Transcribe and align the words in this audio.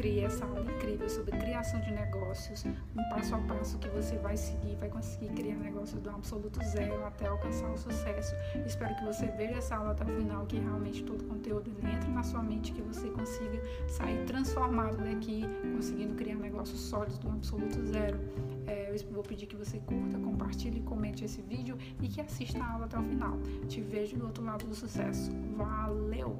criei 0.00 0.24
essa 0.24 0.46
aula 0.46 0.62
incrível 0.62 1.06
sobre 1.10 1.36
criação 1.36 1.78
de 1.82 1.90
negócios, 1.92 2.64
um 2.64 3.08
passo 3.10 3.34
a 3.34 3.38
passo 3.40 3.78
que 3.78 3.88
você 3.90 4.16
vai 4.16 4.34
seguir, 4.34 4.74
vai 4.76 4.88
conseguir 4.88 5.28
criar 5.34 5.56
negócios 5.56 6.00
do 6.00 6.08
absoluto 6.08 6.58
zero 6.64 7.04
até 7.04 7.26
alcançar 7.26 7.70
o 7.70 7.76
sucesso. 7.76 8.34
Espero 8.64 8.96
que 8.96 9.04
você 9.04 9.26
veja 9.26 9.58
essa 9.58 9.76
aula 9.76 9.90
até 9.90 10.04
o 10.04 10.06
final, 10.06 10.46
que 10.46 10.58
realmente 10.58 11.04
todo 11.04 11.20
o 11.20 11.24
conteúdo 11.24 11.70
entre 11.86 12.10
na 12.10 12.22
sua 12.22 12.42
mente, 12.42 12.72
que 12.72 12.80
você 12.80 13.10
consiga 13.10 13.62
sair 13.88 14.24
transformado 14.24 14.96
daqui, 15.04 15.44
conseguindo 15.76 16.14
criar 16.14 16.36
negócios 16.36 16.80
sólidos 16.80 17.18
do 17.18 17.28
absoluto 17.28 17.84
zero. 17.84 18.18
É, 18.66 18.90
eu 18.90 19.12
vou 19.12 19.22
pedir 19.22 19.44
que 19.44 19.56
você 19.56 19.80
curta, 19.80 20.18
compartilhe, 20.18 20.80
comente 20.80 21.26
esse 21.26 21.42
vídeo 21.42 21.76
e 22.00 22.08
que 22.08 22.22
assista 22.22 22.58
a 22.58 22.72
aula 22.72 22.86
até 22.86 22.98
o 22.98 23.02
final. 23.02 23.36
Te 23.68 23.82
vejo 23.82 24.16
do 24.16 24.24
outro 24.24 24.42
lado 24.42 24.66
do 24.66 24.74
sucesso. 24.74 25.30
Valeu! 25.58 26.38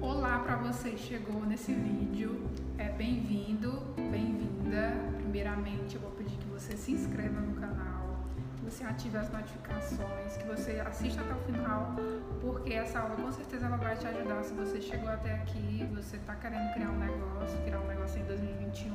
Olá 0.00 0.38
para 0.38 0.56
você 0.56 0.90
que 0.90 0.98
chegou 0.98 1.44
nesse 1.44 1.72
vídeo, 1.72 2.48
é 2.78 2.88
bem-vindo, 2.88 3.72
bem-vinda. 3.96 4.94
Primeiramente, 5.16 5.96
eu 5.96 6.00
vou 6.00 6.10
pedir 6.12 6.36
que 6.36 6.46
você 6.46 6.76
se 6.76 6.92
inscreva 6.92 7.40
no 7.40 7.54
canal, 7.60 8.20
que 8.56 8.64
você 8.64 8.84
ative 8.84 9.16
as 9.16 9.32
notificações, 9.32 10.36
que 10.36 10.44
você 10.44 10.80
assista 10.80 11.22
até 11.22 11.34
o 11.34 11.40
final, 11.40 11.96
porque 12.40 12.72
essa 12.72 13.00
aula 13.00 13.16
com 13.16 13.32
certeza 13.32 13.66
ela 13.66 13.76
vai 13.76 13.96
te 13.96 14.06
ajudar. 14.06 14.44
Se 14.44 14.54
você 14.54 14.80
chegou 14.80 15.08
até 15.08 15.34
aqui, 15.34 15.88
você 15.92 16.16
está 16.16 16.36
querendo 16.36 16.72
criar 16.74 16.90
um 16.90 16.98
negócio, 16.98 17.58
criar 17.62 17.80
um 17.80 17.88
negócio 17.88 18.20
em 18.20 18.24
2021, 18.24 18.94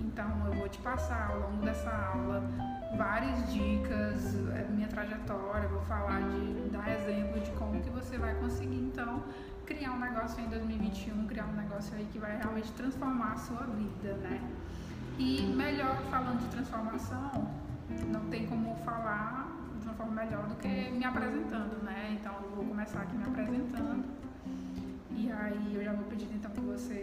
então 0.00 0.46
eu 0.46 0.52
vou 0.52 0.68
te 0.68 0.78
passar 0.78 1.30
ao 1.30 1.50
longo 1.50 1.64
dessa 1.64 1.90
aula 1.90 2.42
várias 2.94 3.52
dicas, 3.52 4.34
é, 4.54 4.66
minha 4.70 4.88
trajetória, 4.88 5.68
vou 5.68 5.82
falar 5.82 6.20
de 6.20 6.70
dar 6.70 6.88
exemplo 6.92 7.40
de 7.40 7.50
como 7.52 7.80
que 7.80 7.90
você 7.90 8.16
vai 8.18 8.34
conseguir 8.34 8.76
então 8.76 9.22
criar 9.64 9.92
um 9.92 9.98
negócio 9.98 10.40
em 10.42 10.48
2021, 10.48 11.26
criar 11.26 11.46
um 11.46 11.56
negócio 11.56 11.96
aí 11.96 12.06
que 12.12 12.18
vai 12.18 12.36
realmente 12.36 12.70
transformar 12.72 13.32
a 13.32 13.36
sua 13.36 13.66
vida, 13.66 14.14
né? 14.18 14.40
E 15.18 15.42
melhor 15.42 15.96
falando 16.10 16.40
de 16.40 16.48
transformação, 16.48 17.50
não 18.06 18.26
tem 18.28 18.46
como 18.46 18.76
falar 18.84 19.50
de 19.80 19.86
uma 19.86 19.94
forma 19.94 20.24
melhor 20.24 20.46
do 20.46 20.54
que 20.56 20.68
me 20.68 21.04
apresentando, 21.04 21.82
né? 21.82 22.16
Então 22.20 22.34
eu 22.42 22.50
vou 22.50 22.64
começar 22.64 23.02
aqui 23.02 23.16
me 23.16 23.24
apresentando. 23.24 24.04
E 25.10 25.32
aí 25.32 25.74
eu 25.74 25.82
já 25.82 25.92
vou 25.92 26.04
pedir 26.04 26.28
então 26.34 26.50
que 26.50 26.60
você 26.60 27.02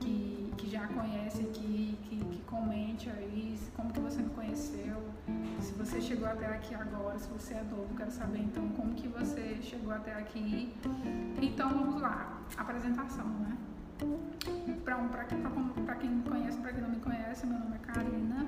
que, 0.00 0.52
que 0.56 0.70
já 0.70 0.86
conhece 0.86 1.42
aqui, 1.42 1.98
que, 2.04 2.16
que 2.16 2.42
comente 2.54 3.10
aí 3.10 3.58
como 3.76 3.92
que 3.92 4.00
você 4.00 4.22
me 4.22 4.30
conheceu, 4.30 5.02
se 5.60 5.72
você 5.72 6.00
chegou 6.00 6.28
até 6.28 6.46
aqui 6.46 6.74
agora, 6.74 7.18
se 7.18 7.28
você 7.28 7.54
é 7.54 7.62
novo, 7.64 7.94
quero 7.96 8.10
saber 8.10 8.38
então 8.38 8.68
como 8.70 8.94
que 8.94 9.08
você 9.08 9.58
chegou 9.60 9.92
até 9.92 10.14
aqui. 10.14 10.72
Então 11.42 11.68
vamos 11.70 12.00
lá, 12.00 12.38
apresentação, 12.56 13.26
né? 13.26 13.56
Para 14.84 15.94
quem 15.96 16.10
me 16.10 16.22
conhece, 16.22 16.58
para 16.58 16.72
quem 16.72 16.82
não 16.82 16.90
me 16.90 17.00
conhece, 17.00 17.46
meu 17.46 17.58
nome 17.58 17.74
é 17.74 17.78
Karina. 17.78 18.46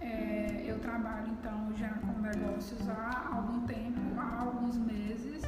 É, 0.00 0.64
eu 0.66 0.78
trabalho 0.80 1.28
então 1.28 1.72
já 1.76 1.88
com 1.88 2.20
negócios 2.20 2.88
há 2.88 3.30
algum 3.32 3.66
tempo, 3.66 4.00
há 4.18 4.40
alguns 4.40 4.76
meses, 4.76 5.42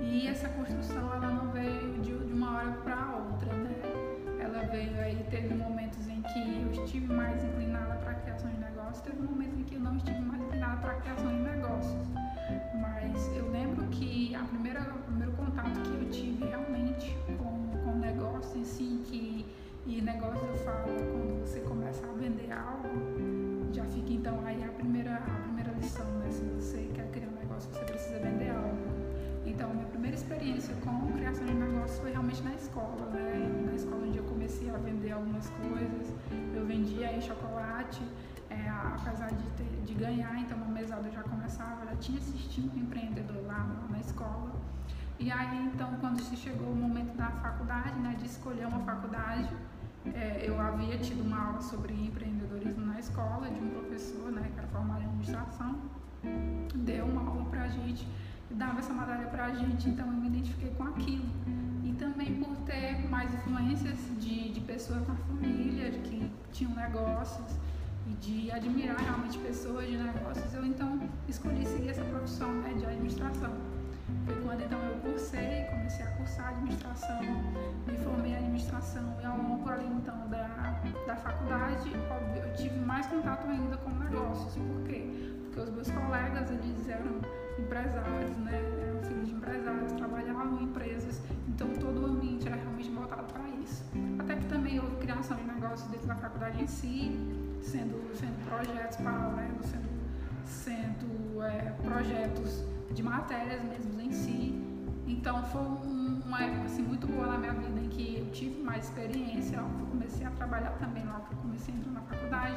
e 0.00 0.26
essa 0.28 0.48
construção 0.50 1.12
ela 1.14 1.30
não 1.30 1.50
veio 1.50 1.98
de, 2.00 2.16
de 2.26 2.32
uma 2.32 2.56
hora 2.56 2.72
para 2.84 3.16
outra, 3.16 3.52
né? 3.52 3.85
Ela 4.46 4.62
veio 4.62 4.96
aí, 5.00 5.26
teve 5.28 5.52
momentos 5.54 6.06
em 6.06 6.22
que 6.22 6.62
eu 6.62 6.70
estive 6.84 7.12
mais 7.12 7.42
inclinada 7.42 7.96
para 7.96 8.12
a 8.12 8.14
criação 8.14 8.48
de 8.48 8.58
negócios, 8.58 9.00
teve 9.00 9.20
momentos 9.20 9.58
em 9.58 9.64
que 9.64 9.74
eu 9.74 9.80
não 9.80 9.96
estive 9.96 10.20
mais 10.20 10.40
inclinada 10.40 10.76
para 10.76 10.92
a 10.92 10.94
criação 11.00 11.26
de 11.26 11.42
negócios. 11.42 12.06
Mas 12.80 13.26
eu 13.36 13.50
lembro 13.50 13.84
que 13.88 14.36
a 14.36 14.44
primeira, 14.44 14.82
o 14.82 14.98
primeiro 15.00 15.32
contato 15.32 15.80
que 15.80 15.94
eu 15.96 16.10
tive 16.10 16.44
realmente 16.44 17.18
com, 17.36 17.76
com 17.82 17.98
negócio 17.98 18.60
em 18.60 18.64
si, 18.64 19.00
que, 19.06 19.46
e 19.84 20.00
negócio 20.00 20.46
eu 20.46 20.56
falo 20.58 20.94
quando 20.94 21.40
você 21.40 21.58
começa 21.62 22.06
a 22.06 22.12
vender 22.12 22.52
algo, 22.52 23.15
é, 38.56 38.68
apesar 38.68 39.28
de, 39.28 39.44
ter, 39.50 39.82
de 39.84 39.94
ganhar, 39.94 40.38
então 40.40 40.56
uma 40.56 40.66
mesada 40.66 41.10
já 41.10 41.22
começava, 41.22 41.84
já 41.84 41.96
tinha 41.96 42.18
assistido 42.18 42.76
empreendedor 42.78 43.44
lá 43.46 43.66
na, 43.90 43.98
escola. 43.98 44.52
E 45.18 45.30
aí, 45.30 45.66
então, 45.66 45.94
quando 46.00 46.20
se 46.20 46.36
chegou 46.36 46.68
o 46.68 46.76
momento 46.76 47.16
da 47.16 47.30
faculdade, 47.30 47.98
né, 47.98 48.14
de 48.18 48.26
escolher 48.26 48.66
uma 48.66 48.80
faculdade, 48.80 49.50
é, 50.14 50.44
eu 50.46 50.60
havia 50.60 50.98
tido 50.98 51.22
uma 51.22 51.46
aula 51.46 51.60
sobre 51.60 51.92
empreendedorismo 51.92 52.86
na 52.86 53.00
escola 53.00 53.48
de 53.48 53.58
um 53.58 53.70
professor, 53.70 54.30
né, 54.30 54.50
que 54.52 54.58
era 54.58 54.68
formado 54.68 55.02
em 55.02 55.06
administração, 55.06 55.80
deu 56.74 57.06
uma 57.06 57.22
aula 57.28 57.44
pra 57.46 57.68
gente 57.68 58.06
dava 58.50 58.78
essa 58.78 58.92
matéria 58.92 59.26
pra 59.26 59.52
gente, 59.54 59.88
então 59.88 60.06
eu 60.06 60.12
me 60.12 60.28
identifiquei 60.28 60.70
com 60.70 60.84
aquilo. 60.84 61.26
E 61.84 61.92
também 61.92 62.34
por 62.36 62.54
ter 62.58 63.08
mais 63.08 63.32
influências 63.34 63.98
de, 64.18 64.50
de 64.50 64.60
pessoas 64.60 65.06
na 65.06 65.14
família, 65.14 65.90
de 65.90 65.98
que 65.98 66.30
tinham 66.52 66.74
negócios 66.74 67.56
e 68.06 68.14
de 68.14 68.50
admirar 68.50 68.98
realmente 68.98 69.38
pessoas 69.38 69.86
de 69.86 69.96
negócios, 69.96 70.54
eu 70.54 70.64
então 70.64 71.00
escolhi 71.28 71.66
seguir 71.66 71.90
essa 71.90 72.04
profissão 72.04 72.52
né, 72.52 72.74
de 72.74 72.86
administração. 72.86 73.52
Foi 74.24 74.34
quando 74.42 74.62
então 74.62 74.78
eu 74.78 74.96
cursei, 75.00 75.64
comecei 75.70 76.04
a 76.04 76.10
cursar 76.12 76.48
administração, 76.50 77.20
me 77.86 77.96
formei 77.98 78.32
em 78.32 78.36
administração 78.36 79.16
e 79.20 79.24
ao 79.24 79.36
longo 79.36 79.68
ali 79.68 79.86
então 79.86 80.28
da, 80.28 80.80
da 81.06 81.16
faculdade, 81.16 81.90
eu 82.36 82.54
tive 82.54 82.78
mais 82.78 83.06
contato 83.06 83.46
ainda 83.48 83.76
com 83.78 83.90
negócios. 83.90 84.54
Por 84.54 84.82
quê? 84.84 85.06
Porque 85.44 85.60
os 85.60 85.70
meus 85.70 85.90
colegas, 85.90 86.50
eles 86.50 86.88
eram 86.88 87.20
empresários, 87.58 88.36
né? 88.38 88.62
Eram 88.88 89.02
filhos 89.02 89.28
de 89.28 89.34
empresários, 89.34 89.92
trabalhavam 89.92 90.60
em 90.60 90.64
empresas, 90.64 91.20
então 91.48 91.68
todo 91.80 92.02
o 92.02 92.06
ambiente 92.06 92.46
era 92.46 92.56
realmente 92.56 92.90
voltado 92.90 93.32
para 93.32 93.48
isso. 93.48 93.84
Até 94.18 94.36
que 94.36 94.46
também 94.46 94.78
houve 94.78 94.96
criação 94.96 95.36
de 95.36 95.44
negócios 95.44 95.88
dentro 95.90 96.06
da 96.06 96.14
faculdade 96.16 96.62
em 96.62 96.66
si, 96.66 97.18
sendo, 97.66 98.14
sendo 98.14 98.36
projetos 98.48 98.96
paralelos, 98.98 99.66
sendo, 99.66 99.88
sendo 100.44 101.42
é, 101.42 101.74
projetos 101.82 102.64
de 102.92 103.02
matérias 103.02 103.62
mesmo 103.64 104.00
em 104.00 104.12
si. 104.12 104.62
Então 105.06 105.42
foi 105.44 105.60
um, 105.60 106.22
uma 106.24 106.42
época 106.42 106.66
assim, 106.66 106.82
muito 106.82 107.06
boa 107.06 107.26
na 107.26 107.38
minha 107.38 107.52
vida 107.52 107.80
em 107.80 107.88
que 107.88 108.18
eu 108.18 108.30
tive 108.30 108.62
mais 108.62 108.84
experiência, 108.84 109.56
eu 109.56 109.86
comecei 109.90 110.24
a 110.26 110.30
trabalhar 110.30 110.70
também 110.78 111.04
lá, 111.04 111.26
eu 111.30 111.36
comecei 111.38 111.74
a 111.74 111.76
entrar 111.76 111.92
na 111.92 112.00
faculdade. 112.02 112.56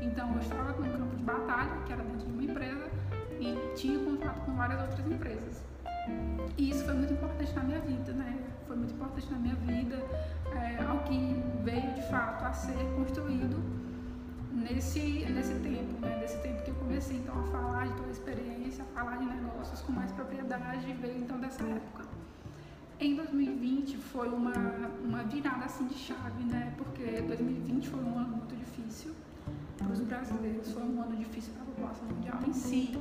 Então 0.00 0.32
eu 0.34 0.40
estava 0.40 0.72
no 0.72 0.98
campo 0.98 1.16
de 1.16 1.22
batalha, 1.22 1.82
que 1.84 1.92
era 1.92 2.02
dentro 2.02 2.26
de 2.26 2.32
uma 2.32 2.42
empresa, 2.44 2.90
e 3.40 3.74
tinha 3.74 3.98
contato 3.98 4.40
com 4.44 4.54
várias 4.54 4.80
outras 4.80 5.06
empresas. 5.06 5.64
E 6.56 6.70
isso 6.70 6.84
foi 6.84 6.94
muito 6.94 7.12
importante 7.12 7.52
na 7.54 7.62
minha 7.62 7.80
vida, 7.80 8.12
né? 8.12 8.38
Foi 8.66 8.76
muito 8.76 8.94
importante 8.94 9.30
na 9.30 9.38
minha 9.38 9.54
vida, 9.56 9.96
é, 10.54 10.82
algo 10.82 11.02
que 11.04 11.42
veio 11.62 11.94
de 11.94 12.02
fato 12.08 12.44
a 12.44 12.52
ser 12.52 12.84
construído 12.96 13.83
nesse, 14.54 15.00
nesse 15.26 15.54
tempo, 15.54 16.00
né? 16.00 16.18
Nesse 16.20 16.38
tempo 16.38 16.62
que 16.62 16.70
eu 16.70 16.74
comecei 16.76 17.16
então 17.16 17.38
a 17.38 17.44
falar 17.44 17.86
de 17.88 17.94
toda 17.94 18.08
a 18.08 18.12
experiência, 18.12 18.84
a 18.84 18.98
falar 18.98 19.16
de 19.16 19.26
negócios 19.26 19.80
com 19.82 19.92
mais 19.92 20.12
propriedade, 20.12 20.92
veio 20.94 21.18
então 21.18 21.38
dessa 21.38 21.64
época. 21.64 22.04
Em 23.00 23.16
2020 23.16 23.96
foi 23.96 24.28
uma, 24.28 24.52
uma 25.02 25.24
virada 25.24 25.64
assim 25.64 25.86
de 25.86 25.94
chave, 25.94 26.44
né? 26.44 26.72
Porque 26.76 27.02
2020 27.22 27.88
foi 27.88 28.00
um 28.00 28.18
ano 28.18 28.36
muito 28.36 28.54
difícil 28.56 29.12
para 29.76 29.88
os 29.88 30.00
brasileiros, 30.00 30.72
foi 30.72 30.82
um 30.82 31.02
ano 31.02 31.16
difícil 31.16 31.52
para 31.54 31.62
a 31.62 31.66
população 31.66 32.06
mundial 32.08 32.38
em 32.46 32.52
si, 32.52 32.96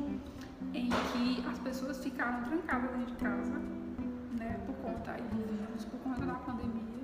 em 0.74 0.90
que 0.90 1.48
as 1.48 1.60
pessoas 1.60 2.04
ficaram 2.04 2.44
trancadas 2.44 2.90
dentro 2.92 3.06
de 3.06 3.22
casa, 3.22 3.54
né, 4.34 4.60
por 4.66 4.76
conta 4.78 5.12
aí 5.12 5.22
do 5.22 5.38
vírus, 5.38 5.86
por 5.86 6.00
conta 6.00 6.26
da 6.26 6.34
pandemia, 6.34 7.03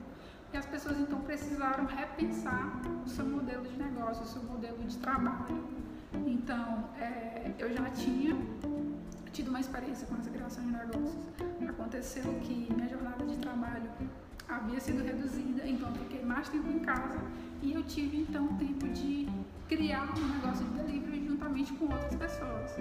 e 0.51 0.57
as 0.57 0.65
pessoas 0.65 0.99
então 0.99 1.19
precisaram 1.21 1.85
repensar 1.85 2.81
o 3.05 3.09
seu 3.09 3.25
modelo 3.25 3.63
de 3.63 3.77
negócio, 3.77 4.23
o 4.23 4.27
seu 4.27 4.43
modelo 4.43 4.77
de 4.83 4.97
trabalho. 4.97 5.63
Então, 6.25 6.89
é, 6.99 7.51
eu 7.59 7.71
já 7.71 7.89
tinha 7.91 8.35
tido 9.31 9.49
uma 9.49 9.59
experiência 9.59 10.07
com 10.07 10.15
essa 10.15 10.29
criação 10.29 10.63
de 10.63 10.71
negócios. 10.71 11.27
Aconteceu 11.67 12.23
que 12.41 12.67
minha 12.73 12.89
jornada 12.89 13.23
de 13.25 13.37
trabalho 13.37 13.89
havia 14.47 14.79
sido 14.79 15.03
reduzida, 15.03 15.67
então 15.67 15.89
eu 15.89 15.95
fiquei 15.95 16.25
mais 16.25 16.49
tempo 16.49 16.69
em 16.69 16.79
casa 16.79 17.19
e 17.61 17.73
eu 17.73 17.83
tive 17.83 18.21
então 18.21 18.47
tempo 18.57 18.87
de 18.89 19.27
criar 19.67 20.09
um 20.17 20.27
negócio 20.33 20.65
de 20.65 20.71
delivery 20.79 21.27
juntamente 21.27 21.71
com 21.73 21.85
outras 21.85 22.15
pessoas. 22.15 22.75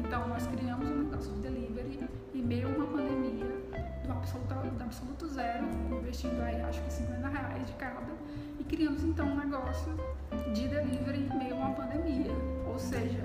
Então 0.00 0.26
nós 0.28 0.46
criamos 0.46 0.88
um 0.88 1.02
negócio 1.04 1.32
de 1.34 1.40
delivery 1.42 2.08
em 2.34 2.42
meio 2.42 2.68
a 2.68 2.70
uma 2.70 2.86
pandemia 2.86 3.61
do 4.04 4.12
absoluto, 4.12 4.54
do 4.54 4.82
absoluto 4.82 5.28
zero, 5.28 5.66
investindo 5.90 6.40
aí 6.42 6.60
acho 6.62 6.82
que 6.82 6.92
50 6.92 7.28
reais 7.28 7.66
de 7.66 7.72
cada, 7.74 8.12
e 8.58 8.64
criamos 8.64 9.02
então 9.04 9.26
um 9.26 9.36
negócio 9.36 9.92
de 10.52 10.68
delivery 10.68 11.28
em 11.32 11.38
meio 11.38 11.54
a 11.54 11.58
uma 11.58 11.70
pandemia. 11.74 12.32
Ou 12.66 12.78
seja, 12.78 13.24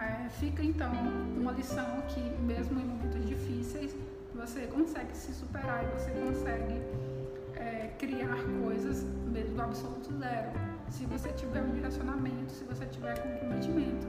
é, 0.00 0.28
fica 0.28 0.62
então 0.62 0.92
uma 1.36 1.52
lição 1.52 2.02
que 2.08 2.20
mesmo 2.42 2.80
em 2.80 2.84
momentos 2.84 3.26
difíceis 3.26 3.94
você 4.34 4.66
consegue 4.66 5.16
se 5.16 5.32
superar 5.32 5.82
e 5.84 5.86
você 5.98 6.10
consegue 6.10 6.82
é, 7.54 7.90
criar 7.98 8.36
coisas 8.62 9.02
mesmo 9.32 9.54
do 9.54 9.62
absoluto 9.62 10.12
zero. 10.18 10.50
Se 10.90 11.04
você 11.06 11.30
tiver 11.30 11.62
um 11.62 11.72
direcionamento, 11.72 12.52
se 12.52 12.64
você 12.64 12.86
tiver 12.86 13.18
comprometimento. 13.18 14.06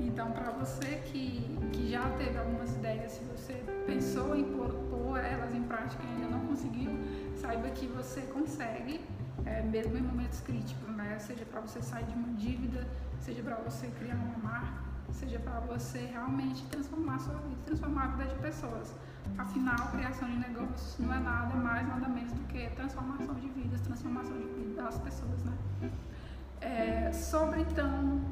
Então, 0.00 0.32
para 0.32 0.50
você 0.50 1.00
que, 1.06 1.56
que 1.72 1.90
já 1.90 2.08
teve 2.18 2.36
algumas 2.36 2.74
ideias, 2.74 3.12
se 3.12 3.24
você 3.24 3.54
pensou 3.86 4.34
em 4.34 4.44
pôr, 4.44 4.74
pôr 5.12 5.22
elas 5.22 5.54
em 5.54 5.62
prática 5.64 6.02
e 6.02 6.06
ainda 6.06 6.28
não 6.28 6.46
conseguiu, 6.46 6.90
saiba 7.36 7.68
que 7.68 7.86
você 7.86 8.22
consegue, 8.22 8.98
é, 9.44 9.60
mesmo 9.60 9.98
em 9.98 10.00
momentos 10.00 10.40
críticos, 10.40 10.88
né? 10.96 11.18
Seja 11.18 11.44
para 11.44 11.60
você 11.60 11.82
sair 11.82 12.06
de 12.06 12.14
uma 12.14 12.32
dívida, 12.32 12.88
seja 13.20 13.42
para 13.42 13.56
você 13.56 13.88
criar 13.88 14.14
uma 14.14 14.38
marca, 14.38 14.72
seja 15.12 15.38
para 15.38 15.60
você 15.60 15.98
realmente 16.06 16.64
transformar 16.70 17.16
a 17.16 17.18
sua 17.18 17.34
vida, 17.34 17.60
transformar 17.66 18.04
a 18.04 18.06
vida 18.06 18.24
de 18.34 18.40
pessoas. 18.40 18.94
Afinal, 19.36 19.76
criação 19.90 20.30
de 20.30 20.38
negócios 20.38 20.98
não 20.98 21.12
é 21.12 21.18
nada 21.18 21.54
mais, 21.56 21.86
nada 21.86 22.08
menos 22.08 22.32
do 22.32 22.44
que 22.46 22.70
transformação 22.70 23.34
de 23.34 23.48
vidas, 23.50 23.82
transformação 23.82 24.38
de 24.38 24.46
vida 24.46 24.82
das 24.82 24.98
pessoas, 24.98 25.44
né? 25.44 25.90
É, 26.62 27.12
sobre 27.12 27.60
então 27.60 28.22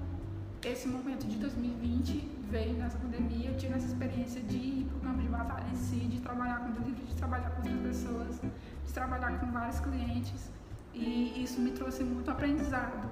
esse 0.64 0.88
momento 0.88 1.26
de 1.26 1.36
2020 1.36 2.28
veio 2.50 2.74
nessa 2.74 2.98
pandemia, 2.98 3.50
eu 3.50 3.56
tive 3.56 3.74
essa 3.74 3.86
experiência 3.86 4.40
de 4.42 4.56
ir 4.56 4.84
para 4.88 4.96
o 4.98 5.00
campo 5.00 5.22
de 5.22 5.28
batalha 5.28 5.66
em 5.72 5.76
si, 5.76 5.96
de 5.96 6.20
trabalhar 6.20 6.60
com 6.60 6.72
delivery, 6.72 7.06
de 7.06 7.14
trabalhar 7.14 7.50
com 7.50 7.68
outras 7.68 7.80
pessoas, 7.80 8.40
de 8.86 8.92
trabalhar 8.92 9.38
com 9.38 9.46
vários 9.50 9.80
clientes. 9.80 10.50
E 10.92 11.42
isso 11.42 11.60
me 11.60 11.70
trouxe 11.70 12.02
muito 12.04 12.30
aprendizado. 12.30 13.08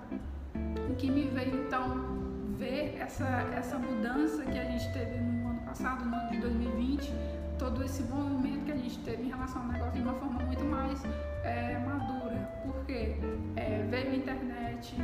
O 0.90 0.94
que 0.96 1.10
me 1.10 1.28
veio 1.28 1.64
então 1.64 2.18
ver 2.58 2.96
essa, 2.98 3.26
essa 3.56 3.78
mudança 3.78 4.44
que 4.44 4.58
a 4.58 4.64
gente 4.64 4.92
teve 4.92 5.18
no 5.18 5.48
ano 5.48 5.60
passado, 5.60 6.04
no 6.04 6.14
ano 6.14 6.30
de 6.32 6.40
2020, 6.40 7.12
todo 7.58 7.82
esse 7.84 8.02
movimento 8.02 8.64
que 8.64 8.72
a 8.72 8.76
gente 8.76 8.98
teve 9.00 9.22
em 9.22 9.28
relação 9.28 9.62
ao 9.62 9.68
negócio 9.68 9.92
de 9.92 10.02
uma 10.02 10.14
forma 10.14 10.40
muito 10.40 10.64
mais 10.64 11.00
é, 11.44 11.78
madura, 11.78 12.50
porque 12.64 13.16
é, 13.56 13.86
veio 13.88 14.10
a 14.10 14.16
internet, 14.16 14.96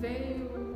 veio, 0.00 0.71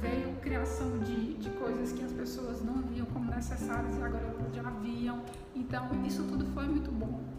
veio 0.00 0.34
criação 0.40 0.98
de, 0.98 1.34
de 1.34 1.50
coisas 1.50 1.92
que 1.92 2.02
as 2.04 2.12
pessoas 2.12 2.62
não 2.62 2.82
viam 2.82 3.06
como 3.06 3.30
necessárias 3.30 3.96
e 3.96 4.02
agora 4.02 4.34
já 4.54 4.70
viam, 4.82 5.22
então 5.54 5.88
isso 6.04 6.22
tudo 6.24 6.44
foi 6.54 6.66
muito 6.66 6.90
bom. 6.90 7.35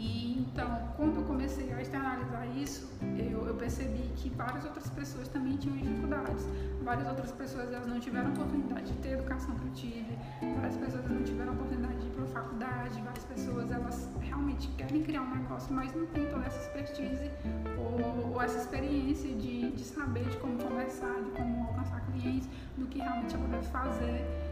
E 0.00 0.38
então, 0.38 0.94
quando 0.96 1.16
eu 1.16 1.24
comecei 1.24 1.70
a 1.74 1.82
externalizar 1.82 2.46
isso, 2.56 2.90
eu, 3.18 3.46
eu, 3.46 3.54
percebi 3.54 4.10
que 4.16 4.30
várias 4.30 4.64
outras 4.64 4.88
pessoas 4.88 5.28
também 5.28 5.58
tinham 5.58 5.76
dificuldades. 5.76 6.48
Várias 6.82 7.06
outras 7.06 7.30
pessoas 7.32 7.70
elas 7.70 7.86
não 7.86 8.00
tiveram 8.00 8.30
oportunidade 8.30 8.90
de 8.90 8.98
ter 9.00 9.10
a 9.10 9.12
educação 9.18 9.54
que 9.56 9.66
eu 9.66 9.72
tive, 9.74 10.18
várias 10.56 10.76
pessoas 10.78 11.10
não 11.10 11.22
tiveram 11.22 11.52
oportunidade 11.52 11.98
de 11.98 12.06
ir 12.06 12.10
para 12.12 12.24
a 12.24 12.26
faculdade, 12.28 13.02
várias 13.02 13.24
pessoas 13.24 13.70
elas 13.70 14.08
realmente 14.22 14.68
querem 14.68 15.02
criar 15.02 15.20
um 15.20 15.34
negócio, 15.34 15.70
mas 15.74 15.94
não 15.94 16.06
têm 16.06 16.26
toda 16.30 16.46
essa 16.46 16.60
expertise 16.60 17.30
ou, 17.76 18.32
ou 18.32 18.40
essa 18.40 18.56
experiência 18.56 19.34
de, 19.34 19.70
de 19.70 19.84
saber 19.84 20.24
de 20.24 20.36
como 20.38 20.56
começar, 20.56 21.20
de 21.22 21.30
como 21.32 21.68
alcançar 21.68 22.00
clientes, 22.06 22.48
do 22.78 22.86
que 22.86 22.98
realmente 23.00 23.34
ela 23.34 23.48
deve 23.48 23.66
fazer 23.66 24.49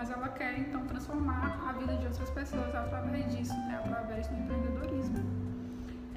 mas 0.00 0.10
ela 0.10 0.30
quer 0.30 0.58
então 0.58 0.86
transformar 0.86 1.62
a 1.68 1.72
vida 1.72 1.94
de 1.98 2.06
outras 2.06 2.30
pessoas 2.30 2.74
através 2.74 3.36
disso, 3.36 3.52
né? 3.52 3.82
através 3.84 4.26
do 4.28 4.34
empreendedorismo. 4.34 5.18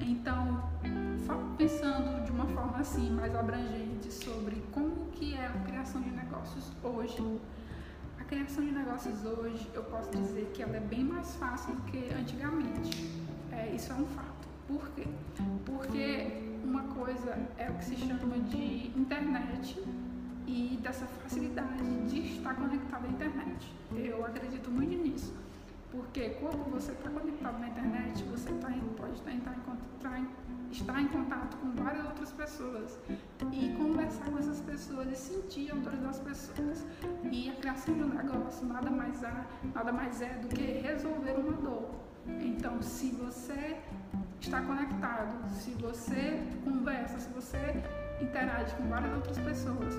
Então, 0.00 0.70
pensando 1.58 2.24
de 2.24 2.30
uma 2.30 2.46
forma 2.46 2.78
assim 2.78 3.10
mais 3.10 3.36
abrangente 3.36 4.10
sobre 4.10 4.56
como 4.72 5.10
que 5.12 5.34
é 5.34 5.46
a 5.48 5.50
criação 5.66 6.00
de 6.00 6.10
negócios 6.10 6.72
hoje, 6.82 7.38
a 8.18 8.24
criação 8.24 8.64
de 8.64 8.72
negócios 8.72 9.22
hoje, 9.22 9.70
eu 9.74 9.84
posso 9.84 10.10
dizer 10.12 10.50
que 10.54 10.62
ela 10.62 10.78
é 10.78 10.80
bem 10.80 11.04
mais 11.04 11.36
fácil 11.36 11.74
do 11.74 11.82
que 11.82 12.10
antigamente. 12.14 13.14
É, 13.52 13.68
isso 13.68 13.92
é 13.92 13.96
um 13.96 14.06
fato. 14.06 14.48
Por 14.66 14.88
quê? 14.92 15.06
Porque 15.66 16.58
uma 16.64 16.84
coisa 16.84 17.36
é 17.58 17.68
o 17.68 17.74
que 17.74 17.84
se 17.84 17.96
chama 17.96 18.38
de 18.48 18.98
internet 18.98 19.78
e 20.46 20.78
dessa 20.82 21.06
facilidade 21.06 21.82
de 22.08 22.36
estar 22.36 22.54
conectado 22.54 23.06
à 23.06 23.08
internet. 23.08 23.74
Eu 23.94 24.24
acredito 24.24 24.70
muito 24.70 24.96
nisso, 24.96 25.34
porque 25.90 26.30
quando 26.40 26.70
você 26.70 26.92
está 26.92 27.08
conectado 27.10 27.58
na 27.58 27.68
internet, 27.68 28.22
você 28.24 28.52
tá 28.54 28.70
em, 28.70 28.80
pode 28.96 29.14
estar, 29.14 29.32
estar, 29.32 30.18
em, 30.18 30.28
estar 30.70 31.00
em 31.00 31.08
contato 31.08 31.56
com 31.56 31.70
várias 31.82 32.04
outras 32.04 32.32
pessoas 32.32 32.98
e 33.52 33.74
conversar 33.76 34.26
com 34.26 34.38
essas 34.38 34.60
pessoas 34.60 35.10
e 35.10 35.16
sentir 35.16 35.70
a 35.70 35.74
dor 35.76 35.96
das 35.96 36.18
pessoas. 36.18 36.84
E 37.30 37.50
a 37.50 37.54
criação 37.54 37.94
de 37.94 38.02
um 38.02 38.08
negócio 38.08 38.66
nada 38.66 38.90
mais, 38.90 39.22
é, 39.22 39.46
nada 39.74 39.92
mais 39.92 40.20
é 40.20 40.34
do 40.34 40.48
que 40.48 40.62
resolver 40.62 41.38
uma 41.38 41.52
dor. 41.52 41.90
Então, 42.26 42.80
se 42.82 43.10
você 43.10 43.76
está 44.40 44.60
conectado, 44.62 45.48
se 45.50 45.70
você 45.72 46.42
conversa, 46.64 47.18
se 47.18 47.28
você 47.30 47.82
interage 48.20 48.74
com 48.76 48.88
várias 48.88 49.14
outras 49.14 49.38
pessoas, 49.38 49.94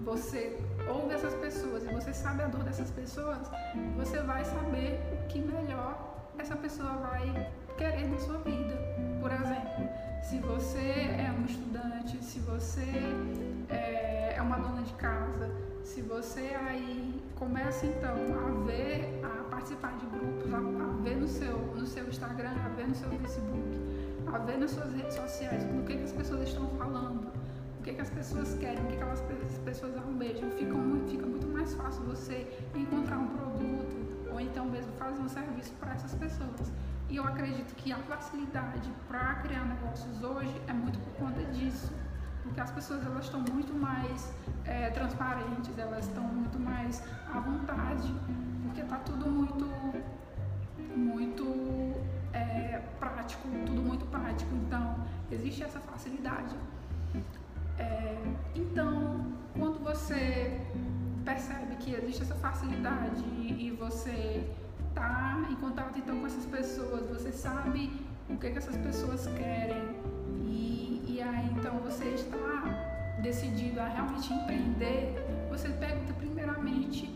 você 0.00 0.58
ouve 0.88 1.14
essas 1.14 1.34
pessoas 1.34 1.84
e 1.84 1.86
você 1.88 2.12
sabe 2.12 2.42
a 2.42 2.46
dor 2.46 2.62
dessas 2.62 2.90
pessoas, 2.90 3.50
você 3.96 4.20
vai 4.20 4.44
saber 4.44 5.00
o 5.12 5.26
que 5.28 5.40
melhor 5.40 6.16
essa 6.38 6.56
pessoa 6.56 6.90
vai 6.96 7.50
querer 7.76 8.08
na 8.08 8.18
sua 8.18 8.38
vida. 8.38 8.76
Por 9.20 9.30
exemplo, 9.32 9.88
se 10.22 10.38
você 10.38 10.78
é 10.78 11.34
um 11.38 11.44
estudante, 11.44 12.22
se 12.22 12.38
você 12.40 12.86
é, 13.68 14.34
é 14.36 14.42
uma 14.42 14.58
dona 14.58 14.82
de 14.82 14.92
casa, 14.94 15.50
se 15.82 16.02
você 16.02 16.56
aí 16.66 17.20
começa 17.36 17.86
então 17.86 18.14
a 18.14 18.66
ver, 18.66 19.20
a 19.24 19.44
participar 19.44 19.96
de 19.98 20.06
grupos, 20.06 20.52
a, 20.52 21.02
ver 21.02 21.16
no 21.16 21.28
seu, 21.28 21.56
no 21.56 21.86
seu 21.86 22.08
Instagram, 22.08 22.52
a 22.64 22.68
ver 22.70 22.88
no 22.88 22.94
seu 22.94 23.08
Facebook, 23.10 23.78
a 24.32 24.38
ver 24.38 24.58
nas 24.58 24.70
suas 24.72 24.92
redes 24.92 25.14
sociais 25.14 25.64
o 25.64 25.84
que, 25.84 25.96
que 25.96 26.04
as 26.04 26.12
pessoas 26.12 26.48
estão 26.48 26.68
falando, 26.70 27.32
que, 27.88 27.94
que 27.94 28.00
as 28.00 28.10
pessoas 28.10 28.54
querem, 28.58 28.82
o 28.84 28.86
que, 28.86 28.96
que 28.96 29.02
elas, 29.02 29.22
as 29.46 29.58
pessoas 29.58 29.96
almejam. 29.96 30.50
Fica 30.50 30.74
muito, 30.74 31.10
fica 31.10 31.26
muito 31.26 31.46
mais 31.46 31.74
fácil 31.74 32.02
você 32.04 32.46
encontrar 32.74 33.18
um 33.18 33.28
produto 33.28 34.28
ou 34.30 34.40
então 34.40 34.66
mesmo 34.66 34.92
fazer 34.92 35.20
um 35.20 35.28
serviço 35.28 35.72
para 35.74 35.94
essas 35.94 36.14
pessoas. 36.14 36.72
E 37.08 37.16
eu 37.16 37.24
acredito 37.24 37.74
que 37.76 37.90
a 37.90 37.96
facilidade 37.98 38.90
para 39.08 39.36
criar 39.36 39.64
negócios 39.64 40.22
hoje 40.22 40.54
é 40.66 40.72
muito 40.72 40.98
por 40.98 41.12
conta 41.14 41.42
disso. 41.52 41.92
Porque 42.42 42.60
as 42.60 42.70
pessoas 42.70 43.04
elas 43.04 43.24
estão 43.24 43.40
muito 43.40 43.74
mais 43.74 44.32
é, 44.64 44.90
transparentes, 44.90 45.76
elas 45.78 46.06
estão 46.06 46.22
muito 46.24 46.58
mais 46.58 47.02
à 47.34 47.40
vontade, 47.40 48.14
porque 48.62 48.80
está 48.80 48.96
tudo 48.98 49.26
muito, 49.30 49.66
muito 50.96 51.94
é, 52.32 52.82
prático, 52.98 53.48
tudo 53.66 53.82
muito 53.82 54.06
prático. 54.06 54.54
Então, 54.54 54.96
existe 55.30 55.62
essa 55.62 55.80
facilidade. 55.80 56.54
É, 57.78 58.16
então, 58.54 59.26
quando 59.56 59.78
você 59.82 60.60
percebe 61.24 61.76
que 61.76 61.94
existe 61.94 62.22
essa 62.22 62.34
facilidade 62.36 63.22
e 63.24 63.70
você 63.78 64.48
está 64.88 65.46
em 65.50 65.54
contato 65.56 65.98
então 65.98 66.18
com 66.20 66.26
essas 66.26 66.46
pessoas, 66.46 67.08
você 67.08 67.30
sabe 67.30 67.92
o 68.28 68.36
que, 68.36 68.50
que 68.50 68.58
essas 68.58 68.76
pessoas 68.76 69.26
querem 69.26 69.96
e, 70.46 71.04
e 71.06 71.22
aí 71.22 71.50
então 71.56 71.78
você 71.78 72.04
está 72.06 73.18
decidido 73.22 73.80
a 73.80 73.88
realmente 73.88 74.32
empreender, 74.32 75.14
você 75.48 75.68
pergunta 75.68 76.12
primeiramente 76.14 77.14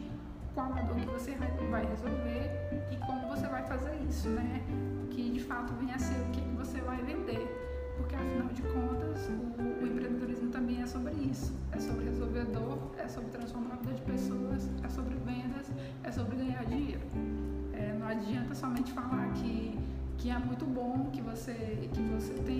qual 0.55 0.73
a 0.75 0.83
dor 0.83 0.97
que 0.97 1.07
você 1.07 1.37
vai 1.71 1.87
resolver 1.87 2.51
e 2.91 2.97
como 2.99 3.29
você 3.29 3.47
vai 3.47 3.63
fazer 3.65 3.97
isso, 4.09 4.29
né? 4.29 4.63
Que 5.11 5.31
de 5.31 5.41
fato 5.41 5.73
venha 5.75 5.95
a 5.95 5.99
ser 5.99 6.21
o 6.21 6.31
que 6.33 6.41
você 6.57 6.81
vai 6.81 7.01
vender 7.03 7.62
porque 8.13 8.17
afinal 8.17 8.49
de 8.49 8.63
contas 8.63 9.29
o, 9.29 9.83
o, 9.83 9.87
empreendedorismo 9.87 10.51
também 10.51 10.83
é 10.83 10.87
sobre 10.87 11.15
isso, 11.15 11.55
é 11.73 11.81
sobre 11.81 12.05
resolver 12.05 12.45
dor, 12.47 12.79
é 12.99 13.09
sobre 13.09 13.31
transformar 13.31 13.75
a 13.75 13.77
vida 13.77 13.95
de 13.95 14.03
pessoas, 14.03 14.71
é 14.83 14.89
sobre 14.89 15.15
vendas, 15.15 15.71
é 16.03 16.13
sobre 16.13 16.37
ganhar 16.37 16.65
dinheiro. 16.67 17.01
É, 17.73 17.97
não 17.99 18.07
adianta 18.07 18.55
somente 18.55 18.93
falar 18.93 19.33
que, 19.33 19.79
que 20.19 20.31
é 20.31 20.39
muito 20.39 20.67
bom, 20.67 21.09
que 21.11 21.23
você, 21.23 21.89
que 21.93 22.01
você 22.03 22.35
tem, 22.45 22.52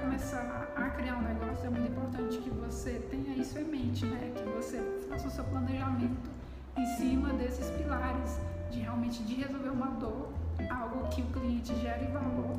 começar 0.00 0.72
a 0.76 0.90
criar 0.90 1.16
um 1.16 1.22
negócio, 1.22 1.66
é 1.66 1.70
muito 1.70 1.90
importante 1.90 2.38
que 2.38 2.50
você 2.50 2.92
tenha 3.10 3.36
isso 3.36 3.58
em 3.58 3.64
mente, 3.64 4.06
né? 4.06 4.32
Que 4.34 4.44
você 4.50 4.80
faça 5.08 5.28
o 5.28 5.30
seu 5.30 5.44
planejamento 5.44 6.30
em 6.76 6.86
cima 6.96 7.32
desses 7.34 7.70
pilares, 7.70 8.38
de 8.70 8.80
realmente 8.80 9.22
de 9.22 9.34
resolver 9.34 9.70
uma 9.70 9.86
dor, 9.86 10.32
algo 10.70 11.08
que 11.08 11.22
o 11.22 11.26
cliente 11.26 11.74
gere 11.76 12.06
valor, 12.06 12.58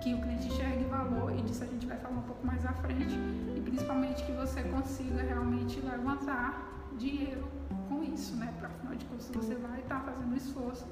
que 0.00 0.14
o 0.14 0.20
cliente 0.20 0.48
enxergue 0.48 0.84
valor, 0.84 1.32
e 1.36 1.42
disso 1.42 1.64
a 1.64 1.66
gente 1.66 1.86
vai 1.86 1.96
falar 1.98 2.18
um 2.18 2.22
pouco 2.22 2.46
mais 2.46 2.64
à 2.66 2.72
frente, 2.72 3.16
e 3.56 3.60
principalmente 3.60 4.24
que 4.24 4.32
você 4.32 4.62
consiga 4.64 5.22
realmente 5.22 5.80
levantar 5.80 6.72
dinheiro 6.98 7.48
com 7.88 8.02
isso, 8.02 8.36
né? 8.36 8.52
Para 8.58 8.68
afinal 8.68 8.94
de 8.94 9.04
contas 9.04 9.30
você 9.32 9.54
vai 9.54 9.80
estar 9.80 10.00
tá 10.00 10.12
fazendo 10.12 10.36
esforço, 10.36 10.86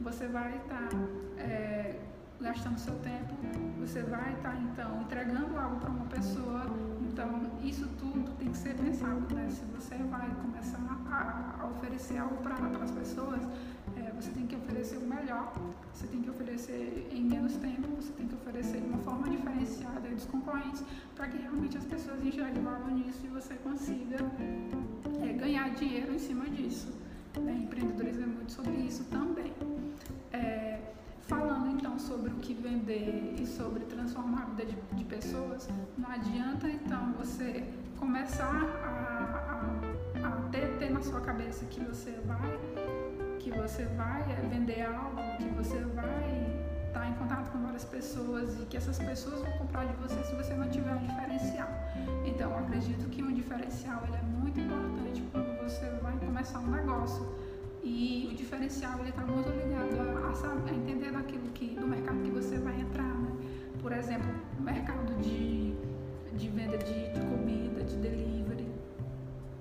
você 0.00 0.26
vai 0.28 0.56
estar 0.56 0.88
tá, 0.88 0.96
é, 1.38 2.00
gastando 2.40 2.78
seu 2.78 2.94
tempo, 2.96 3.34
você 3.78 4.02
vai 4.02 4.32
estar 4.34 4.50
tá, 4.50 4.58
então 4.58 5.02
entregando 5.02 5.58
algo 5.58 5.76
para 5.76 5.90
uma 5.90 6.06
pessoa. 6.06 6.62
Então, 7.02 7.50
isso 7.62 7.86
tudo 7.98 8.30
tem 8.38 8.50
que 8.50 8.56
ser 8.56 8.74
pensado, 8.74 9.34
né? 9.34 9.48
Se 9.50 9.64
você 9.66 9.96
vai 9.96 10.28
começar 10.42 10.78
a, 11.10 11.62
a 11.62 11.66
oferecer 11.66 12.18
algo 12.18 12.36
para 12.38 12.54
as 12.82 12.90
pessoas, 12.90 13.40
é, 13.96 14.10
você 14.12 14.30
tem 14.30 14.46
que 14.46 14.56
oferecer 14.56 14.96
o 14.98 15.06
melhor, 15.06 15.52
você 15.92 16.06
tem 16.06 16.22
que 16.22 16.30
oferecer 16.30 17.08
em 17.12 17.22
menos 17.22 17.56
tempo, 17.56 17.88
você 17.96 18.12
tem 18.12 18.26
que 18.26 18.34
oferecer 18.34 18.80
de 18.80 18.88
uma 18.88 18.98
forma 18.98 19.28
diferenciada 19.28 20.08
dos 20.08 20.24
concorrentes, 20.26 20.82
para 21.14 21.28
que 21.28 21.38
realmente 21.38 21.78
as 21.78 21.84
pessoas 21.84 22.24
enxerguem 22.24 22.62
valor 22.62 22.90
nisso 22.90 23.20
e 23.24 23.28
você 23.28 23.54
consiga 23.54 24.16
é, 25.22 25.32
ganhar 25.32 25.70
dinheiro 25.70 26.14
em 26.14 26.18
cima 26.18 26.48
disso. 26.48 26.92
É, 27.46 27.52
empreendedorismo 27.52 28.22
é 28.22 28.26
muito 28.26 28.52
sobre 28.52 28.72
isso 28.72 29.04
também. 29.04 29.52
É, 30.32 30.93
falando 31.26 31.70
então 31.70 31.98
sobre 31.98 32.30
o 32.30 32.36
que 32.36 32.54
vender 32.54 33.34
e 33.38 33.46
sobre 33.46 33.84
transformar 33.84 34.42
a 34.42 34.44
vida 34.46 34.66
de, 34.66 34.96
de 34.96 35.04
pessoas, 35.04 35.68
não 35.96 36.10
adianta 36.10 36.68
então 36.68 37.12
você 37.14 37.64
começar 37.98 38.52
a, 38.84 40.20
a, 40.22 40.28
a 40.28 40.30
ter, 40.50 40.76
ter, 40.78 40.90
na 40.90 41.00
sua 41.00 41.20
cabeça 41.20 41.64
que 41.66 41.80
você 41.80 42.12
vai 42.26 42.58
que 43.38 43.50
você 43.50 43.84
vai 43.84 44.22
é, 44.22 44.48
vender 44.48 44.82
algo, 44.82 45.20
que 45.38 45.48
você 45.50 45.78
vai 45.94 46.64
estar 46.86 47.00
tá 47.00 47.08
em 47.08 47.14
contato 47.14 47.50
com 47.50 47.58
várias 47.62 47.84
pessoas 47.84 48.58
e 48.60 48.64
que 48.64 48.76
essas 48.76 48.98
pessoas 48.98 49.42
vão 49.42 49.52
comprar 49.58 49.84
de 49.84 49.92
você 49.96 50.22
se 50.24 50.34
você 50.34 50.54
não 50.54 50.68
tiver 50.70 50.94
um 50.94 51.06
diferencial. 51.06 51.68
Então, 52.24 52.56
acredito 52.56 53.06
que 53.10 53.22
um 53.22 53.34
diferencial 53.34 54.02
ele 54.06 54.16
é 54.16 54.22
muito 54.22 54.58
importante 54.58 55.22
quando 55.30 55.62
você 55.62 55.90
vai 56.02 56.16
começar 56.18 56.58
um 56.60 56.70
negócio. 56.70 57.43
E 57.84 58.28
o 58.32 58.34
diferencial 58.34 58.98
ele 59.00 59.10
está 59.10 59.26
muito 59.26 59.50
ligado 59.50 60.00
a, 60.00 60.48
a, 60.48 60.70
a, 60.70 60.74
entender 60.74 61.12
daquilo 61.12 61.50
que 61.50 61.76
do 61.78 61.86
mercado 61.86 62.22
que 62.22 62.30
você 62.30 62.56
vai 62.56 62.80
entrar, 62.80 63.14
né? 63.14 63.30
Por 63.82 63.92
exemplo, 63.92 64.30
mercado 64.58 65.14
de, 65.20 65.74
de 66.34 66.48
venda 66.48 66.78
de, 66.78 67.12
de 67.12 67.20
comida, 67.20 67.84
de 67.84 67.96
delivery, 67.96 68.66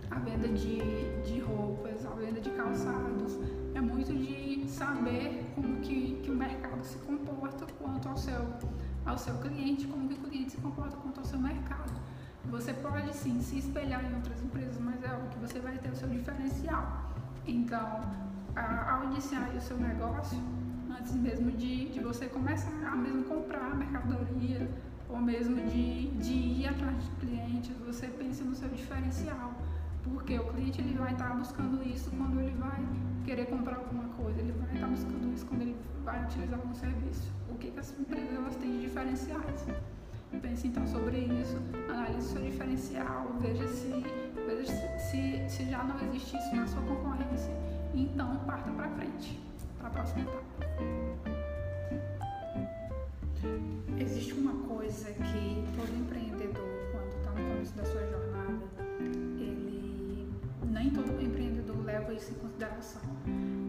a 0.10 0.20
venda 0.20 0.48
de, 0.48 0.80
de 1.22 1.40
roupas, 1.42 2.06
a 2.06 2.12
venda 2.12 2.40
de 2.40 2.50
calçados. 2.52 3.38
É 3.76 3.82
muito 3.82 4.14
de 4.14 4.70
saber 4.70 5.44
como 5.54 5.82
que, 5.82 6.22
que 6.24 6.32
o 6.32 6.36
mercado 6.36 6.82
se 6.82 6.98
comporta 7.00 7.66
quanto 7.78 8.08
ao 8.08 8.16
seu, 8.16 8.54
ao 9.06 9.18
seu 9.18 9.36
cliente, 9.40 9.86
como 9.86 10.08
que 10.08 10.16
o 10.16 10.30
cliente 10.30 10.52
se 10.52 10.58
comporta 10.58 10.96
quanto 10.96 11.20
ao 11.20 11.26
seu 11.26 11.40
mercado. 11.40 11.92
Você 12.46 12.74
pode 12.74 13.14
sim 13.16 13.42
se 13.42 13.58
espelhar 13.58 14.04
em 14.06 14.16
outras 14.16 14.42
empresas, 14.42 14.80
mas 14.80 15.04
é 15.04 15.08
algo 15.08 15.28
que 15.28 15.40
você 15.40 15.60
vai 15.60 15.78
ter 15.78 15.90
o 15.90 15.96
seu 15.96 16.08
diferencial. 16.08 17.03
Então, 17.46 18.02
ao 18.56 19.04
iniciar 19.06 19.50
o 19.56 19.62
seu 19.62 19.78
negócio, 19.78 20.40
antes 20.90 21.14
mesmo 21.16 21.52
de, 21.52 21.90
de 21.90 22.00
você 22.00 22.28
começar 22.28 22.88
a 22.88 22.96
mesmo 22.96 23.24
comprar 23.24 23.76
mercadoria 23.76 24.70
ou 25.10 25.18
mesmo 25.18 25.56
de, 25.68 26.08
de 26.12 26.34
ir 26.34 26.68
atrás 26.68 27.04
de 27.04 27.10
clientes, 27.12 27.76
você 27.86 28.08
pense 28.08 28.44
no 28.44 28.56
seu 28.56 28.70
diferencial. 28.70 29.54
Porque 30.04 30.38
o 30.38 30.46
cliente 30.54 30.82
ele 30.82 30.98
vai 30.98 31.14
estar 31.14 31.36
buscando 31.36 31.82
isso 31.88 32.10
quando 32.12 32.40
ele 32.40 32.56
vai 32.58 32.80
querer 33.24 33.46
comprar 33.46 33.78
alguma 33.78 34.06
coisa, 34.16 34.40
ele 34.40 34.52
vai 34.54 34.74
estar 34.74 34.88
buscando 34.88 35.34
isso 35.34 35.46
quando 35.46 35.62
ele 35.62 35.76
vai 36.04 36.24
utilizar 36.26 36.60
algum 36.60 36.74
serviço. 36.74 37.32
O 37.50 37.56
que, 37.56 37.72
que 37.72 37.80
as 37.80 37.98
empresas 37.98 38.34
elas 38.36 38.56
têm 38.58 38.72
de 38.72 38.82
diferenciais? 38.82 39.66
Pense 40.42 40.68
então 40.68 40.86
sobre 40.88 41.20
isso, 41.20 41.58
analise 41.90 42.28
o 42.28 42.32
seu 42.34 42.42
diferencial, 42.42 43.28
veja 43.40 43.68
se, 43.68 44.04
veja 44.64 44.98
se, 44.98 45.44
se 45.50 45.70
já 45.70 45.84
não 45.84 46.00
existe 46.08 46.38
isso 46.38 46.56
na 46.56 46.66
sua 46.66 46.82
concorrência 46.84 47.52
então 47.94 48.38
parta 48.46 48.72
para 48.72 48.90
frente, 48.90 49.40
para 49.78 49.88
a 49.88 49.92
próxima 49.92 50.22
etapa. 50.22 50.44
Existe 54.00 54.34
uma 54.34 54.54
coisa 54.68 55.12
que 55.12 55.64
todo 55.76 55.96
empreendedor, 55.96 56.68
quando 56.92 57.16
está 57.18 57.32
no 57.32 57.50
começo 57.50 57.74
da 57.76 57.86
sua 57.86 58.02
jornada, 58.08 58.66
ele 59.38 60.28
nem 60.66 60.90
todo 60.90 61.22
empreendedor 61.22 61.84
leva 61.86 62.14
isso 62.14 62.32
em 62.32 62.36
consideração. 62.36 63.02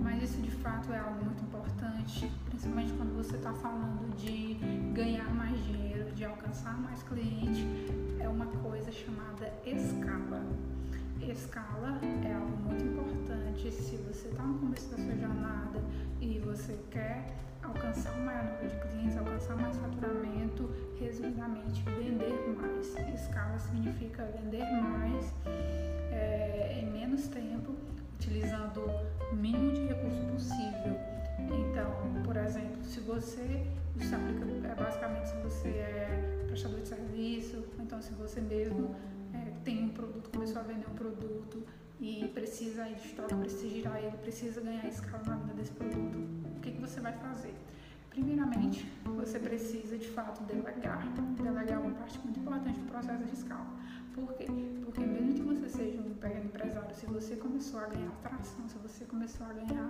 Mas 0.03 0.23
isso 0.23 0.41
de 0.41 0.51
fato 0.53 0.91
é 0.93 0.99
algo 0.99 1.23
muito 1.23 1.43
importante, 1.43 2.33
principalmente 2.47 2.93
quando 2.95 3.15
você 3.17 3.37
está 3.37 3.53
falando 3.53 4.17
de 4.17 4.55
ganhar 4.95 5.35
mais 5.35 5.63
dinheiro 5.65 6.13
de 6.13 6.25
alcançar 6.25 6.79
mais 6.81 7.03
cliente 7.03 7.67
é 8.21 8.29
uma 8.29 8.47
coisa 8.47 8.91
chamada 8.91 9.53
escala. 9.67 10.43
Escala 11.21 11.99
é 12.25 12.35
algo 12.35 12.57
muito 12.59 12.85
importante 12.85 13.71
se 13.71 13.97
você 13.97 14.29
está 14.29 14.43
no 14.43 14.59
começo 14.59 14.89
da 14.91 14.97
sua 14.97 15.17
jornada 15.17 15.81
e 16.21 16.39
você 16.41 16.79
quer 16.91 17.35
alcançar 17.63 18.13
um 18.19 18.25
maior 18.25 18.45
número 18.45 18.69
de 18.69 18.89
clientes, 18.89 19.17
alcançar 19.17 19.57
mais 19.57 19.77
faturamento, 19.77 20.71
resumidamente, 20.99 21.83
vender 21.83 22.55
mais. 22.57 22.95
Escala 23.15 23.59
significa 23.59 24.25
vender 24.27 24.65
mais 24.65 25.33
é, 26.13 26.81
em 26.81 26.91
menos 26.91 27.27
tempo, 27.29 27.75
utilizando 28.15 28.81
o 29.33 29.37
mínimo 29.37 29.73
de 29.73 29.87
recurso 29.87 30.21
possível. 30.33 30.97
Então, 31.39 32.23
por 32.25 32.37
exemplo, 32.37 32.85
se 32.85 33.01
você 33.01 33.67
se 33.99 34.15
aplica 34.15 34.45
é, 34.69 34.75
basicamente 34.75 35.29
se 35.29 35.37
você 35.37 35.69
é 35.69 36.45
prestador 36.47 36.81
de 36.81 36.89
serviço, 36.89 37.65
então 37.79 38.01
se 38.03 38.13
você 38.13 38.41
mesmo 38.41 38.95
tem 39.65 39.83
um 39.83 39.89
produto, 39.89 40.31
começou 40.31 40.61
a 40.61 40.63
vender 40.63 40.87
um 40.87 40.95
produto 40.95 41.63
e 41.99 42.31
precisa 42.35 42.89
ir 42.89 42.97
de 42.97 43.07
estoque, 43.07 43.35
precisa 43.35 43.69
girar 43.69 43.97
ele, 43.97 44.17
precisa 44.19 44.61
ganhar 44.61 44.87
escala 44.87 45.23
na 45.27 45.37
venda 45.37 45.55
desse 45.55 45.73
produto, 45.73 46.19
o 46.57 46.61
que, 46.61 46.73
que 46.73 46.81
você 46.81 47.01
vai 47.01 47.13
fazer? 47.15 47.55
Primeiramente, 48.11 48.87
você 49.05 49.39
precisa 49.41 49.99
de 49.99 50.07
fato 50.07 50.45
delegar. 50.45 51.05
Delegar 51.37 51.73
é 51.73 51.79
uma 51.79 51.95
parte 51.95 52.19
muito 52.21 52.39
importante 52.39 52.79
do 52.79 52.87
processo 52.87 53.25
de 53.25 53.35
escala. 53.35 53.67
Por 54.15 54.33
quê? 54.35 54.47
Você 57.15 57.37
começou 57.37 57.79
a 57.79 57.87
ganhar 57.87 58.11
tração, 58.23 58.69
se 58.69 58.77
você 58.79 59.05
começou 59.05 59.47
a 59.47 59.53
ganhar 59.53 59.89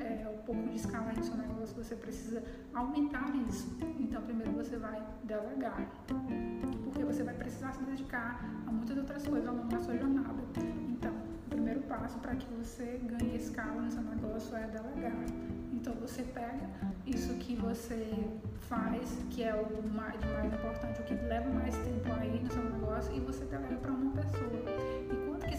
é, 0.00 0.28
um 0.28 0.42
pouco 0.42 0.68
de 0.68 0.74
escala 0.74 1.12
no 1.12 1.22
seu 1.22 1.36
negócio, 1.36 1.76
você 1.76 1.94
precisa 1.94 2.42
aumentar 2.74 3.32
isso. 3.48 3.78
Então, 4.00 4.20
primeiro 4.22 4.50
você 4.50 4.76
vai 4.76 5.00
delegar, 5.22 5.88
porque 6.82 7.04
você 7.04 7.22
vai 7.22 7.34
precisar 7.34 7.72
se 7.72 7.84
dedicar 7.84 8.44
a 8.66 8.72
muitas 8.72 8.98
outras 8.98 9.24
coisas 9.24 9.46
ao 9.48 9.54
longo 9.54 9.68
da 9.68 9.78
sua 9.78 9.96
jornada. 9.96 10.42
Então, 10.90 11.12
o 11.46 11.50
primeiro 11.50 11.82
passo 11.82 12.18
para 12.18 12.34
que 12.34 12.52
você 12.54 13.00
ganhe 13.04 13.36
escala 13.36 13.80
no 13.82 13.90
seu 13.90 14.02
negócio 14.02 14.56
é 14.56 14.66
delegar. 14.66 15.14
Então 15.72 15.94
você 16.00 16.24
pega 16.24 16.68
isso 17.06 17.32
que 17.34 17.54
você 17.54 18.12
faz, 18.62 19.24
que 19.30 19.44
é 19.44 19.54
o 19.54 19.88
mais, 19.88 20.20
mais 20.20 20.52
importante, 20.52 21.00
o 21.00 21.04
que 21.04 21.14
leva 21.14 21.48
mais 21.50 21.76
tempo 21.76 22.12
aí 22.18 22.42
no 22.42 22.50
seu 22.50 22.64
negócio, 22.64 23.14
e 23.14 23.20
você 23.20 23.44
delega 23.44 23.76
para 23.76 23.92
uma 23.92 24.10
pessoa. 24.10 24.95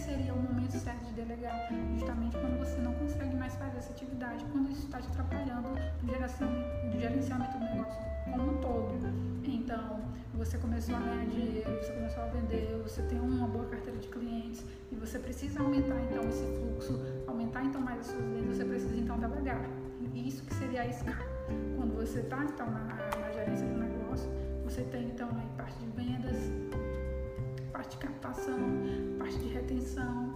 Seria 0.08 0.34
o 0.34 0.42
momento 0.42 0.72
certo 0.72 1.04
de 1.04 1.12
delegar? 1.12 1.68
Justamente 1.94 2.38
quando 2.38 2.58
você 2.60 2.78
não 2.80 2.94
consegue 2.94 3.36
mais 3.36 3.54
fazer 3.56 3.78
essa 3.78 3.92
atividade, 3.92 4.46
quando 4.54 4.72
isso 4.72 4.86
está 4.86 5.02
te 5.02 5.08
atrapalhando 5.08 5.68
no 6.02 6.98
gerenciamento 6.98 7.58
do 7.58 7.66
negócio 7.66 8.00
como 8.24 8.52
um 8.52 8.62
todo. 8.62 8.98
Então, 9.44 10.00
você 10.34 10.58
começou 10.60 10.96
a 10.96 11.00
ganhar 11.00 11.26
dinheiro, 11.26 11.70
você 11.84 11.92
começou 11.92 12.24
a 12.24 12.28
vender, 12.28 12.80
você 12.84 13.02
tem 13.02 13.20
uma 13.20 13.48
boa 13.50 13.66
carteira 13.66 14.00
de 14.00 14.08
clientes 14.08 14.64
e 14.90 14.96
você 14.96 15.20
precisa 15.20 15.60
aumentar 15.60 16.00
então 16.00 16.24
esse 16.30 16.46
fluxo, 16.56 17.02
aumentar 17.28 17.66
então 17.66 17.82
mais 17.82 18.00
as 18.00 18.06
suas 18.06 18.24
vendas, 18.24 18.56
você 18.56 18.64
precisa 18.64 18.96
então 18.96 19.20
delegar 19.20 19.62
isso 20.28 20.44
que 20.44 20.54
seria 20.56 20.82
a 20.82 20.88
escala. 20.88 21.26
Quando 21.76 21.96
você 21.96 22.20
está 22.20 22.44
então 22.44 22.70
na, 22.70 22.84
na, 22.84 23.32
gerência 23.32 23.66
do 23.66 23.78
negócio, 23.78 24.30
você 24.64 24.82
tem 24.84 25.10
então 25.10 25.30
aí 25.30 25.48
parte 25.56 25.78
de 25.80 25.88
vendas, 25.92 26.36
parte 27.78 27.92
de 27.92 27.98
captação, 27.98 28.58
parte 29.20 29.38
de 29.38 29.50
retenção, 29.50 30.34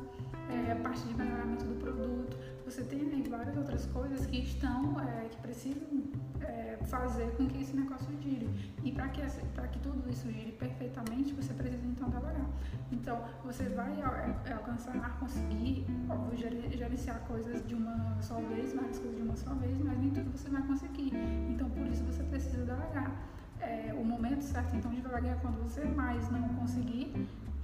é, 0.47 0.75
parte 0.75 1.01
de 1.07 1.15
melhoramento 1.15 1.65
do 1.65 1.73
produto. 1.79 2.37
Você 2.65 2.83
tem 2.83 3.23
várias 3.23 3.57
outras 3.57 3.87
coisas 3.87 4.27
que 4.27 4.43
estão, 4.43 4.99
é, 4.99 5.27
que 5.27 5.37
precisam 5.37 6.03
é, 6.39 6.77
fazer 6.85 7.31
com 7.31 7.47
que 7.47 7.63
esse 7.63 7.75
negócio 7.75 8.07
gire. 8.21 8.47
E 8.83 8.91
para 8.91 9.09
que, 9.09 9.21
que 9.23 9.79
tudo 9.79 10.07
isso 10.07 10.31
gire 10.31 10.51
perfeitamente, 10.51 11.33
você 11.33 11.51
precisa 11.51 11.83
então 11.87 12.11
trabalhar. 12.11 12.47
Então, 12.91 13.25
você 13.43 13.63
vai 13.69 13.91
é, 13.99 14.53
alcançar, 14.53 15.17
conseguir, 15.19 15.87
óbvio, 16.07 16.37
gerenciar 16.37 17.21
coisas 17.21 17.67
de 17.67 17.73
uma 17.73 18.21
só 18.21 18.35
vez, 18.35 18.71
várias 18.73 18.99
coisas 18.99 19.17
de 19.17 19.23
uma 19.23 19.35
só 19.35 19.51
vez, 19.55 19.79
mas 19.79 19.97
nem 19.97 20.11
tudo 20.11 20.31
você 20.31 20.47
vai 20.47 20.61
conseguir. 20.61 21.11
Então, 21.49 21.67
por 21.71 21.87
isso 21.87 22.03
você 22.03 22.21
precisa 22.21 22.63
delegar. 22.63 23.11
É, 23.61 23.93
o 23.93 24.03
momento 24.03 24.41
certo 24.41 24.75
então 24.75 24.91
de 24.91 25.01
delegar 25.01 25.33
é 25.33 25.39
quando 25.41 25.61
você 25.61 25.85
mais 25.85 26.29
não 26.31 26.47
conseguir. 26.49 27.13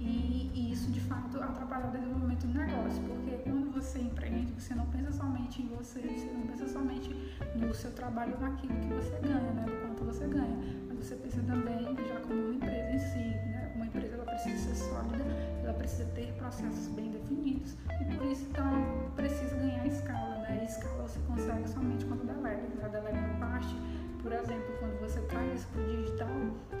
E, 0.00 0.50
e, 0.54 0.72
isso 0.72 0.90
de 0.92 1.00
fato 1.00 1.42
atrapalha 1.42 1.88
o 1.88 1.90
desenvolvimento 1.90 2.46
do 2.46 2.54
negócio, 2.56 3.02
porque 3.02 3.36
quando 3.42 3.72
você 3.72 3.98
empreende, 3.98 4.52
você 4.52 4.72
não 4.74 4.86
pensa 4.86 5.12
somente 5.12 5.60
em 5.60 5.66
você, 5.66 6.00
você 6.00 6.30
não 6.32 6.46
pensa 6.46 6.68
somente 6.68 7.10
no 7.56 7.74
seu 7.74 7.90
trabalho, 7.90 8.38
naquilo 8.40 8.74
que 8.80 8.86
você 8.94 9.18
ganha, 9.20 9.50
né, 9.52 9.64
do 9.66 9.72
quanto 9.82 10.04
você 10.04 10.24
ganha, 10.28 10.56
mas 10.86 10.98
você 10.98 11.16
pensa 11.16 11.40
também 11.42 11.96
já 12.06 12.20
como 12.20 12.40
uma 12.40 12.54
empresa 12.54 12.90
em 12.92 12.98
si, 12.98 13.18
né, 13.48 13.72
uma 13.74 13.86
empresa 13.86 14.14
ela 14.14 14.24
precisa 14.24 14.56
ser 14.56 14.76
sólida, 14.76 15.24
ela 15.64 15.74
precisa 15.74 16.04
ter 16.14 16.32
processos 16.34 16.86
bem 16.94 17.10
definidos 17.10 17.74
e 18.00 18.04
por 18.16 18.26
isso 18.26 18.46
então 18.48 19.10
precisa 19.16 19.56
ganhar 19.56 19.84
escala, 19.84 20.38
né, 20.42 20.60
e 20.62 20.64
escala 20.64 21.02
você 21.02 21.18
consegue 21.26 21.68
somente 21.68 22.04
quando 22.04 22.24
delega, 22.24 22.62
né, 22.62 22.88
delega 22.88 23.18
uma 23.18 23.46
parte, 23.48 23.74
por 24.22 24.32
exemplo, 24.32 24.74
quando 24.78 25.00
você 25.00 25.20
traz 25.22 25.60
isso 25.60 25.68
para 25.68 25.82
o 25.82 25.86
digital, 25.86 26.28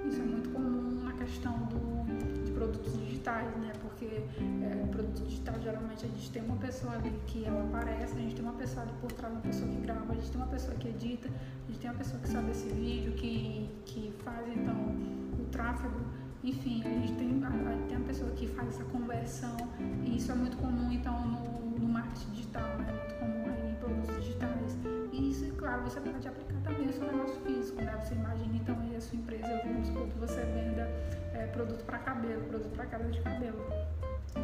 isso 0.06 0.20
é 0.20 0.24
muito 0.24 0.50
comum 0.50 1.04
na 1.04 1.12
questão 1.12 1.52
do, 1.66 2.44
de 2.44 2.50
produtos 2.52 2.92
digitais, 2.98 3.46
né? 3.56 3.72
Porque 3.80 4.06
é, 4.06 4.78
produto 4.98 5.22
digital 5.24 5.54
geralmente 5.60 6.04
a 6.04 6.08
gente 6.08 6.30
tem 6.30 6.42
uma 6.42 6.56
pessoa 6.56 6.94
ali 6.94 7.12
que 7.26 7.44
ela 7.44 7.62
aparece, 7.62 8.14
a 8.14 8.20
gente 8.20 8.34
tem 8.34 8.44
uma 8.44 8.54
pessoa 8.54 8.82
ali 8.82 8.92
por 9.00 9.12
trás, 9.12 9.32
uma 9.32 9.42
pessoa 9.42 9.70
que 9.70 9.80
grava, 9.80 10.12
a 10.12 10.14
gente 10.14 10.30
tem 10.30 10.40
uma 10.40 10.50
pessoa 10.50 10.74
que 10.74 10.88
edita, 10.88 11.28
a 11.28 11.70
gente 11.70 11.80
tem 11.80 11.90
uma 11.90 11.96
pessoa 11.96 12.20
que 12.20 12.28
sabe 12.28 12.50
esse 12.50 12.68
vídeo, 12.68 13.12
que, 13.12 13.70
que 13.84 14.12
faz 14.24 14.46
então 14.48 14.74
o 15.38 15.44
tráfego, 15.50 16.00
enfim, 16.42 16.82
a 16.84 16.88
gente 16.88 17.12
tem, 17.14 17.44
a, 17.44 17.50
tem 17.88 17.96
uma 17.96 18.06
pessoa 18.06 18.30
que 18.32 18.46
faz 18.48 18.68
essa 18.68 18.84
conversão 18.84 19.56
e 20.04 20.16
isso 20.16 20.32
é 20.32 20.34
muito 20.34 20.56
comum 20.56 20.90
então 20.92 21.26
no, 21.26 21.78
no 21.78 21.88
marketing 21.88 22.30
digital, 22.32 22.68
né? 22.78 22.86
É 22.88 22.92
muito 22.92 23.14
comum 23.20 23.54
aí 23.54 23.70
em 23.70 23.74
produtos 23.76 24.16
digitais. 24.16 24.97
E 25.18 25.30
isso, 25.30 25.52
claro, 25.56 25.82
você 25.82 26.00
pode 26.00 26.28
aplicar 26.28 26.60
também 26.62 26.86
no 26.86 26.92
seu 26.92 27.04
negócio 27.12 27.40
físico, 27.42 27.82
né? 27.82 27.98
Você 28.02 28.14
imagina 28.14 28.56
então 28.56 28.78
aí 28.80 28.96
a 28.96 29.00
sua 29.00 29.18
empresa, 29.18 29.60
vamos 29.64 29.88
supor 29.88 30.06
que 30.06 30.18
você 30.18 30.40
venda 30.40 30.88
é, 31.34 31.48
produto 31.52 31.84
para 31.84 31.98
cabelo, 31.98 32.42
produto 32.44 32.74
para 32.74 32.86
queda 32.86 33.10
de 33.10 33.20
cabelo 33.20 33.66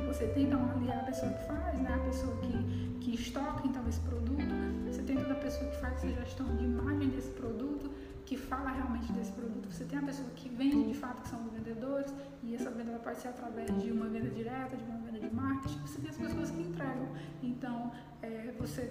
você 0.07 0.26
tem 0.28 0.45
então 0.45 0.71
ali 0.71 0.90
a 0.90 0.99
pessoa 1.00 1.33
que 1.33 1.47
faz, 1.47 1.81
né? 1.81 1.93
a 1.95 1.99
pessoa 2.07 2.37
que, 2.37 2.99
que 3.00 3.14
estoca 3.14 3.66
então 3.66 3.87
esse 3.88 4.00
produto, 4.00 4.54
você 4.87 5.02
tem 5.02 5.16
toda 5.16 5.33
a 5.33 5.37
pessoa 5.37 5.71
que 5.71 5.76
faz 5.81 5.95
essa 5.95 6.09
gestão 6.09 6.47
de 6.57 6.64
imagem 6.64 7.09
desse 7.11 7.31
produto, 7.31 7.90
que 8.26 8.37
fala 8.37 8.71
realmente 8.71 9.12
desse 9.12 9.33
produto, 9.33 9.71
você 9.71 9.85
tem 9.85 9.99
a 9.99 10.02
pessoa 10.02 10.28
que 10.35 10.49
vende 10.49 10.88
de 10.88 10.95
fato, 10.95 11.23
que 11.23 11.28
são 11.28 11.45
os 11.45 11.52
vendedores, 11.52 12.12
e 12.43 12.54
essa 12.54 12.71
venda 12.71 12.99
pode 12.99 13.21
ser 13.21 13.28
através 13.28 13.66
de 13.83 13.93
uma 13.93 14.07
venda 14.07 14.31
direta, 14.31 14.76
de 14.76 14.85
uma 14.85 14.99
venda 14.99 15.21
de 15.21 15.35
marketing, 15.35 15.78
você 15.81 16.00
tem 16.00 16.11
as 16.11 16.16
pessoas 16.16 16.50
que 16.50 16.62
entregam. 16.62 17.09
Então, 17.43 17.93
é, 18.23 18.54
você 18.59 18.90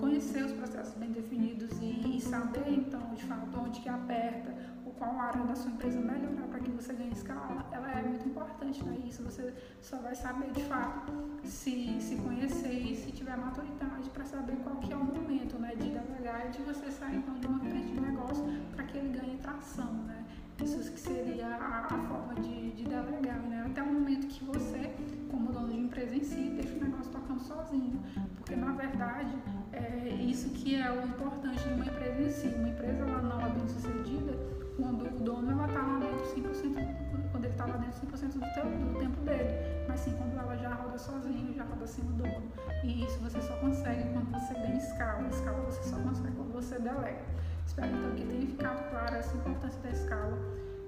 conhecer 0.00 0.44
os 0.44 0.52
processos 0.52 0.94
bem 0.94 1.12
definidos 1.12 1.70
e, 1.80 2.16
e 2.16 2.20
saber 2.20 2.68
então 2.68 3.14
de 3.14 3.24
fato 3.24 3.60
onde 3.60 3.80
que 3.80 3.88
aperta, 3.88 4.54
qual 5.02 5.18
área 5.18 5.42
da 5.42 5.56
sua 5.56 5.72
empresa 5.72 6.00
melhorar 6.00 6.46
para 6.48 6.60
que 6.60 6.70
você 6.70 6.92
ganhe 6.92 7.10
escala, 7.10 7.66
ela 7.72 7.90
é 7.90 8.02
muito 8.02 8.28
importante, 8.28 8.84
né? 8.84 8.96
Isso 9.04 9.24
você 9.24 9.52
só 9.80 9.96
vai 9.96 10.14
saber 10.14 10.52
de 10.52 10.62
fato 10.62 11.12
se, 11.42 12.00
se 12.00 12.14
conhecer 12.16 12.72
e 12.72 12.94
se 12.94 13.10
tiver 13.10 13.36
maturidade 13.36 14.08
para 14.10 14.24
saber 14.24 14.54
qual 14.62 14.76
que 14.76 14.92
é 14.92 14.96
o 14.96 15.04
momento, 15.04 15.58
né? 15.58 15.74
De 15.74 15.90
delegar 15.90 16.46
e 16.46 16.50
de 16.50 16.62
você 16.62 16.88
sair 16.88 17.16
então 17.16 17.34
de 17.34 17.48
uma 17.48 17.58
frente 17.58 17.92
de 17.92 18.00
negócio 18.00 18.44
para 18.76 18.84
que 18.84 18.96
ele 18.96 19.18
ganhe 19.18 19.38
tração, 19.38 19.92
né? 20.04 20.24
Isso 20.62 20.92
que 20.92 21.00
seria 21.00 21.48
a, 21.48 21.86
a 21.86 21.98
forma 22.06 22.36
de, 22.36 22.70
de 22.70 22.84
delegar, 22.84 23.40
né? 23.40 23.64
Até 23.66 23.82
o 23.82 23.92
momento 23.92 24.28
que 24.28 24.44
você, 24.44 24.94
como 25.28 25.50
dono 25.50 25.72
de 25.72 25.80
empresa 25.80 26.14
em 26.14 26.22
si, 26.22 26.50
deixa 26.54 26.76
o 26.76 26.84
negócio 26.84 27.10
tocando 27.10 27.40
sozinho. 27.40 28.00
Porque, 28.36 28.54
na 28.54 28.70
verdade, 28.70 29.36
é 29.72 30.14
isso 30.14 30.50
que 30.50 30.76
é 30.76 30.88
o 30.92 31.04
importante 31.08 31.60
de 31.60 31.74
uma 31.74 31.86
empresa 31.86 32.22
em 32.22 32.30
si. 32.30 32.46
Uma 32.54 32.68
empresa 32.68 33.02
ela 33.02 33.22
não 33.22 33.40
é 33.40 33.50
bem 33.50 33.66
sucedida 33.66 34.51
quando 34.82 35.06
o 35.06 35.24
dono 35.24 35.52
ela 35.52 35.66
está 35.66 35.80
lá 35.80 35.98
dentro 35.98 36.26
100%, 36.26 37.30
quando 37.30 37.44
ele 37.44 37.52
está 37.52 37.66
lá 37.66 37.76
dentro 37.76 38.06
100% 38.06 38.32
do, 38.32 38.54
teu, 38.54 38.64
do 38.64 38.98
tempo 38.98 39.20
dele, 39.20 39.84
mas 39.86 40.00
sim 40.00 40.12
quando 40.18 40.38
ela 40.38 40.56
já 40.56 40.74
roda 40.74 40.98
sozinho, 40.98 41.54
já 41.54 41.64
roda 41.64 41.86
sem 41.86 42.04
o 42.04 42.08
dono. 42.08 42.42
E 42.82 43.04
isso 43.04 43.18
você 43.20 43.40
só 43.40 43.54
consegue 43.56 44.02
quando 44.12 44.30
você 44.32 44.54
ganha 44.54 44.76
escala. 44.76 45.28
Escala 45.28 45.60
você 45.60 45.82
só 45.84 45.96
consegue 45.96 46.34
quando 46.36 46.52
você 46.52 46.78
delega. 46.78 47.22
Espero 47.64 47.96
então 47.96 48.10
que 48.16 48.24
tenha 48.24 48.46
ficado 48.46 48.90
clara 48.90 49.16
essa 49.16 49.36
importância 49.36 49.80
da 49.80 49.90
escala, 49.90 50.36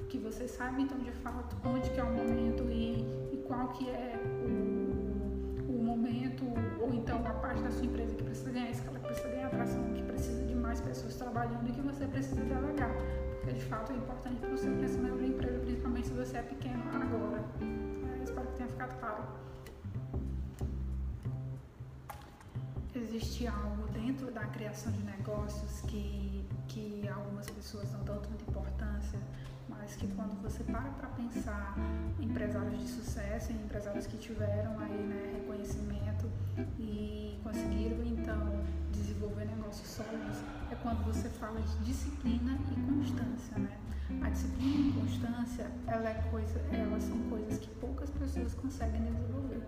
que 0.08 0.18
você 0.18 0.48
saiba 0.48 0.80
então 0.80 0.98
de 0.98 1.12
fato 1.12 1.56
onde 1.64 1.88
que 1.90 2.00
é 2.00 2.04
o 2.04 2.12
momento 2.12 2.64
e, 2.64 3.00
e 3.32 3.44
qual 3.46 3.68
que 3.68 3.88
é 3.88 4.20
o, 4.44 5.72
o 5.72 5.82
momento, 5.82 6.44
ou 6.80 6.92
então 6.92 7.24
a 7.24 7.34
parte 7.34 7.62
da 7.62 7.70
sua 7.70 7.86
empresa 7.86 8.14
que 8.14 8.24
precisa 8.24 8.50
ganhar 8.50 8.70
escala, 8.70 8.98
que 8.98 9.06
precisa 9.06 9.28
ganhar 9.28 9.46
atração, 9.46 9.84
que 9.94 10.02
precisa 10.02 10.44
de 10.44 10.54
mais 10.54 10.80
pessoas 10.80 11.14
trabalhando 11.14 11.68
e 11.68 11.72
que 11.72 11.80
você 11.80 12.06
precisa 12.06 12.42
delegar 12.42 12.83
porque 13.44 13.58
de 13.58 13.64
fato 13.66 13.92
é 13.92 13.96
importante 13.96 14.40
para 14.40 14.54
o 14.54 14.56
seu 14.56 14.74
crescimento 14.78 15.18
da 15.18 15.26
empresa, 15.26 15.58
principalmente 15.58 16.08
se 16.08 16.14
você 16.14 16.38
é 16.38 16.42
pequeno 16.42 16.82
agora. 16.94 17.44
É, 17.60 18.24
espero 18.24 18.46
que 18.46 18.56
tenha 18.56 18.68
ficado 18.70 18.98
claro. 18.98 19.22
Existe 22.94 23.46
algo 23.46 23.86
dentro 23.88 24.30
da 24.30 24.46
criação 24.46 24.90
de 24.92 25.02
negócios 25.02 25.82
que, 25.82 26.46
que 26.68 27.06
algumas 27.06 27.50
pessoas 27.50 27.92
não 27.92 28.02
dão 28.04 28.18
tanta 28.22 28.42
importância, 28.48 29.18
mas 29.68 29.94
que 29.94 30.06
quando 30.14 30.40
você 30.40 30.64
para 30.64 30.88
para 30.92 31.08
pensar 31.08 31.74
em 32.18 32.24
empresários 32.24 32.80
de 32.80 32.88
sucesso, 32.88 33.52
em 33.52 33.56
empresários 33.56 34.06
que 34.06 34.16
tiveram 34.16 34.78
aí 34.78 35.06
né, 35.06 35.32
reconhecimento 35.34 36.30
e 36.78 37.38
conseguiram 37.42 38.04
então 38.04 38.62
desenvolver 38.92 39.46
negócios 39.46 39.88
sólidos, 39.88 40.38
é 40.70 40.74
quando 40.76 41.04
você 41.04 41.28
fala 41.28 41.60
de 41.60 41.84
disciplina 41.84 42.58
e 42.70 42.92
constância, 42.92 43.58
né? 43.58 43.78
A 44.22 44.30
disciplina 44.30 44.88
e 44.88 44.92
constância, 44.92 45.70
ela 45.86 46.08
é 46.08 46.14
coisa, 46.30 46.60
elas 46.70 47.02
são 47.02 47.18
coisas 47.30 47.58
que 47.58 47.68
poucas 47.80 48.10
pessoas 48.10 48.54
conseguem 48.54 49.02
desenvolver. 49.02 49.62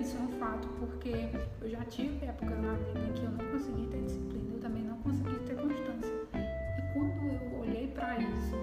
Isso 0.00 0.16
é 0.16 0.20
um 0.20 0.38
fato 0.38 0.68
porque 0.78 1.30
eu 1.60 1.70
já 1.70 1.84
tive 1.86 2.26
épocas 2.26 2.58
na 2.60 2.74
vida 2.74 3.00
em 3.00 3.12
que 3.12 3.22
eu 3.24 3.30
não 3.30 3.44
consegui 3.50 3.86
ter 3.86 4.02
disciplina, 4.02 4.54
eu 4.54 4.60
também 4.60 4.82
não 4.82 4.98
consegui 4.98 5.38
ter 5.46 5.56
constância. 5.56 6.12
E 6.34 6.92
quando 6.92 7.22
eu 7.22 7.60
olhei 7.60 7.88
para 7.88 8.18
isso, 8.18 8.56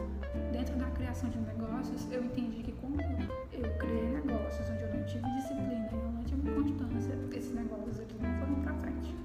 dentro 0.52 0.76
da 0.76 0.86
criação 0.92 1.30
de 1.30 1.40
negócios, 1.40 2.08
eu 2.12 2.24
entendi 2.24 2.62
que 2.64 2.72
quando 2.74 3.02
eu 3.02 3.78
criei 3.78 4.10
negócios 4.10 4.70
onde 4.70 4.84
eu 4.84 4.94
não 4.94 5.04
tive 5.06 5.28
disciplina 5.36 5.90
eu 5.92 6.12
não 6.12 6.19
constância, 6.64 7.18
esses 7.34 7.54
negócios 7.54 8.00
eles 8.00 8.20
não 8.22 8.40
foram 8.40 8.56
para 8.62 8.74
frente. 8.76 9.16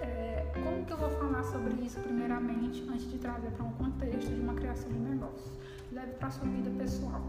É, 0.00 0.50
como 0.52 0.84
que 0.84 0.92
eu 0.92 0.96
vou 0.96 1.10
falar 1.10 1.44
sobre 1.44 1.74
isso 1.84 2.00
primeiramente, 2.00 2.84
antes 2.88 3.10
de 3.10 3.18
trazer 3.18 3.50
para 3.50 3.64
um 3.64 3.72
contexto 3.72 4.28
de 4.28 4.40
uma 4.40 4.54
criação 4.54 4.90
de 4.90 4.98
negócios? 4.98 5.52
Leve 5.92 6.12
para 6.12 6.30
sua 6.30 6.48
vida 6.48 6.70
pessoal. 6.70 7.22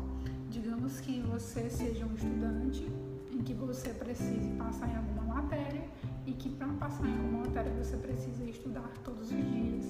Digamos 0.49 0.99
que 0.99 1.21
você 1.21 1.69
seja 1.69 2.05
um 2.05 2.13
estudante 2.15 2.91
em 3.31 3.43
que 3.43 3.53
você 3.53 3.89
precise 3.89 4.49
passar 4.58 4.89
em 4.89 4.95
alguma 4.95 5.36
matéria 5.36 5.84
e 6.25 6.31
que 6.31 6.49
para 6.49 6.67
passar 6.67 7.05
em 7.05 7.12
alguma 7.12 7.45
matéria 7.45 7.71
você 7.73 7.97
precisa 7.97 8.43
estudar 8.45 8.89
todos 9.03 9.31
os 9.31 9.38
dias. 9.38 9.86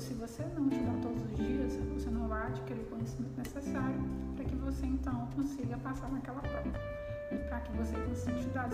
Se 0.00 0.14
você 0.14 0.44
não 0.54 0.68
estudar 0.68 0.98
todos 1.00 1.22
os 1.22 1.36
dias, 1.36 1.76
você 1.94 2.10
não 2.10 2.28
vai 2.28 2.48
adquirir 2.48 2.82
o 2.82 2.86
conhecimento 2.86 3.38
necessário 3.38 4.00
para 4.34 4.44
que 4.44 4.54
você 4.56 4.84
então 4.84 5.28
consiga 5.34 5.76
passar 5.78 6.10
naquela 6.10 6.40
prova. 6.40 7.05
Para 7.48 7.60
que 7.60 7.72
você 7.72 7.96
consiga 7.96 8.38
estudar 8.38 8.68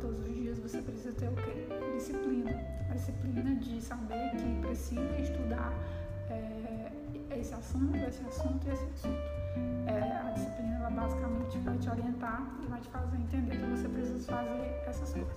todos 0.00 0.26
os 0.26 0.34
dias, 0.34 0.58
você 0.58 0.80
precisa 0.80 1.12
ter 1.12 1.28
o 1.28 1.34
quê? 1.34 1.66
Disciplina. 1.94 2.50
A 2.90 2.94
disciplina 2.94 3.54
de 3.56 3.80
saber 3.82 4.30
que 4.30 4.60
precisa 4.66 5.18
estudar 5.18 5.72
é, 6.30 6.90
esse 7.38 7.52
assunto, 7.54 7.96
esse 7.96 8.24
assunto 8.24 8.66
e 8.66 8.70
esse 8.72 8.84
assunto. 8.84 9.18
É, 9.86 10.00
a 10.26 10.30
disciplina, 10.32 10.76
ela 10.76 10.90
basicamente 10.90 11.58
vai 11.58 11.78
te 11.78 11.90
orientar 11.90 12.46
e 12.62 12.66
vai 12.66 12.80
te 12.80 12.88
fazer 12.88 13.16
entender 13.16 13.56
que 13.56 13.66
você 13.66 13.88
precisa 13.88 14.32
fazer 14.32 14.82
essas 14.86 15.12
coisas. 15.12 15.32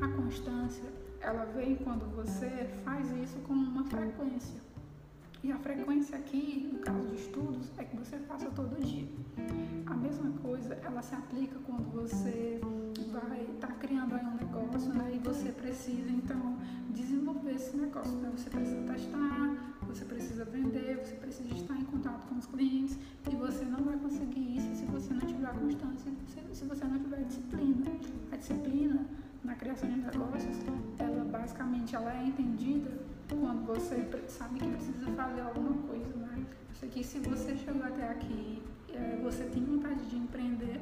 A 0.00 0.08
constância, 0.08 0.88
ela 1.20 1.44
vem 1.46 1.76
quando 1.76 2.06
você 2.14 2.68
faz 2.84 3.10
isso 3.10 3.38
com 3.40 3.54
uma 3.54 3.84
frequência. 3.84 4.73
E 5.44 5.52
a 5.52 5.58
frequência 5.58 6.16
aqui, 6.16 6.70
no 6.72 6.78
caso 6.78 7.06
de 7.06 7.16
estudos, 7.16 7.70
é 7.76 7.84
que 7.84 7.94
você 7.98 8.16
faça 8.20 8.46
todo 8.52 8.82
dia. 8.82 9.06
A 9.84 9.94
mesma 9.94 10.30
coisa, 10.40 10.72
ela 10.82 11.02
se 11.02 11.14
aplica 11.14 11.58
quando 11.66 11.84
você 11.92 12.58
vai 13.12 13.42
estar 13.52 13.66
tá 13.66 13.74
criando 13.74 14.14
aí 14.14 14.24
um 14.24 14.36
negócio, 14.36 14.90
né? 14.94 15.12
E 15.14 15.18
você 15.18 15.52
precisa, 15.52 16.10
então, 16.10 16.56
desenvolver 16.88 17.56
esse 17.56 17.76
negócio. 17.76 18.16
Né? 18.20 18.32
Você 18.34 18.48
precisa 18.48 18.90
testar, 18.90 19.76
você 19.86 20.06
precisa 20.06 20.46
vender, 20.46 20.96
você 21.04 21.14
precisa 21.16 21.52
estar 21.52 21.76
em 21.76 21.84
contato 21.84 22.26
com 22.26 22.36
os 22.36 22.46
clientes. 22.46 22.98
E 23.30 23.36
você 23.36 23.66
não 23.66 23.84
vai 23.84 23.98
conseguir 23.98 24.56
isso 24.56 24.74
se 24.74 24.86
você 24.86 25.12
não 25.12 25.26
tiver 25.26 25.52
constância, 25.52 26.10
se 26.54 26.64
você 26.64 26.84
não 26.86 26.98
tiver 26.98 27.22
disciplina. 27.22 27.84
A 28.32 28.36
disciplina 28.36 29.06
na 29.44 29.54
criação 29.56 29.90
de 29.90 29.96
negócios, 29.98 30.56
ela 30.98 31.22
basicamente 31.22 31.94
ela 31.94 32.14
é 32.14 32.28
entendida 32.28 33.13
quando 33.28 33.66
você 33.66 34.06
sabe 34.28 34.60
que 34.60 34.68
precisa 34.68 35.10
fazer 35.12 35.40
alguma 35.40 35.82
coisa, 35.88 36.14
né? 36.16 36.44
Sei 36.74 36.88
que 36.88 37.04
se 37.04 37.18
você 37.20 37.56
chegou 37.56 37.82
até 37.82 38.08
aqui, 38.08 38.62
é, 38.92 39.18
você 39.22 39.44
tem 39.44 39.64
vontade 39.64 40.04
de 40.06 40.16
empreender, 40.16 40.80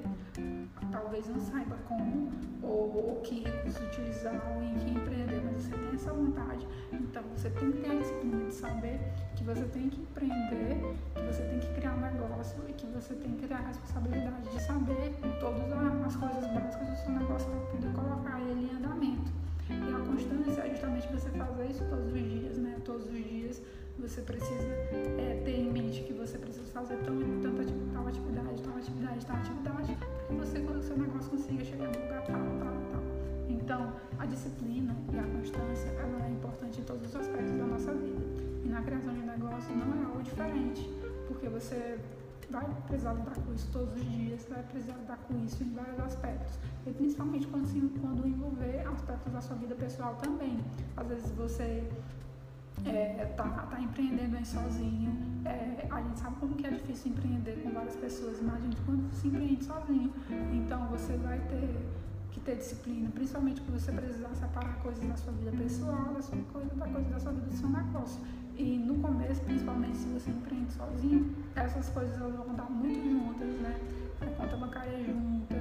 talvez 0.91 1.29
não 1.29 1.41
saiba 1.41 1.77
como 1.89 2.31
ou, 2.63 3.11
ou 3.11 3.21
que 3.23 3.45
recurso 3.45 3.83
utilizar 3.85 4.35
ou 4.55 4.63
em 4.63 4.75
que 4.75 4.91
empreender, 4.91 5.43
mas 5.45 5.63
você 5.63 5.71
tem 5.71 5.95
essa 5.95 6.13
vontade, 6.13 6.67
então 6.93 7.23
você 7.35 7.51
tem 7.51 7.73
que 7.73 7.79
ter 7.79 7.91
a 7.91 7.95
disciplina 7.95 8.45
de 8.45 8.55
saber 8.55 9.01
que 9.37 9.45
você 9.45 9.65
tem 9.65 9.89
que 9.89 10.01
empreender, 10.01 10.97
que 11.15 11.23
você 11.23 11.43
tem 11.43 11.59
que 11.61 11.75
criar 11.75 11.95
um 11.95 12.01
negócio 12.01 12.59
e 12.69 12.73
que 12.73 12.87
você 12.87 13.15
tem 13.15 13.37
que 13.37 13.47
ter 13.47 13.55
a 13.55 13.59
responsabilidade 13.59 14.49
de 14.51 14.63
saber 14.63 15.15
todas 15.41 15.73
as 16.07 16.17
coisas 16.17 16.47
básicas 16.53 16.89
do 16.89 16.97
seu 16.97 17.13
negócio 17.13 17.51
para 17.51 17.61
poder 17.61 17.93
colocar 17.93 18.41
ele 18.41 18.71
em 18.71 18.77
andamento. 18.77 19.33
E 19.73 19.95
a 19.95 19.99
constância 20.01 20.63
é 20.63 20.71
justamente 20.71 21.09
você 21.09 21.31
fazer 21.31 21.67
isso 21.67 21.85
todos 21.89 22.13
os 22.13 22.23
dias, 22.23 22.59
né? 22.59 22.77
Todos 22.85 23.07
os 23.07 23.25
dias 23.25 23.63
você 23.99 24.21
precisa 24.23 24.69
é, 25.19 25.41
ter 25.45 25.61
em 25.61 25.71
mente 25.71 26.03
que 26.03 26.13
você 26.13 26.39
precisa 26.39 26.67
fazer 26.73 26.97
tão, 26.99 27.17
tanta, 27.41 27.65
tal 27.93 28.09
atividade, 28.09 28.63
tal 28.63 28.77
atividade, 28.77 29.27
tal 29.27 29.37
atividade, 29.37 29.97
para 29.97 30.27
que 30.27 30.35
você, 30.35 30.61
quando 30.61 30.79
o 30.79 30.83
seu 30.83 30.97
negócio 30.97 31.31
consiga 31.31 31.65
chegar 31.65 31.89
no 31.89 32.01
lugar 32.01 32.23
tal, 32.25 32.35
tal, 32.35 32.77
tal. 32.91 33.03
Então, 33.49 33.93
a 34.19 34.27
disciplina 34.27 34.97
e 35.13 35.19
a 35.19 35.23
constância, 35.23 35.89
ela 35.91 36.27
é 36.27 36.31
importante 36.31 36.81
em 36.81 36.85
todos 36.85 37.07
os 37.09 37.17
aspectos 37.17 37.57
da 37.57 37.65
nossa 37.65 37.93
vida. 37.93 38.23
E 38.65 38.69
na 38.69 38.83
criação 38.83 39.13
de 39.13 39.21
negócio 39.21 39.75
não 39.77 40.03
é 40.03 40.05
algo 40.07 40.23
diferente, 40.23 40.91
porque 41.29 41.49
você 41.49 41.99
vai 42.53 42.67
precisar 42.87 43.15
lidar 43.15 43.35
com 43.35 43.55
isso 43.55 43.69
todos 43.73 43.95
os 43.95 44.11
dias, 44.11 44.47
vai 44.49 44.63
precisar 44.63 44.97
lidar 44.99 45.17
com 45.27 45.45
isso 45.45 45.65
em 45.65 45.73
vários 45.73 45.99
aspectos. 46.01 46.59
E 46.87 46.93
principalmente 46.93 47.47
quando, 47.47 48.01
quando 48.01 48.29
envolver 48.29 48.87
aspectos 48.87 49.33
da 49.33 49.41
sua 49.41 49.57
vida 49.57 49.75
pessoal 49.75 50.15
também. 50.17 50.61
Às 50.97 51.09
vezes 51.09 51.33
você 51.33 51.89
é, 52.85 53.25
tá, 53.37 53.49
tá 53.49 53.81
empreendendo 53.81 54.37
aí 54.37 54.45
sozinho. 54.45 55.11
É, 55.47 55.89
a 55.91 56.03
gente 56.03 56.21
sabe 56.21 56.37
como 56.37 56.55
que 56.55 56.67
é 56.67 56.71
difícil 56.71 57.13
empreender 57.13 57.63
com 57.63 57.71
várias 57.71 57.97
pessoas. 57.97 58.39
Imagina 58.39 58.75
quando 58.85 59.13
se 59.15 59.29
empreende 59.29 59.65
sozinho. 59.65 60.13
Então 60.53 60.87
você 60.89 61.17
vai 61.17 61.39
ter 61.41 61.75
que 62.33 62.41
ter 62.41 62.57
disciplina, 62.57 63.11
principalmente 63.11 63.61
quando 63.61 63.79
você 63.79 63.93
precisar 63.93 64.35
separar 64.35 64.75
coisas 64.83 65.07
da 65.07 65.17
sua 65.17 65.33
vida 65.35 65.51
pessoal, 65.53 66.15
da 66.15 66.23
sua 66.23 66.39
coisa, 66.53 66.75
da 66.75 66.87
coisa 66.87 67.09
da 67.09 67.19
sua 67.19 67.33
vida 67.33 67.47
do 67.47 67.57
seu 67.57 67.69
negócio. 67.69 68.21
E 68.63 68.79
no 68.79 68.95
começo, 69.03 69.41
principalmente 69.41 69.97
se 69.97 70.07
você 70.07 70.31
empreende 70.31 70.73
sozinho, 70.73 71.35
essas 71.57 71.89
coisas 71.89 72.17
vão 72.17 72.49
andar 72.49 72.71
muito 72.71 72.95
juntas, 73.11 73.49
né? 73.61 73.77
A 74.21 74.27
conta 74.27 74.57
bancária 74.57 75.05
junta, 75.05 75.57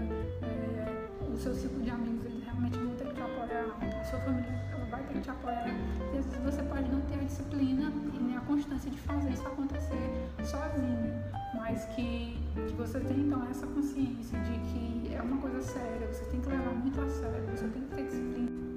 é, 0.46 1.10
o 1.28 1.36
seu 1.36 1.52
ciclo 1.56 1.82
de 1.82 1.90
amigos 1.90 2.24
eles 2.26 2.44
realmente 2.44 2.78
vão 2.78 2.94
ter 2.94 3.08
que 3.08 3.16
te 3.16 3.22
apoiar, 3.22 3.66
a 4.00 4.04
sua 4.04 4.20
família 4.20 4.52
ela 4.72 4.86
vai 4.86 5.04
ter 5.06 5.14
que 5.16 5.20
te 5.22 5.32
apoiar. 5.32 5.66
E 6.14 6.18
às 6.20 6.26
vezes 6.28 6.44
você 6.44 6.62
pode 6.62 6.92
não 6.92 7.02
ter 7.02 7.16
a 7.16 7.24
disciplina 7.24 7.92
e 8.14 8.20
nem 8.20 8.38
a 8.38 8.42
constância 8.42 8.92
de 8.92 9.00
fazer 9.00 9.32
isso 9.32 9.48
acontecer 9.48 10.30
sozinho, 10.44 11.24
mas 11.56 11.86
que, 11.96 12.38
que 12.54 12.74
você 12.78 13.00
tem 13.00 13.22
então 13.22 13.44
essa 13.50 13.66
consciência 13.66 14.38
de 14.42 14.60
que 14.60 15.16
é 15.16 15.22
uma 15.24 15.38
coisa 15.38 15.60
séria, 15.64 16.06
você 16.06 16.24
tem 16.26 16.40
que 16.40 16.50
levar 16.50 16.74
muito 16.76 17.02
a 17.02 17.10
sério, 17.10 17.48
você 17.50 17.68
tem 17.68 17.82
que 17.82 17.96
ter 17.96 18.04
disciplina 18.06 18.71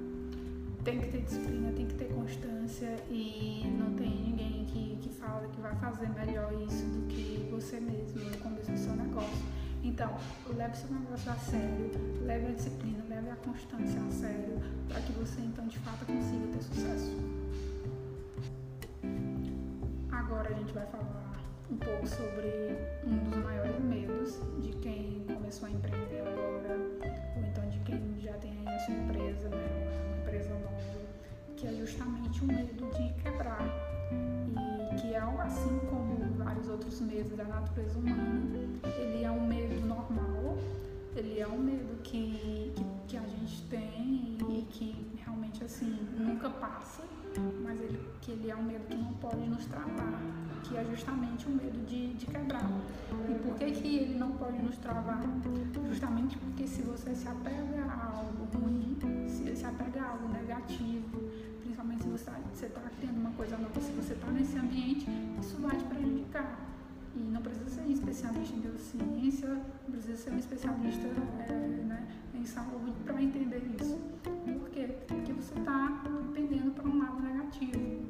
tem 0.85 1.01
que 1.01 1.07
ter 1.07 1.21
disciplina, 1.23 1.71
tem 1.71 1.87
que 1.87 1.95
ter 1.95 2.13
constância 2.13 2.95
e 3.09 3.65
não 3.75 3.95
tem 3.95 4.07
ninguém 4.07 4.65
que, 4.65 4.97
que 5.01 5.09
fala 5.09 5.47
que 5.47 5.59
vai 5.59 5.75
fazer 5.77 6.07
melhor 6.09 6.53
isso 6.61 6.85
do 6.85 7.07
que 7.07 7.49
você 7.49 7.79
mesmo 7.79 8.23
no 8.23 8.37
começo 8.37 8.71
do 8.71 8.77
seu 8.77 8.95
negócio. 8.95 9.43
Então, 9.83 10.15
leve 10.55 10.77
seu 10.77 10.89
negócio 10.91 11.31
a 11.31 11.35
sério, 11.35 11.91
leve 12.21 12.47
a 12.47 12.51
disciplina, 12.51 13.03
leve 13.09 13.31
a 13.31 13.35
constância 13.37 13.99
a 13.99 14.11
sério, 14.11 14.61
para 14.87 15.01
que 15.01 15.11
você 15.13 15.41
então 15.41 15.67
de 15.67 15.79
fato 15.79 16.05
consiga 16.05 16.47
ter 16.53 16.63
sucesso. 16.63 17.17
Agora 20.11 20.49
a 20.49 20.53
gente 20.53 20.71
vai 20.71 20.85
falar 20.85 21.43
um 21.71 21.77
pouco 21.77 22.07
sobre 22.07 22.77
um 23.07 23.17
dos 23.27 23.43
maiores 23.43 23.79
medos 23.83 24.39
de 24.61 24.71
quem 24.77 25.25
começou 25.33 25.67
a 25.67 25.71
empreender 25.71 26.21
agora, 26.21 26.77
ou 27.35 27.43
então 27.43 27.67
de 27.69 27.79
quem 27.79 28.19
já 28.19 28.33
tem 28.33 28.51
aí 28.59 28.75
a 28.75 28.79
sua 28.79 28.93
empresa, 28.93 29.49
né? 29.49 29.84
Que 31.65 31.69
é 31.69 31.73
justamente 31.73 32.43
o 32.43 32.47
medo 32.47 32.85
de 32.91 33.23
quebrar. 33.23 33.65
E 34.11 35.01
que 35.01 35.15
é 35.15 35.17
assim 35.17 35.79
como 35.89 36.15
vários 36.37 36.69
outros 36.69 37.01
medos 37.01 37.35
da 37.35 37.43
natureza 37.43 37.97
humana, 37.97 38.59
ele 38.99 39.23
é 39.23 39.31
um 39.31 39.47
medo 39.47 39.83
normal, 39.87 40.57
ele 41.15 41.39
é 41.39 41.47
um 41.47 41.57
medo 41.57 42.01
que, 42.03 42.71
que, 42.75 42.85
que 43.07 43.17
a 43.17 43.21
gente 43.21 43.63
tem 43.63 44.37
e 44.47 44.67
que 44.69 45.17
realmente 45.23 45.63
assim 45.63 45.97
nunca 46.15 46.49
passa, 46.51 47.03
mas 47.63 47.81
ele, 47.81 47.99
que 48.21 48.31
ele 48.31 48.51
é 48.51 48.55
um 48.55 48.63
medo 48.63 48.85
que 48.87 48.95
não 48.95 49.13
pode 49.13 49.49
nos 49.49 49.65
travar, 49.65 50.21
que 50.63 50.77
é 50.77 50.85
justamente 50.85 51.47
o 51.47 51.49
medo 51.49 51.83
de, 51.87 52.13
de 52.13 52.27
quebrar. 52.27 52.69
E 53.27 53.33
por 53.39 53.55
que, 53.55 53.71
que 53.71 53.97
ele 53.97 54.19
não 54.19 54.33
pode 54.33 54.61
nos 54.61 54.77
travar? 54.77 55.23
Justamente 55.87 56.37
porque 56.37 56.67
se 56.67 56.83
você 56.83 57.15
se 57.15 57.27
apega 57.27 57.85
a 57.85 58.17
algo 58.17 58.45
ruim, 58.55 58.95
se 59.27 59.45
se 59.55 59.65
apega 59.65 60.01
a 60.01 60.09
algo 60.11 60.27
negativo, 60.27 61.29
se 61.93 62.07
você 62.07 62.65
está 62.65 62.81
criando 62.99 63.17
uma 63.17 63.31
coisa 63.31 63.57
nova, 63.57 63.79
se 63.79 63.91
você 63.91 64.13
está 64.13 64.27
nesse 64.31 64.57
ambiente, 64.57 65.07
isso 65.39 65.57
vai 65.57 65.75
te 65.75 65.83
prejudicar. 65.85 66.59
E 67.15 67.19
não 67.19 67.41
precisa 67.41 67.69
ser 67.69 67.81
um 67.81 67.91
especialista 67.91 68.55
em 68.55 68.59
biociência, 68.59 69.49
não 69.49 69.91
precisa 69.91 70.17
ser 70.17 70.31
um 70.31 70.37
especialista 70.39 71.07
é, 71.07 71.53
né, 71.87 72.07
em 72.33 72.45
saúde 72.45 72.93
para 73.05 73.21
entender 73.21 73.63
isso. 73.79 73.97
Por 74.23 74.69
quê? 74.69 74.89
Porque 75.07 75.31
você 75.33 75.57
está 75.57 76.03
dependendo 76.27 76.71
para 76.71 76.87
um 76.87 76.99
lado 76.99 77.21
negativo. 77.21 78.05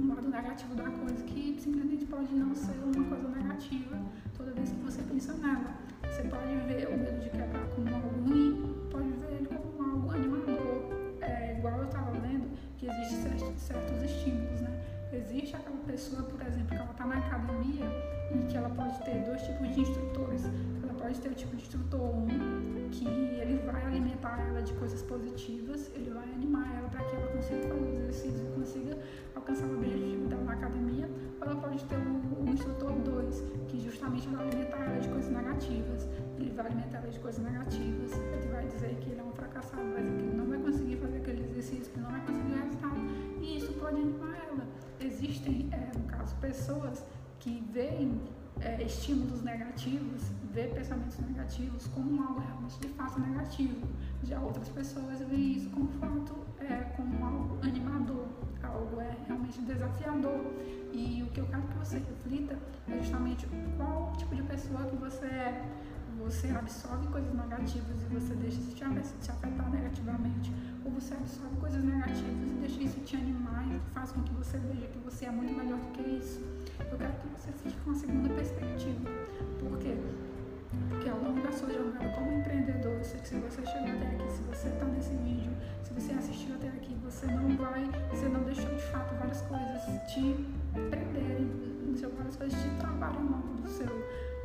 Um 0.00 0.08
lado 0.08 0.28
negativo 0.28 0.74
da 0.74 0.90
coisa 0.90 1.22
que 1.24 1.56
simplesmente 1.60 2.04
pode 2.06 2.34
não 2.34 2.54
ser 2.54 2.76
uma 2.82 3.04
coisa 3.04 3.28
negativa 3.28 3.96
toda 4.36 4.50
vez 4.52 4.70
que 4.70 4.80
você 4.80 5.02
pensa 5.02 5.34
nela. 5.34 5.76
Você 6.02 6.22
pode 6.22 6.56
ver 6.66 6.88
o 6.88 6.98
medo 6.98 7.20
de 7.22 7.30
quebrar 7.30 7.66
como 7.74 7.94
algo 7.94 8.28
ruim, 8.28 8.88
pode 8.90 9.21
pessoa, 16.02 16.22
por 16.24 16.42
exemplo, 16.42 16.66
que 16.66 16.74
ela 16.74 16.90
está 16.90 17.06
na 17.06 17.16
academia 17.16 17.86
e 18.34 18.46
que 18.48 18.56
ela 18.56 18.70
pode 18.70 18.98
ter 19.04 19.22
dois 19.24 19.40
tipos 19.42 19.72
de 19.72 19.80
instrutores. 19.82 20.42
Ela 20.82 20.94
pode 20.94 21.20
ter 21.20 21.28
o 21.28 21.34
tipo 21.34 21.54
de 21.54 21.62
instrutor 21.62 22.00
1, 22.00 22.04
um, 22.04 22.88
que 22.90 23.06
ele 23.06 23.62
vai 23.64 23.84
alimentar 23.86 24.40
ela 24.48 24.60
de 24.62 24.72
coisas 24.74 25.00
positivas, 25.02 25.92
ele 25.94 26.10
vai 26.10 26.24
animar 26.24 26.76
ela 26.76 26.88
para 26.88 27.04
que 27.04 27.14
ela 27.14 27.28
consiga 27.28 27.68
fazer 27.68 27.86
os 27.86 27.94
exercícios 28.00 28.40
e 28.40 28.50
consiga 28.58 28.98
alcançar 29.36 29.66
o 29.66 29.74
objetivo 29.76 30.26
dela 30.26 30.42
na 30.42 30.52
academia. 30.54 31.08
Ou 31.40 31.46
ela 31.46 31.60
pode 31.60 31.84
ter 31.84 31.96
o, 31.96 32.50
instrutor 32.50 32.92
2, 32.92 33.44
que 33.68 33.80
justamente 33.80 34.28
vai 34.28 34.48
alimentar 34.48 34.78
ela 34.78 34.98
de 34.98 35.08
coisas 35.08 35.30
negativas. 35.30 36.08
Ele 36.36 36.50
vai 36.50 36.66
alimentar 36.66 36.98
ela 36.98 37.10
de 37.10 37.20
coisas 37.20 37.44
negativas, 37.44 38.12
ele 38.12 38.48
vai 38.48 38.66
dizer 38.66 38.96
que 38.96 39.10
ele 39.10 39.20
é 39.20 39.24
um 39.24 39.32
fracassado, 39.32 39.82
dizer 39.84 40.02
que 40.02 40.24
ele 40.24 40.36
não 40.36 40.46
vai 40.46 40.58
conseguir 40.58 40.96
fazer 40.96 41.18
aquele 41.18 41.44
exercício, 41.44 41.92
que 41.92 42.00
não 42.00 42.10
vai 42.10 42.20
conseguir 42.26 42.54
resultado. 42.54 43.00
E 43.40 43.56
isso 43.56 43.72
pode 43.74 44.00
animar 44.00 44.34
ela. 44.50 44.81
Existem, 45.04 45.68
é, 45.72 45.98
no 45.98 46.04
caso, 46.04 46.34
pessoas 46.36 47.04
que 47.40 47.62
veem 47.72 48.20
é, 48.60 48.80
estímulos 48.82 49.42
negativos, 49.42 50.30
vê 50.52 50.68
pensamentos 50.68 51.18
negativos 51.18 51.88
como 51.88 52.22
algo 52.22 52.40
realmente 52.40 52.78
de 52.78 52.88
fato 52.90 53.20
negativo. 53.20 53.86
Já 54.22 54.38
outras 54.40 54.68
pessoas 54.68 55.18
veem 55.20 55.56
isso 55.56 55.70
como 55.70 55.88
fato, 55.98 56.34
é, 56.60 56.84
como 56.96 57.24
algo 57.24 57.58
animador, 57.62 58.26
algo 58.62 59.00
é 59.00 59.16
realmente 59.26 59.60
desafiador. 59.62 60.40
E 60.92 61.24
o 61.26 61.30
que 61.32 61.40
eu 61.40 61.46
quero 61.46 61.62
que 61.62 61.78
você 61.78 61.98
reflita 61.98 62.56
é 62.88 62.98
justamente 62.98 63.48
qual 63.76 64.12
tipo 64.16 64.36
de 64.36 64.42
pessoa 64.42 64.84
que 64.84 64.96
você 64.96 65.26
é. 65.26 65.68
Você 66.18 66.48
absorve 66.50 67.08
coisas 67.08 67.34
negativas 67.34 68.02
e 68.02 68.14
você 68.14 68.34
deixa 68.34 68.60
isso 68.60 69.16
te 69.20 69.30
afetar 69.30 69.68
negativamente, 69.70 70.52
ou 70.84 70.90
você 70.92 71.14
absorve 71.14 71.56
coisas 71.56 71.82
negativas 71.82 72.50
e 72.50 72.54
deixa 72.60 72.82
isso 72.82 73.00
te 73.00 73.16
animar 73.16 73.64
e 73.68 73.80
faz 73.92 74.12
com 74.12 74.22
que 74.22 74.32
você 74.34 74.58
veja 74.58 74.86
que 74.86 74.98
você 74.98 75.26
é 75.26 75.30
muito 75.30 75.52
melhor 75.52 75.78
do 75.78 75.92
que 75.92 76.02
isso 76.02 76.40
eu 76.92 76.98
quero 76.98 77.12
que 77.14 77.28
você 77.28 77.52
fique 77.52 77.76
com 77.80 77.90
a 77.90 77.94
segunda 77.94 78.28
perspectiva. 78.34 79.10
Por 79.58 79.78
quê? 79.78 79.96
Porque 80.88 81.08
ao 81.08 81.18
longo 81.18 81.40
da 81.40 81.52
sua 81.52 81.72
jornada 81.72 82.08
como 82.10 82.32
empreendedor, 82.32 82.92
eu 82.92 83.04
sei 83.04 83.20
que 83.20 83.28
se 83.28 83.34
você 83.36 83.64
chegou 83.64 83.88
até 83.88 84.06
aqui, 84.06 84.32
se 84.32 84.42
você 84.42 84.68
está 84.68 84.84
nesse 84.86 85.14
vídeo, 85.16 85.52
se 85.82 85.92
você 85.92 86.12
assistiu 86.12 86.54
até 86.54 86.68
aqui, 86.68 86.94
você 87.02 87.26
não 87.26 87.56
vai, 87.56 87.84
você 88.10 88.28
não 88.28 88.42
deixou 88.42 88.74
de 88.74 88.82
fato 88.82 89.14
várias 89.16 89.42
coisas 89.42 89.82
te 90.12 90.46
prenderem, 90.90 91.50
várias 92.16 92.36
coisas 92.36 92.62
te 92.62 92.68
travarem 92.78 93.18
ao 93.18 93.24
longo 93.24 93.62
do 93.62 93.68
seu, 93.68 93.86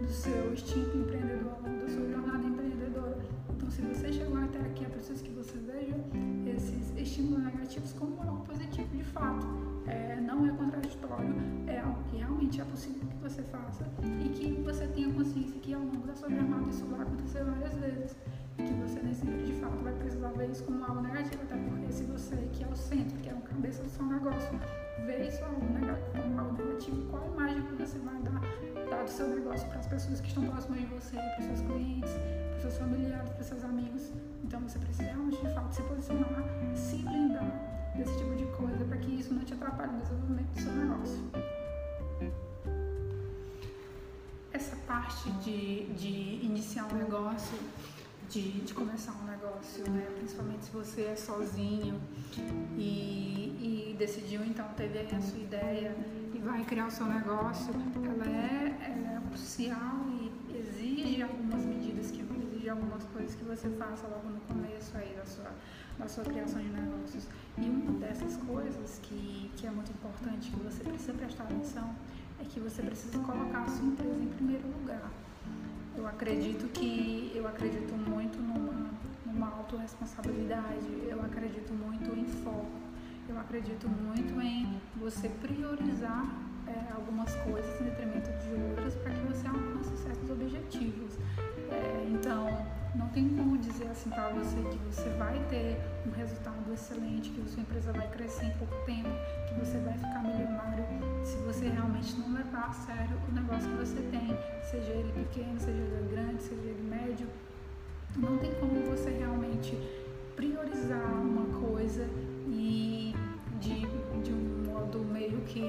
do 0.02 0.08
seu 0.08 0.54
instinto 0.54 0.98
empreendedor, 0.98 1.54
ao 1.54 1.62
longo 1.62 1.86
da 1.86 1.90
sua 1.90 2.10
jornada 2.10 2.46
empreendedora. 2.46 3.18
Então, 3.50 3.70
se 3.72 3.82
você 3.82 4.12
chegou 4.12 4.38
até 4.38 4.60
aqui, 4.60 4.86
é 4.86 4.90
preciso 4.90 5.24
que 5.24 5.32
você 5.32 5.47
veja 5.78 5.96
esses 6.56 6.94
estímulos 6.98 7.44
negativos 7.44 7.94
como 7.94 8.22
algo 8.22 8.44
positivo 8.44 8.96
de 8.96 9.04
fato. 9.04 9.46
É, 9.86 10.20
não 10.20 10.46
é 10.46 10.52
contraditório, 10.52 11.36
é 11.68 11.80
algo 11.80 12.04
que 12.10 12.18
realmente 12.18 12.60
é 12.60 12.66
possível 12.66 13.08
que 13.08 13.16
você 13.18 13.42
faça 13.44 13.86
e 14.04 14.30
que 14.30 14.62
você 14.62 14.86
tenha 14.88 15.10
consciência 15.14 15.58
que 15.62 15.74
ao 15.74 15.82
longo 15.82 16.06
da 16.06 16.14
sua 16.14 16.30
jornada 16.30 16.70
isso 16.70 16.86
vai 16.88 17.02
acontecer 17.02 17.44
várias 17.46 17.74
vezes 17.76 18.18
e 18.58 18.64
que 18.64 18.74
você 18.74 19.00
nem 19.02 19.14
sempre 19.14 19.44
de 19.44 19.54
fato 19.54 19.78
vai 19.84 19.94
precisar 19.94 20.30
ver 20.32 20.50
isso 20.50 20.64
como 20.66 20.84
algo 20.84 21.02
negativo, 21.02 21.42
até 21.44 21.56
porque 21.56 21.94
se 21.94 22.04
você, 22.04 22.36
que 22.52 22.64
é 22.64 22.68
o 22.68 22.76
centro, 22.76 23.18
que 23.20 23.30
é 23.30 23.34
o 23.34 23.42
cabeça 23.42 23.82
do 23.84 23.90
seu 23.90 24.06
negócio, 24.06 24.60
vê 25.06 25.28
isso 25.28 25.44
algo 25.46 25.74
as 29.78 29.88
pessoas 29.88 30.20
que 30.20 30.28
estão 30.28 30.46
próximas 30.46 30.80
de 30.80 30.86
você, 30.88 31.16
para 31.16 31.40
os 31.40 31.46
seus 31.46 31.62
clientes, 31.62 32.12
para 32.12 32.56
os 32.56 32.62
seus 32.62 32.78
familiares, 32.78 33.30
para 33.30 33.42
os 33.42 33.48
seus 33.48 33.64
amigos. 33.64 34.12
Então 34.44 34.60
você 34.62 34.80
precisa 34.80 35.04
realmente 35.04 35.38
de 35.38 35.54
fato 35.54 35.74
se 35.74 35.82
posicionar, 35.84 36.44
se 36.76 36.96
blindar 36.98 37.78
desse 37.96 38.18
tipo 38.18 38.36
de 38.36 38.46
coisa 38.46 38.86
para 38.86 38.98
que 38.98 39.12
isso 39.20 39.34
não 39.34 39.44
te 39.44 39.54
atrapalhe 39.54 39.92
no 39.94 40.02
desenvolvimento 40.02 40.48
do 40.54 40.62
seu 40.62 40.72
negócio. 40.74 41.32
Essa 44.52 44.76
parte 44.88 45.30
de, 45.44 45.86
de 45.94 46.46
iniciar 46.46 46.86
um 46.92 46.96
negócio, 46.96 47.58
de, 48.30 48.62
de 48.62 48.74
começar 48.74 49.14
um 49.14 49.26
negócio, 49.26 49.90
né? 49.90 50.08
principalmente 50.18 50.66
se 50.66 50.72
você 50.72 51.02
é 51.04 51.16
sozinho 51.16 52.00
e, 52.78 53.92
e 53.92 53.96
decidiu 53.98 54.44
então 54.44 54.68
teve 54.76 55.00
a 55.00 55.22
sua 55.22 55.40
ideia 55.40 55.96
e 56.34 56.40
vai 56.40 56.64
criar 56.66 56.88
o 56.88 56.92
seu 56.92 57.06
negócio, 57.06 57.74
ela 57.96 58.26
é 58.26 58.67
crucial 59.38 60.06
e 60.10 60.58
exige 60.58 61.22
algumas 61.22 61.64
medidas 61.64 62.10
que 62.10 62.22
exige 62.22 62.70
algumas 62.70 63.04
coisas 63.06 63.36
que 63.36 63.44
você 63.44 63.70
faça 63.70 64.08
logo 64.08 64.30
no 64.30 64.42
começo 64.42 64.98
aí 64.98 65.14
da 65.16 65.26
sua 65.26 65.52
na 66.00 66.08
sua 66.08 66.24
criação 66.24 66.62
de 66.62 66.70
negócios. 66.70 67.28
E 67.58 67.62
uma 67.62 68.00
dessas 68.00 68.38
coisas 68.38 69.00
que, 69.02 69.50
que 69.58 69.66
é 69.66 69.72
muito 69.72 69.92
importante, 69.92 70.52
que 70.52 70.60
você 70.60 70.84
precisa 70.84 71.14
prestar 71.14 71.46
atenção, 71.46 71.90
é 72.40 72.44
que 72.44 72.60
você 72.60 72.84
precisa 72.84 73.18
colocar 73.18 73.64
a 73.64 73.68
sua 73.68 73.84
empresa 73.84 74.22
em 74.22 74.28
primeiro 74.28 74.68
lugar. 74.80 75.12
Eu 75.96 76.06
acredito 76.06 76.68
que 76.72 77.32
eu 77.34 77.48
acredito 77.48 77.96
muito 77.96 78.38
numa, 78.40 78.92
numa 79.26 79.48
autorresponsabilidade, 79.58 80.86
eu 81.10 81.20
acredito 81.20 81.74
muito 81.74 82.16
em 82.16 82.26
foco, 82.44 82.80
eu 83.28 83.40
acredito 83.40 83.90
muito 83.90 84.40
em 84.40 84.80
você 85.00 85.30
priorizar 85.30 86.47
é, 86.68 86.94
algumas 86.94 87.34
coisas 87.36 87.82
em 87.82 87.86
detrimento 87.86 88.30
de 88.44 88.62
outras 88.70 88.96
para 88.96 89.12
que 89.12 89.22
você 89.22 89.48
alcance 89.48 89.98
certos 89.98 90.30
objetivos. 90.30 91.18
É, 91.70 92.08
então, 92.10 92.48
não 92.96 93.10
tem 93.10 93.30
como 93.30 93.58
dizer 93.58 93.88
assim 93.88 94.10
para 94.10 94.30
você 94.30 94.58
que 94.70 94.78
você 94.90 95.10
vai 95.18 95.40
ter 95.50 95.78
um 96.06 96.12
resultado 96.12 96.74
excelente, 96.74 97.30
que 97.30 97.50
sua 97.50 97.62
empresa 97.62 97.92
vai 97.92 98.08
crescer 98.10 98.46
em 98.46 98.52
pouco 98.52 98.76
tempo, 98.86 99.10
que 99.48 99.60
você 99.60 99.78
vai 99.80 99.94
ficar 99.94 100.24
milionário 100.24 100.86
se 101.24 101.38
você 101.38 101.68
realmente 101.68 102.18
não 102.18 102.34
levar 102.34 102.70
a 102.70 102.74
sério 102.74 103.18
o 103.30 103.32
negócio 103.34 103.70
que 103.70 103.76
você 103.78 104.02
tem, 104.10 104.38
seja 104.64 104.92
ele 104.92 105.12
pequeno, 105.12 105.60
seja 105.60 105.78
ele 105.78 106.10
grande, 106.10 106.42
seja 106.42 106.62
ele 106.62 106.90
médio. 106.90 107.28
Não 108.16 108.38
tem 108.38 108.54
como 108.56 108.82
você 108.90 109.10
realmente 109.10 109.78
priorizar 110.36 111.22
uma 111.22 111.60
coisa 111.60 112.08
e 112.48 113.14
de, 113.60 113.82
de 114.24 114.32
um 114.32 114.72
modo 114.72 115.00
meio 115.00 115.42
que 115.42 115.62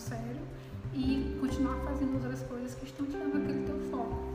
sério 0.00 0.40
e 0.92 1.36
continuar 1.40 1.76
fazendo 1.84 2.14
outras 2.14 2.42
coisas 2.42 2.74
que 2.74 2.86
estão 2.86 3.06
tirando 3.06 3.36
aquele 3.36 3.64
teu 3.64 3.78
foco. 3.90 4.28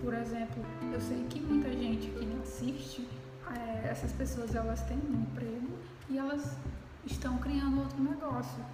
Por 0.00 0.14
exemplo, 0.14 0.64
eu 0.92 1.00
sei 1.00 1.24
que 1.28 1.40
muita 1.40 1.70
gente 1.72 2.08
que 2.08 2.24
me 2.24 2.40
assiste, 2.40 3.06
é, 3.50 3.88
essas 3.88 4.12
pessoas 4.12 4.54
elas 4.54 4.80
têm 4.82 4.96
um 4.96 5.22
emprego 5.22 5.68
e 6.08 6.18
elas 6.18 6.56
estão 7.04 7.36
criando 7.38 7.80
outro 7.80 8.02
negócio. 8.02 8.64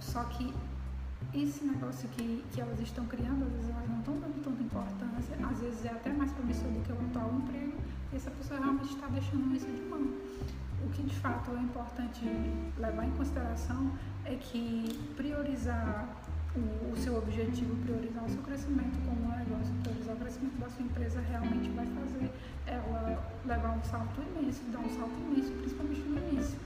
Só 0.00 0.24
que 0.24 0.52
esse 1.34 1.64
negócio 1.64 2.08
que, 2.08 2.44
que 2.52 2.60
elas 2.60 2.80
estão 2.80 3.06
criando, 3.06 3.44
às 3.44 3.52
vezes 3.52 3.70
elas 3.70 3.88
não 3.88 3.98
estão 3.98 4.18
dando 4.18 4.42
tanta 4.42 4.62
importância, 4.62 5.36
às 5.48 5.60
vezes 5.60 5.84
é 5.84 5.90
até 5.90 6.12
mais 6.12 6.32
promissor 6.32 6.68
do 6.70 6.82
que 6.82 6.92
o 6.92 6.96
atual 6.96 7.34
emprego, 7.34 7.78
e 8.12 8.16
essa 8.16 8.30
pessoa 8.30 8.58
realmente 8.58 8.94
está 8.94 9.06
deixando 9.06 9.54
isso 9.54 9.66
de 9.66 9.82
mão. 9.82 10.00
O 10.84 10.88
que 10.90 11.02
de 11.02 11.14
fato 11.16 11.50
é 11.52 11.60
importante 11.60 12.24
levar 12.78 13.04
em 13.04 13.10
consideração 13.12 13.92
é 14.24 14.34
que 14.36 14.98
priorizar 15.16 16.08
o, 16.54 16.92
o, 16.92 16.96
seu 16.96 17.16
objetivo, 17.16 17.76
priorizar 17.84 18.24
o 18.24 18.28
seu 18.28 18.42
crescimento 18.42 18.98
como 19.06 19.24
um 19.24 19.36
negócio, 19.36 19.72
priorizar 19.82 20.14
o 20.14 20.18
crescimento 20.18 20.58
da 20.58 20.68
sua 20.68 20.84
empresa 20.84 21.20
realmente 21.20 21.70
vai 21.70 21.86
fazer 21.86 22.30
ela 22.66 23.22
levar 23.46 23.76
um 23.76 23.82
salto 23.84 24.20
imenso, 24.20 24.62
dar 24.72 24.80
um 24.80 24.90
salto 24.90 25.14
imenso, 25.30 25.52
principalmente 25.52 26.00
no 26.00 26.18
início. 26.18 26.58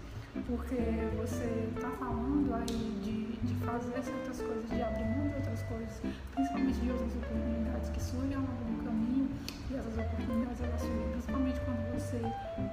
Porque 0.49 0.77
você 1.17 1.71
está 1.77 1.91
falando 1.91 2.53
aí 2.55 3.01
de, 3.05 3.37
de 3.47 3.55
fazer 3.65 4.03
certas 4.03 4.41
coisas, 4.41 4.69
de 4.69 4.83
abrir 4.83 5.05
mão 5.05 5.29
de 5.29 5.37
outras 5.37 5.63
coisas, 5.63 6.01
principalmente 6.35 6.81
de 6.81 6.91
outras 6.91 7.15
oportunidades 7.15 7.91
que 7.91 8.03
surgem 8.03 8.35
ao 8.35 8.43
longo 8.43 8.65
do 8.65 8.85
caminho, 8.85 9.31
e 9.71 9.77
essas 9.77 9.97
oportunidades 9.97 10.61
elas 10.61 10.81
surgem 10.81 11.09
principalmente 11.13 11.61
quando 11.61 11.95
você 11.95 12.21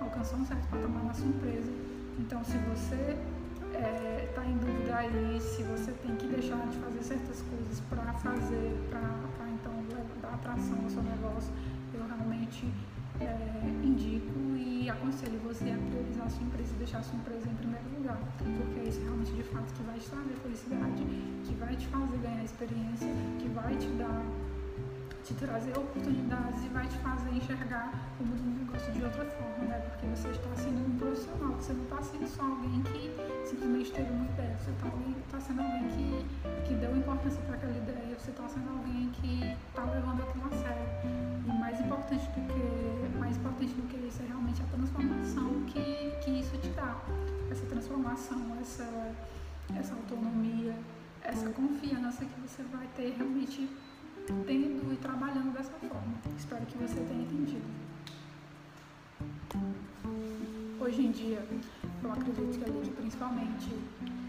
alcançou 0.01 0.39
um 0.39 0.45
certo 0.45 0.67
patamar 0.69 1.03
na 1.03 1.13
sua 1.13 1.27
empresa. 1.27 1.71
Então, 2.17 2.43
se 2.43 2.57
você 2.57 3.17
está 3.71 4.43
é, 4.43 4.49
em 4.49 4.57
dúvida 4.57 4.95
aí 4.95 5.39
se 5.39 5.63
você 5.63 5.91
tem 5.91 6.15
que 6.15 6.27
deixar 6.27 6.67
de 6.67 6.77
fazer 6.77 7.03
certas 7.03 7.41
coisas 7.41 7.79
para 7.89 8.13
fazer, 8.13 8.71
para 8.89 9.49
então 9.49 9.73
dar 10.21 10.33
atração 10.33 10.77
ao 10.83 10.89
seu 10.89 11.03
negócio, 11.03 11.53
eu 11.93 12.05
realmente 12.05 12.65
é, 13.19 13.25
indico 13.83 14.39
e 14.57 14.89
aconselho 14.89 15.39
você 15.39 15.71
a 15.71 15.77
priorizar 15.89 16.25
a 16.25 16.29
sua 16.29 16.43
empresa 16.43 16.73
e 16.73 16.77
deixar 16.77 16.99
a 16.99 17.03
sua 17.03 17.17
empresa 17.19 17.49
em 17.49 17.55
primeiro 17.55 17.85
lugar, 17.97 18.19
porque 18.37 18.79
é 18.79 18.83
isso 18.83 19.01
realmente 19.01 19.31
de 19.31 19.43
fato 19.43 19.73
que 19.73 19.83
vai 19.83 19.99
te 19.99 20.09
trazer 20.09 20.33
felicidade, 20.41 21.03
que 21.45 21.53
vai 21.55 21.75
te 21.75 21.87
fazer 21.87 22.17
ganhar 22.17 22.43
experiência, 22.43 23.07
que 23.39 23.47
vai 23.49 23.75
te 23.75 23.87
dar 23.97 24.23
te 25.23 25.33
trazer 25.35 25.77
oportunidades 25.77 26.63
e 26.63 26.67
vai 26.69 26.87
te 26.87 26.97
fazer 26.97 27.29
enxergar 27.29 27.93
o 28.19 28.23
mundo 28.23 28.41
do 28.41 28.59
negócio 28.65 28.91
de 28.91 29.03
outra 29.03 29.23
forma, 29.25 29.65
né? 29.65 29.79
Porque 29.89 30.07
você 30.07 30.29
está 30.29 30.49
sendo 30.55 30.81
um 30.81 30.97
profissional, 30.97 31.53
você 31.53 31.73
não 31.73 31.83
está 31.83 32.01
sendo 32.01 32.27
só 32.27 32.41
alguém 32.41 32.81
que 32.83 33.11
simplesmente 33.45 33.91
teve 33.91 34.09
uma 34.09 34.25
ideia, 34.25 34.57
você 34.57 34.71
está 34.71 34.89
tá 35.31 35.39
sendo 35.39 35.61
alguém 35.61 35.87
que, 35.89 36.67
que 36.67 36.73
deu 36.73 36.95
importância 36.95 37.41
para 37.43 37.55
aquela 37.55 37.77
ideia, 37.77 38.17
você 38.17 38.31
está 38.31 38.47
sendo 38.47 38.69
alguém 38.69 39.09
que 39.13 39.55
está 39.69 39.83
levando 39.83 40.23
aquilo 40.23 40.45
a 40.45 40.57
sério. 40.57 40.89
E 41.45 41.51
mais 41.59 41.79
importante 41.79 42.25
do 42.25 42.41
que, 42.53 43.17
mais 43.19 43.37
importante 43.37 43.73
do 43.73 43.87
que 43.87 43.97
isso 44.07 44.23
é 44.23 44.25
realmente 44.25 44.61
a 44.61 44.65
transformação 44.65 45.63
que, 45.67 46.17
que 46.23 46.31
isso 46.39 46.57
te 46.57 46.69
dá. 46.69 46.97
Essa 47.51 47.65
transformação, 47.67 48.57
essa, 48.59 49.13
essa 49.77 49.93
autonomia, 49.93 50.73
essa 51.21 51.49
confiança 51.49 52.25
que 52.25 52.41
você 52.41 52.63
vai 52.63 52.87
ter 52.95 53.13
realmente 53.17 53.69
tendo 54.27 54.93
e 54.93 54.97
trabalhando 54.97 55.53
dessa 55.53 55.73
forma. 55.73 56.13
Espero 56.37 56.65
que 56.65 56.77
você 56.77 56.99
tenha 57.01 57.21
entendido. 57.21 57.65
Hoje 60.79 61.05
em 61.05 61.11
dia, 61.11 61.45
eu 62.03 62.11
acredito 62.11 62.57
que 62.57 62.65
ali, 62.65 62.89
principalmente, 62.89 63.69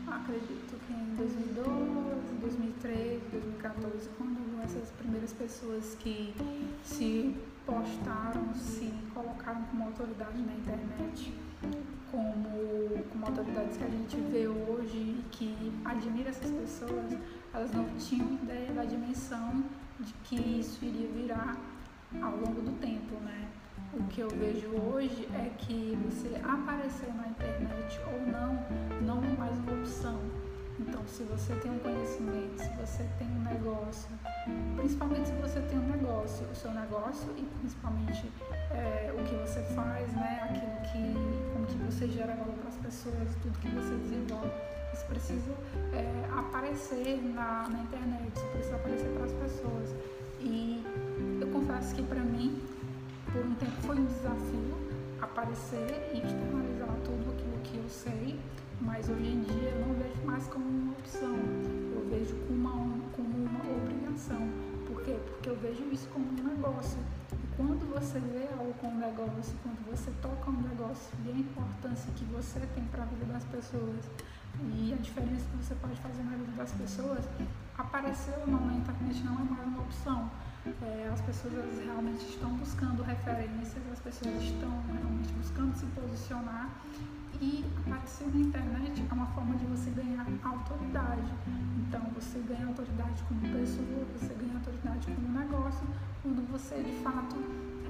acredito 0.06 0.78
que 0.86 0.92
em 0.92 1.14
2012, 1.16 2.34
2013, 2.40 3.20
2014, 3.32 4.08
quando 4.18 4.42
essas 4.62 4.90
primeiras 4.92 5.32
pessoas 5.32 5.96
que 5.96 6.34
se 6.84 7.34
postaram, 7.66 8.54
se 8.54 8.92
colocaram 9.12 9.62
como 9.64 9.84
autoridade 9.84 10.40
na 10.42 10.52
internet, 10.52 11.32
como, 12.10 13.04
como 13.10 13.26
autoridades 13.26 13.76
que 13.76 13.84
a 13.84 13.88
gente 13.88 14.16
vê 14.30 14.46
hoje 14.46 14.96
e 14.96 15.24
que 15.30 15.72
admira 15.84 16.30
essas 16.30 16.50
pessoas, 16.50 17.12
elas 17.52 17.72
não 17.72 17.86
tinham 17.98 18.34
ideia 18.34 18.72
da 18.72 18.84
dimensão 18.84 19.64
de 20.02 20.12
que 20.24 20.36
isso 20.60 20.84
iria 20.84 21.08
virar 21.08 21.56
ao 22.20 22.32
longo 22.32 22.60
do 22.60 22.78
tempo, 22.80 23.14
né? 23.20 23.48
O 23.94 24.02
que 24.04 24.20
eu 24.20 24.28
vejo 24.28 24.68
hoje 24.68 25.28
é 25.34 25.50
que 25.58 25.98
você 26.04 26.40
aparecer 26.42 27.12
na 27.14 27.28
internet 27.28 28.00
ou 28.06 28.20
não, 28.26 28.54
não 29.02 29.24
é 29.24 29.36
mais 29.36 29.58
uma 29.58 29.72
opção. 29.72 30.18
Então, 30.78 31.06
se 31.06 31.22
você 31.24 31.54
tem 31.56 31.70
um 31.70 31.78
conhecimento, 31.78 32.58
se 32.58 32.68
você 32.70 33.06
tem 33.18 33.28
um 33.28 33.42
negócio, 33.42 34.08
principalmente 34.76 35.28
se 35.28 35.34
você 35.34 35.60
tem 35.60 35.78
um 35.78 35.88
negócio, 35.88 36.46
o 36.46 36.54
seu 36.54 36.72
negócio 36.72 37.28
e 37.36 37.42
principalmente 37.60 38.32
é, 38.70 39.14
o 39.16 39.22
que 39.24 39.34
você 39.36 39.62
faz, 39.74 40.12
né, 40.14 40.40
aquilo 40.42 40.80
que, 40.90 41.52
como 41.52 41.66
que 41.66 41.76
você 41.84 42.08
gera 42.08 42.34
valor 42.34 42.54
para 42.54 42.68
as 42.68 42.76
pessoas, 42.76 43.36
tudo 43.42 43.58
que 43.58 43.68
você 43.68 43.94
desenvolve, 43.96 44.50
isso 44.92 45.04
precisa 45.06 45.52
é, 45.92 46.24
aparecer 46.36 47.20
na, 47.34 47.68
na 47.68 47.80
internet, 47.80 48.32
isso 48.36 48.46
precisa 48.46 48.76
aparecer 48.76 49.08
para 49.10 49.24
as 49.24 49.32
pessoas. 49.32 49.94
E 50.40 50.82
eu 51.40 51.48
confesso 51.48 51.94
que 51.94 52.02
para 52.02 52.20
mim, 52.20 52.60
por 53.32 53.44
um 53.44 53.54
tempo 53.54 53.72
foi 53.82 53.96
um 53.98 54.04
desafio 54.04 54.92
aparecer 55.20 56.10
e 56.12 56.18
externalizar 56.18 56.94
tudo 57.04 57.30
aquilo 57.32 57.58
que 57.62 57.76
eu 57.78 57.88
sei, 57.88 58.38
mas 58.80 59.08
hoje 59.08 59.28
em 59.28 59.40
dia 59.42 59.70
eu 59.70 59.86
não 59.86 59.94
vejo 59.94 60.20
mais 60.24 60.46
como 60.48 60.64
uma 60.66 60.92
opção, 60.92 61.34
eu 61.94 62.06
vejo 62.10 62.34
como 62.46 62.58
uma, 62.58 63.10
como 63.12 63.28
uma 63.28 63.60
obrigação. 63.76 64.48
Por 64.86 65.02
quê? 65.02 65.16
Porque 65.24 65.48
eu 65.48 65.56
vejo 65.56 65.84
isso 65.92 66.08
como 66.08 66.26
um 66.26 66.44
negócio. 66.44 66.98
E 67.32 67.56
quando 67.56 67.88
você 67.94 68.18
vê 68.18 68.48
algo 68.58 68.74
como 68.74 68.96
um 68.96 68.98
negócio, 68.98 69.54
quando 69.62 69.86
você 69.88 70.10
toca 70.20 70.50
um 70.50 70.60
negócio 70.60 71.14
e 71.24 71.30
a 71.30 71.34
importância 71.34 72.12
que 72.16 72.24
você 72.24 72.60
tem 72.74 72.84
para 72.84 73.04
a 73.04 73.06
vida 73.06 73.24
das 73.26 73.44
pessoas 73.44 74.04
e 74.60 74.92
a 74.92 74.96
diferença 74.96 75.44
que 75.50 75.56
você 75.56 75.74
pode 75.74 75.96
fazer 76.00 76.22
na 76.22 76.36
vida 76.36 76.52
das 76.56 76.72
pessoas, 76.72 77.24
aparecer 77.76 78.34
ou 78.40 78.46
não 78.46 78.66
na 78.66 78.74
internet 78.74 79.22
não 79.24 79.34
é 79.34 79.44
mais 79.44 79.66
uma 79.66 79.80
opção. 79.80 80.30
É, 80.82 81.10
as 81.12 81.20
pessoas 81.22 81.78
realmente 81.84 82.24
estão 82.28 82.50
buscando 82.54 83.02
referências, 83.02 83.82
as 83.92 83.98
pessoas 83.98 84.42
estão 84.42 84.70
realmente 84.92 85.32
buscando 85.32 85.74
se 85.76 85.86
posicionar 85.86 86.70
e 87.40 87.64
aparecer 87.84 88.28
na 88.32 88.40
internet 88.40 89.04
é 89.10 89.14
uma 89.14 89.26
forma 89.26 89.56
de 89.56 89.64
você 89.66 89.90
ganhar 89.90 90.24
autoridade. 90.44 91.32
Então 91.78 92.00
você 92.14 92.38
ganha 92.40 92.66
autoridade 92.66 93.22
como 93.24 93.40
pessoa, 93.40 94.06
você 94.16 94.32
ganha 94.34 94.54
autoridade 94.54 95.06
como 95.06 95.38
negócio, 95.38 95.86
quando 96.22 96.48
você 96.52 96.80
de 96.82 96.92
fato 97.02 97.36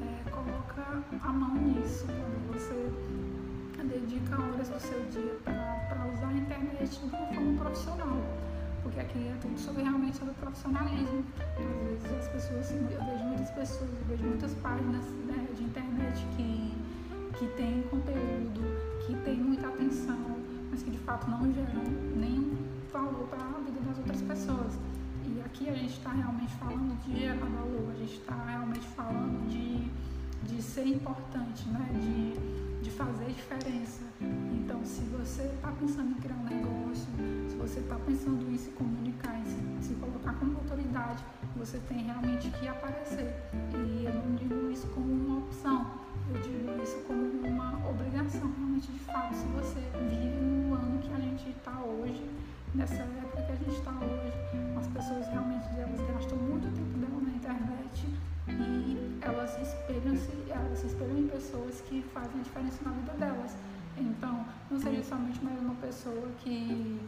é, 0.00 0.30
coloca 0.30 1.02
a 1.22 1.32
mão 1.32 1.54
nisso, 1.54 2.06
quando 2.06 2.52
você 2.54 2.90
dedica 3.84 4.40
horas 4.40 4.68
do 4.68 4.80
seu 4.80 5.00
dia 5.10 5.36
para 5.44 6.06
usar 6.12 6.28
a 6.28 6.32
internet 6.32 6.98
de 6.98 7.04
uma 7.06 7.26
forma 7.26 7.58
profissional 7.62 8.18
porque 8.82 9.00
aqui 9.00 9.28
é 9.28 9.36
tudo 9.40 9.58
sobre 9.58 9.82
realmente 9.82 10.16
sobre 10.16 10.34
profissionalismo. 10.34 11.24
Às 11.56 12.02
vezes 12.02 12.18
as 12.18 12.28
pessoas, 12.28 12.60
assim, 12.60 12.76
eu 12.90 13.04
vejo 13.04 13.24
muitas 13.24 13.50
pessoas, 13.50 13.90
eu 13.90 14.04
vejo 14.08 14.24
muitas 14.24 14.54
páginas 14.54 15.04
né, 15.26 15.46
de 15.56 15.62
internet 15.62 16.26
que, 16.36 16.74
que 17.38 17.46
tem 17.56 17.82
conteúdo, 17.82 18.60
que 19.06 19.14
tem 19.24 19.36
muita 19.36 19.68
atenção, 19.68 20.18
mas 20.70 20.82
que 20.82 20.90
de 20.90 20.98
fato 20.98 21.30
não 21.30 21.52
geram 21.52 21.84
nenhum 22.16 22.56
valor 22.92 23.26
para 23.28 23.42
a 23.42 23.60
vida 23.64 23.80
das 23.80 23.98
outras 23.98 24.22
pessoas. 24.22 24.78
E 25.24 25.40
aqui 25.40 25.68
a 25.68 25.74
gente 25.74 25.92
está 25.92 26.10
realmente 26.10 26.52
falando 26.54 27.00
de 27.04 27.20
gerar 27.20 27.46
valor, 27.46 27.92
a 27.92 27.98
gente 27.98 28.18
está 28.18 28.34
realmente 28.44 28.86
falando 28.88 29.48
de 29.48 29.90
de 30.44 30.62
ser 30.62 30.86
importante, 30.86 31.68
né? 31.68 31.88
de, 31.94 32.82
de 32.82 32.90
fazer 32.90 33.26
diferença. 33.26 34.02
Então, 34.20 34.84
se 34.84 35.02
você 35.02 35.42
está 35.42 35.68
pensando 35.72 36.10
em 36.10 36.20
criar 36.20 36.36
um 36.36 36.44
negócio, 36.44 37.06
se 37.48 37.56
você 37.56 37.80
está 37.80 37.96
pensando 37.96 38.50
em 38.50 38.56
se 38.56 38.70
comunicar, 38.70 39.38
em 39.38 39.44
se, 39.44 39.88
se 39.88 39.94
colocar 39.94 40.34
como 40.34 40.58
autoridade, 40.58 41.22
você 41.56 41.78
tem 41.88 42.04
realmente 42.04 42.50
que 42.50 42.68
aparecer. 42.68 43.34
E 43.74 44.04
eu 44.04 44.14
não 44.14 44.34
digo 44.36 44.70
isso 44.70 44.86
como 44.88 45.12
uma 45.12 45.38
opção, 45.38 45.90
eu 46.32 46.40
digo 46.40 46.82
isso 46.82 46.96
como 47.06 47.22
uma 47.46 47.88
obrigação, 47.88 48.52
realmente, 48.56 48.90
de 48.90 48.98
fato, 49.00 49.34
se 49.34 49.46
você 49.46 49.80
vive 50.08 50.40
no 50.40 50.74
ano 50.74 50.98
que 51.00 51.12
a 51.12 51.20
gente 51.20 51.50
está 51.50 51.80
hoje, 51.80 52.28
nessa 52.74 53.02
época 53.02 53.42
que 53.42 53.52
a 53.52 53.56
gente 53.56 53.76
está 53.78 53.90
hoje, 53.90 54.32
as 54.78 54.86
pessoas 54.88 55.26
realmente 55.28 55.66
elas 55.76 56.00
gastam 56.12 56.38
muito 56.38 56.64
tempo 56.74 56.98
dela 56.98 57.20
na 57.20 57.30
internet 57.30 58.06
e 58.48 59.18
elas 59.20 59.50
espelham-se, 59.60 60.50
elas 60.50 60.78
se 60.78 60.86
espelham 60.86 61.18
em 61.18 61.28
pessoas 61.28 61.80
que 61.82 62.02
fazem 62.14 62.42
diferença 62.42 62.78
na 62.84 62.90
vida 62.92 63.12
delas. 63.12 63.56
Então, 63.96 64.46
não 64.70 64.80
seja 64.80 65.04
somente 65.04 65.42
mais 65.44 65.60
uma 65.60 65.74
pessoa 65.74 66.28
que 66.38 67.00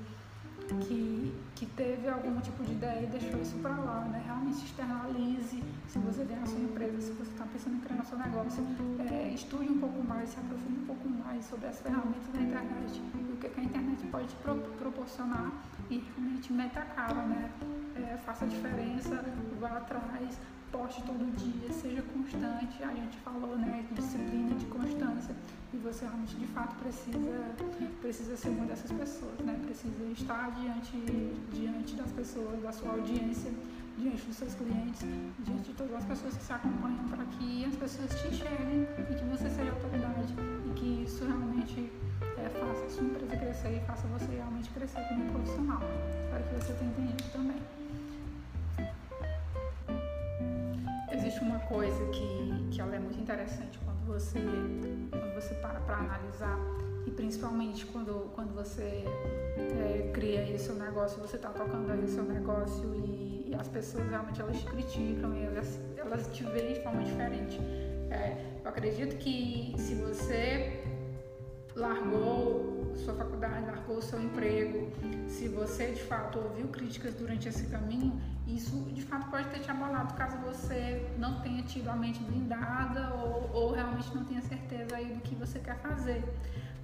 que, 0.80 1.34
que 1.54 1.66
teve 1.66 2.08
algum 2.08 2.40
tipo 2.40 2.62
de 2.64 2.72
ideia 2.72 3.02
e 3.02 3.06
deixou 3.06 3.40
isso 3.40 3.56
para 3.56 3.76
lá, 3.76 4.00
né? 4.10 4.22
Realmente 4.24 4.64
externalize. 4.64 5.62
Se 5.88 5.98
você 5.98 6.24
tem 6.24 6.38
a 6.38 6.46
sua 6.46 6.60
empresa, 6.60 7.00
se 7.00 7.12
você 7.12 7.30
está 7.30 7.44
pensando 7.44 7.76
em 7.76 7.80
criar 7.80 8.00
o 8.00 8.06
seu 8.06 8.18
negócio, 8.18 8.64
é, 9.10 9.28
estude 9.28 9.70
um 9.70 9.78
pouco 9.78 10.02
mais, 10.02 10.30
se 10.30 10.38
aprofunde 10.38 10.80
um 10.80 10.86
pouco 10.86 11.08
mais 11.08 11.44
sobre 11.44 11.66
as 11.66 11.80
ferramentas 11.80 12.28
da 12.32 12.40
internet 12.40 13.02
e 13.14 13.32
o 13.32 13.36
que, 13.36 13.60
a 13.60 13.62
internet 13.62 14.06
pode 14.06 14.34
pro, 14.36 14.56
proporcionar 14.78 15.52
e 15.90 15.98
realmente 16.16 16.52
meta 16.52 16.80
a 16.80 16.86
cara, 16.86 17.22
né? 17.26 17.50
É, 17.96 18.16
faça 18.18 18.44
a 18.44 18.48
diferença, 18.48 19.24
vá 19.60 19.68
atrás, 19.68 20.38
poste 20.74 21.02
todo 21.02 21.24
dia, 21.36 21.72
seja 21.72 22.02
constante. 22.02 22.82
A 22.82 22.92
gente 22.92 23.16
falou, 23.18 23.56
né, 23.56 23.86
disciplina, 23.92 24.56
de 24.56 24.66
constância. 24.66 25.34
E 25.72 25.76
você 25.76 26.04
realmente, 26.04 26.34
de 26.34 26.46
fato, 26.48 26.74
precisa, 26.82 27.54
precisa 28.00 28.36
ser 28.36 28.48
uma 28.48 28.66
dessas 28.66 28.90
pessoas, 28.90 29.38
né? 29.44 29.58
Precisa 29.64 30.04
estar 30.12 30.50
diante, 30.50 30.96
diante 31.52 31.94
das 31.94 32.10
pessoas, 32.10 32.60
da 32.60 32.72
sua 32.72 32.90
audiência, 32.90 33.52
diante 33.96 34.26
dos 34.26 34.36
seus 34.36 34.54
clientes, 34.54 35.02
diante 35.38 35.70
de 35.70 35.74
todas 35.74 35.94
as 35.94 36.04
pessoas 36.04 36.36
que 36.36 36.42
se 36.42 36.52
acompanham, 36.52 37.04
para 37.08 37.24
que 37.24 37.64
as 37.64 37.76
pessoas 37.76 38.10
te 38.20 38.28
enxerguem 38.28 38.82
e 38.98 39.14
que 39.14 39.24
você 39.24 39.48
seja 39.50 39.70
autoridade 39.70 40.34
e 40.66 40.70
que 40.74 41.04
isso 41.04 41.24
realmente 41.24 41.92
é, 42.36 42.48
faça 42.48 42.84
a 42.84 42.90
sua 42.90 43.04
empresa 43.04 43.36
crescer 43.36 43.76
e 43.76 43.80
faça 43.86 44.06
você 44.08 44.26
realmente 44.26 44.70
crescer 44.70 45.00
como 45.08 45.32
profissional. 45.32 45.80
Espero 46.24 46.44
que 46.44 46.54
você 46.54 46.72
tenha 46.74 46.90
entendido 46.90 47.24
também. 47.32 47.83
Existe 51.14 51.40
uma 51.40 51.58
coisa 51.60 52.04
que, 52.06 52.68
que 52.70 52.80
ela 52.80 52.94
é 52.94 52.98
muito 52.98 53.20
interessante 53.20 53.78
quando 53.84 54.04
você, 54.06 54.40
quando 55.10 55.34
você 55.34 55.54
para 55.54 55.80
para 55.80 55.96
analisar 55.98 56.58
e 57.06 57.10
principalmente 57.10 57.86
quando, 57.86 58.30
quando 58.34 58.54
você 58.54 59.04
é, 59.58 60.10
cria 60.12 60.40
aí 60.40 60.54
o 60.54 60.58
seu 60.58 60.74
negócio, 60.74 61.20
você 61.20 61.36
está 61.36 61.50
tocando 61.50 61.90
aí 61.92 62.02
o 62.02 62.08
seu 62.08 62.24
negócio 62.24 62.94
e, 62.94 63.50
e, 63.50 63.54
as 63.54 63.68
pessoas 63.68 64.08
realmente 64.08 64.40
elas 64.40 64.58
te 64.58 64.66
criticam 64.66 65.34
e 65.36 65.44
elas, 65.44 65.80
elas 65.96 66.26
te 66.28 66.42
veem 66.44 66.74
de 66.74 66.80
forma 66.80 67.02
diferente. 67.02 67.60
É, 68.10 68.36
eu 68.64 68.70
acredito 68.70 69.16
que 69.16 69.74
se 69.78 69.94
você 69.94 70.43
seu 74.04 74.22
emprego, 74.22 74.90
se 75.28 75.48
você 75.48 75.92
de 75.92 76.02
fato 76.02 76.38
ouviu 76.38 76.68
críticas 76.68 77.14
durante 77.14 77.48
esse 77.48 77.66
caminho, 77.66 78.20
isso 78.46 78.76
de 78.92 79.02
fato 79.02 79.30
pode 79.30 79.48
ter 79.48 79.60
te 79.60 79.70
abalado 79.70 80.14
caso 80.14 80.36
você 80.38 81.08
não 81.18 81.40
tenha 81.40 81.62
tido 81.62 81.88
a 81.88 81.96
mente 81.96 82.22
blindada 82.22 83.14
ou, 83.14 83.50
ou 83.52 83.72
realmente 83.72 84.14
não 84.14 84.24
tenha 84.24 84.42
certeza 84.42 84.96
aí 84.96 85.14
do 85.14 85.20
que 85.20 85.34
você 85.34 85.58
quer 85.58 85.76
fazer. 85.78 86.22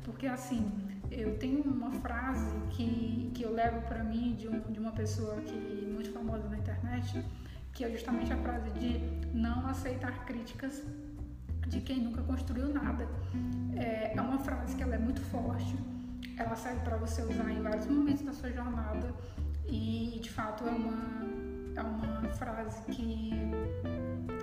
Porque 0.03 0.27
assim, 0.27 0.73
eu 1.11 1.37
tenho 1.39 1.63
uma 1.63 1.91
frase 1.93 2.51
que, 2.71 3.31
que 3.35 3.43
eu 3.43 3.53
levo 3.53 3.83
para 3.83 4.03
mim 4.03 4.35
de, 4.39 4.49
um, 4.49 4.61
de 4.61 4.79
uma 4.79 4.93
pessoa 4.93 5.37
que 5.43 5.55
muito 5.93 6.13
famosa 6.13 6.49
na 6.49 6.57
internet, 6.57 7.23
que 7.73 7.85
é 7.85 7.91
justamente 7.91 8.33
a 8.33 8.37
frase 8.39 8.71
de 8.71 8.99
não 9.35 9.67
aceitar 9.67 10.25
críticas 10.25 10.83
de 11.67 11.81
quem 11.81 12.01
nunca 12.01 12.23
construiu 12.23 12.73
nada. 12.73 13.07
É, 13.77 14.17
é 14.17 14.21
uma 14.21 14.39
frase 14.39 14.75
que 14.75 14.83
ela 14.83 14.95
é 14.95 14.99
muito 14.99 15.21
forte, 15.21 15.77
ela 16.41 16.57
serve 16.57 16.81
para 16.81 16.97
você 16.97 17.23
usar 17.23 17.51
em 17.51 17.63
vários 17.63 17.87
momentos 17.87 18.23
da 18.23 18.33
sua 18.33 18.51
jornada. 18.51 19.15
E 19.67 20.19
de 20.21 20.31
fato 20.31 20.65
é 20.67 20.71
uma 20.71 21.21
é 21.77 21.83
uma 21.83 22.29
frase 22.31 22.83
que, 22.91 23.31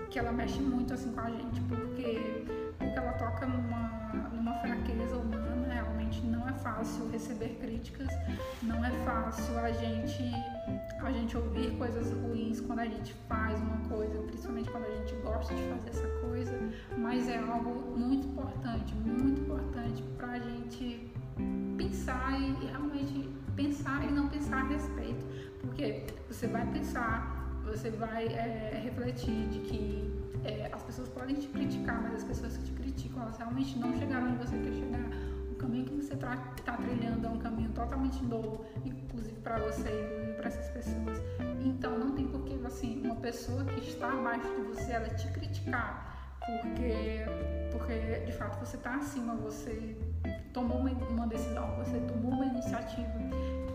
que 0.09 0.17
ela 0.17 0.31
mexe 0.31 0.59
muito 0.59 0.93
assim 0.93 1.11
com 1.11 1.19
a 1.19 1.29
gente, 1.29 1.59
porque, 1.61 2.45
porque 2.77 2.97
ela 2.97 3.13
toca 3.13 3.45
numa, 3.45 4.29
numa 4.33 4.53
fraqueza 4.59 5.17
humana, 5.17 5.73
realmente 5.73 6.21
não 6.21 6.47
é 6.47 6.53
fácil 6.53 7.09
receber 7.09 7.57
críticas, 7.59 8.07
não 8.63 8.83
é 8.83 8.91
fácil 9.03 9.57
a 9.59 9.71
gente, 9.71 10.23
a 11.03 11.11
gente 11.11 11.37
ouvir 11.37 11.77
coisas 11.77 12.11
ruins 12.13 12.61
quando 12.61 12.79
a 12.79 12.85
gente 12.85 13.13
faz 13.27 13.59
uma 13.59 13.77
coisa, 13.89 14.17
principalmente 14.23 14.69
quando 14.69 14.85
a 14.85 14.95
gente 14.95 15.15
gosta 15.15 15.53
de 15.53 15.63
fazer 15.63 15.89
essa 15.89 16.07
coisa, 16.21 16.57
mas 16.97 17.27
é 17.27 17.37
algo 17.37 17.97
muito 17.97 18.27
importante, 18.27 18.95
muito 18.95 19.41
importante 19.41 20.01
para 20.17 20.31
a 20.31 20.39
gente 20.39 21.11
pensar 21.77 22.39
e 22.39 22.65
realmente 22.65 23.29
pensar 23.55 24.03
e 24.05 24.11
não 24.11 24.27
pensar 24.29 24.63
a 24.63 24.67
respeito, 24.67 25.25
porque 25.61 26.05
você 26.29 26.47
vai 26.47 26.65
pensar, 26.67 27.59
você 27.65 27.89
vai 27.89 28.27
é, 28.27 28.81
refletir 28.83 29.47
de 29.49 29.59
que 29.59 30.17
é, 30.43 30.69
as 30.71 30.83
pessoas 30.83 31.09
podem 31.09 31.35
te 31.35 31.47
criticar, 31.47 32.01
mas 32.01 32.15
as 32.15 32.23
pessoas 32.23 32.57
que 32.57 32.63
te 32.63 32.71
criticam, 32.73 33.21
elas 33.23 33.37
realmente 33.37 33.77
não 33.77 33.97
chegaram 33.97 34.27
onde 34.27 34.37
você 34.37 34.57
quer 34.57 34.73
chegar. 34.73 35.09
O 35.51 35.55
caminho 35.55 35.85
que 35.85 35.95
você 35.95 36.13
está 36.13 36.37
tá 36.63 36.77
trilhando 36.77 37.25
é 37.25 37.29
um 37.29 37.39
caminho 37.39 37.71
totalmente 37.71 38.23
novo, 38.23 38.63
inclusive 38.85 39.39
para 39.41 39.57
você 39.57 39.89
e 39.89 40.33
para 40.37 40.47
essas 40.47 40.69
pessoas. 40.69 41.21
Então 41.63 41.97
não 41.97 42.11
tem 42.11 42.27
por 42.27 42.43
que 42.43 42.57
assim, 42.65 43.01
uma 43.03 43.15
pessoa 43.15 43.63
que 43.65 43.79
está 43.79 44.11
abaixo 44.11 44.47
de 44.55 44.61
você 44.63 44.91
ela 44.91 45.09
te 45.09 45.27
criticar, 45.29 46.37
porque, 46.45 47.25
porque 47.71 48.25
de 48.25 48.31
fato 48.33 48.59
você 48.59 48.77
está 48.77 48.95
acima, 48.95 49.35
você 49.35 49.97
tomou 50.57 50.79
uma, 50.79 50.89
uma 50.89 51.27
decisão, 51.27 51.67
você 51.77 51.99
tomou 51.99 52.31
uma 52.31 52.45
iniciativa 52.45 53.13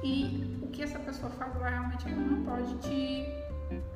e 0.03 0.59
o 0.61 0.67
que 0.67 0.83
essa 0.83 0.99
pessoa 0.99 1.31
faz, 1.31 1.55
ela 1.55 1.69
realmente 1.69 2.09
não 2.11 2.43
pode 2.43 2.75
te 2.79 3.25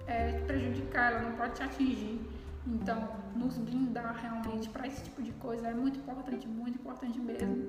é, 0.06 0.40
prejudicar, 0.46 1.12
ela 1.12 1.22
não 1.22 1.36
pode 1.36 1.54
te 1.54 1.62
atingir. 1.64 2.35
Então, 2.66 3.08
nos 3.34 3.56
blindar 3.58 4.16
realmente 4.20 4.68
para 4.68 4.86
esse 4.86 5.02
tipo 5.04 5.22
de 5.22 5.32
coisa 5.32 5.68
é 5.68 5.74
muito 5.74 5.98
importante, 6.00 6.48
muito 6.48 6.78
importante 6.78 7.18
mesmo. 7.20 7.64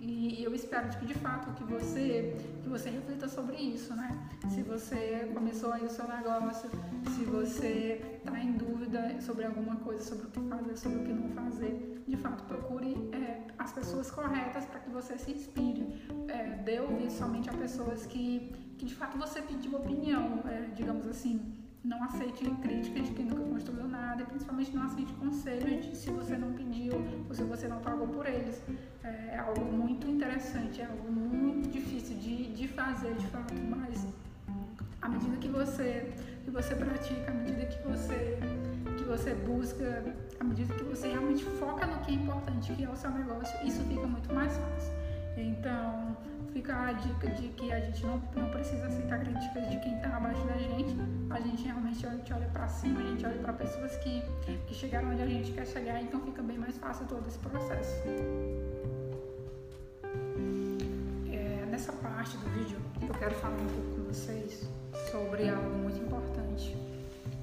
E 0.00 0.42
eu 0.44 0.54
espero 0.54 0.88
que 0.98 1.06
de 1.06 1.14
fato 1.14 1.54
que 1.54 1.64
você 1.64 2.36
que 2.62 2.68
você 2.68 2.90
reflita 2.90 3.26
sobre 3.26 3.56
isso, 3.56 3.94
né? 3.94 4.10
Se 4.50 4.62
você 4.62 5.30
começou 5.32 5.72
aí 5.72 5.84
o 5.84 5.88
seu 5.88 6.06
negócio, 6.06 6.68
se 7.16 7.24
você 7.24 8.18
está 8.18 8.38
em 8.38 8.52
dúvida 8.52 9.18
sobre 9.20 9.46
alguma 9.46 9.76
coisa, 9.76 10.02
sobre 10.04 10.26
o 10.26 10.30
que 10.30 10.40
fazer, 10.40 10.76
sobre 10.76 10.98
o 10.98 11.04
que 11.04 11.12
não 11.12 11.28
fazer, 11.30 12.02
de 12.06 12.16
fato 12.18 12.44
procure 12.44 13.08
é, 13.12 13.46
as 13.58 13.72
pessoas 13.72 14.10
corretas 14.10 14.66
para 14.66 14.80
que 14.80 14.90
você 14.90 15.16
se 15.16 15.32
inspire. 15.32 16.06
É, 16.28 16.62
dê 16.64 16.80
ouvir 16.80 17.10
somente 17.10 17.48
a 17.48 17.54
pessoas 17.54 18.04
que, 18.04 18.52
que 18.76 18.84
de 18.84 18.94
fato 18.94 19.16
você 19.16 19.40
pediu 19.40 19.74
opinião, 19.76 20.42
é, 20.46 20.70
digamos 20.74 21.06
assim 21.06 21.63
não 21.84 22.02
aceite 22.02 22.50
críticas 22.62 23.08
de 23.08 23.12
quem 23.12 23.26
nunca 23.26 23.44
construiu 23.44 23.86
nada 23.86 24.22
e 24.22 24.24
principalmente 24.24 24.74
não 24.74 24.84
aceite 24.84 25.12
conselhos 25.14 25.84
de 25.84 25.96
se 25.96 26.10
você 26.10 26.36
não 26.36 26.52
pediu 26.54 26.94
ou 27.28 27.34
se 27.34 27.42
você 27.42 27.68
não 27.68 27.80
pagou 27.80 28.08
por 28.08 28.26
eles. 28.26 28.62
É, 29.02 29.34
é 29.34 29.38
algo 29.38 29.62
muito 29.64 30.08
interessante, 30.08 30.80
é 30.80 30.86
algo 30.86 31.12
muito 31.12 31.68
difícil 31.68 32.16
de, 32.16 32.52
de 32.54 32.68
fazer 32.68 33.14
de 33.14 33.26
fato, 33.26 33.54
mas 33.68 34.06
à 35.02 35.08
medida 35.08 35.36
que 35.36 35.48
você, 35.48 36.10
que 36.42 36.50
você 36.50 36.74
pratica, 36.74 37.30
à 37.30 37.34
medida 37.34 37.66
que 37.66 37.86
você, 37.86 38.38
que 38.96 39.04
você 39.04 39.34
busca, 39.34 40.02
à 40.40 40.44
medida 40.44 40.72
que 40.72 40.84
você 40.84 41.08
realmente 41.08 41.44
foca 41.44 41.86
no 41.86 41.98
que 42.00 42.12
é 42.12 42.14
importante, 42.14 42.72
que 42.72 42.84
é 42.84 42.88
o 42.88 42.96
seu 42.96 43.10
negócio, 43.10 43.54
isso 43.66 43.82
fica 43.84 44.06
muito 44.06 44.32
mais 44.34 44.56
fácil. 44.56 44.94
Então, 45.36 46.16
fica 46.54 46.86
a 46.86 46.92
dica 46.92 47.28
de 47.30 47.48
que 47.48 47.72
a 47.72 47.80
gente 47.80 48.06
não, 48.06 48.22
não 48.36 48.48
precisa 48.48 48.86
aceitar 48.86 49.18
críticas 49.18 49.68
de 49.68 49.80
quem 49.80 49.96
está 49.96 50.16
abaixo 50.16 50.40
da 50.46 50.56
gente. 50.56 50.96
A 51.28 51.40
gente 51.40 51.64
realmente 51.64 52.06
olha, 52.06 52.20
olha 52.30 52.48
para 52.48 52.68
cima, 52.68 53.00
a 53.00 53.02
gente 53.02 53.26
olha 53.26 53.38
para 53.38 53.52
pessoas 53.54 53.96
que, 53.96 54.22
que 54.66 54.74
chegaram 54.74 55.10
onde 55.10 55.22
a 55.22 55.26
gente 55.26 55.50
quer 55.50 55.66
chegar, 55.66 56.00
então 56.00 56.20
fica 56.20 56.42
bem 56.42 56.56
mais 56.56 56.78
fácil 56.78 57.06
todo 57.06 57.26
esse 57.26 57.38
processo. 57.40 57.92
É, 61.32 61.66
nessa 61.66 61.92
parte 61.92 62.36
do 62.36 62.48
vídeo, 62.50 62.78
eu 63.02 63.14
quero 63.14 63.34
falar 63.34 63.56
um 63.56 63.66
pouco 63.66 63.96
com 63.96 64.02
vocês 64.04 64.68
sobre 65.10 65.48
algo 65.48 65.76
muito 65.78 65.98
importante 65.98 66.76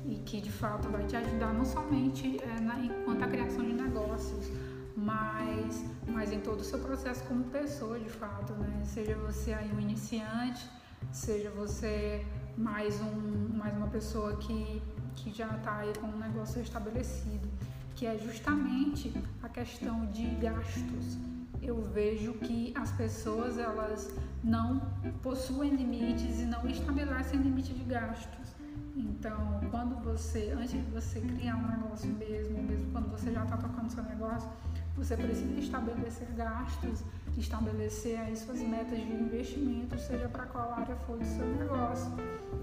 e 0.06 0.16
que 0.26 0.40
de 0.40 0.52
fato 0.52 0.88
vai 0.90 1.04
te 1.04 1.18
ajudar 1.18 1.54
não 1.54 1.66
somente 1.66 2.42
é, 2.42 2.62
na, 2.62 2.80
enquanto 2.80 3.24
a 3.24 3.28
criação 3.28 3.62
de 3.62 3.74
negócios, 3.74 4.50
mas, 4.96 5.86
mas 6.08 6.32
em 6.32 6.40
todo 6.40 6.60
o 6.60 6.64
seu 6.64 6.80
processo 6.80 7.24
como 7.26 7.46
pessoa, 7.46 8.00
de 8.00 8.10
fato, 8.10 8.54
né? 8.54 8.84
Seja 8.86 9.16
você 9.16 9.54
aí 9.54 9.72
um 9.74 9.80
iniciante, 9.80 10.68
seja 11.12 11.50
você 11.52 12.26
mais, 12.58 13.00
um, 13.02 13.58
mais 13.58 13.76
uma 13.76 13.88
pessoa 13.88 14.36
que, 14.38 14.82
que 15.16 15.32
já 15.32 15.48
está 15.56 15.78
aí 15.78 15.94
com 16.00 16.08
um 16.08 16.18
negócio 16.18 16.62
estabelecido, 16.62 17.48
que 17.96 18.06
é 18.06 18.18
justamente 18.18 19.14
a 19.42 19.50
questão 19.50 20.06
de 20.08 20.26
gastos. 20.36 21.18
Eu 21.62 21.82
vejo 21.94 22.34
que 22.34 22.74
as 22.76 22.92
pessoas 22.92 23.58
elas 23.58 24.14
não 24.44 24.82
possuem 25.22 25.76
limites 25.76 26.40
e 26.40 26.46
não 26.46 26.68
estabelecem 26.68 27.40
limite 27.40 27.74
de 27.74 27.84
gastos. 27.84 28.56
Então, 28.96 29.62
quando 29.70 29.96
você, 30.04 30.54
antes 30.58 30.72
de 30.72 30.92
você 30.92 31.22
criar 31.22 31.56
um 31.56 31.68
negócio 31.68 32.10
mesmo, 32.10 32.62
mesmo 32.64 32.92
quando 32.92 33.10
você 33.10 33.32
já 33.32 33.44
está 33.44 33.58
tocando 33.58 33.90
seu 33.90 34.04
negócio, 34.04 34.50
você 34.96 35.16
precisa 35.16 35.60
estabelecer 35.60 36.28
gastos, 36.36 37.04
estabelecer 37.38 38.20
aí 38.20 38.36
suas 38.36 38.62
metas 38.62 38.98
de 38.98 39.14
investimento, 39.14 39.98
seja 40.00 40.28
para 40.28 40.46
qual 40.46 40.74
área 40.74 40.96
for 41.08 41.18
do 41.18 41.26
seu 41.26 41.46
negócio. 41.46 42.12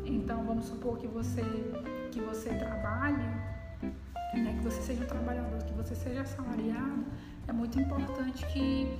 Então, 0.05 0.45
vamos 0.45 0.67
supor 0.67 0.99
que 0.99 1.07
você 1.07 1.43
que 2.11 2.21
você 2.21 2.49
trabalhe, 2.51 3.17
né, 4.35 4.57
que 4.59 4.65
você 4.65 4.81
seja 4.83 5.05
um 5.05 5.07
trabalhador, 5.07 5.63
que 5.63 5.75
você 5.75 5.95
seja 5.95 6.23
assalariado, 6.23 7.05
é 7.47 7.53
muito 7.53 7.79
importante 7.79 8.45
que 8.47 8.99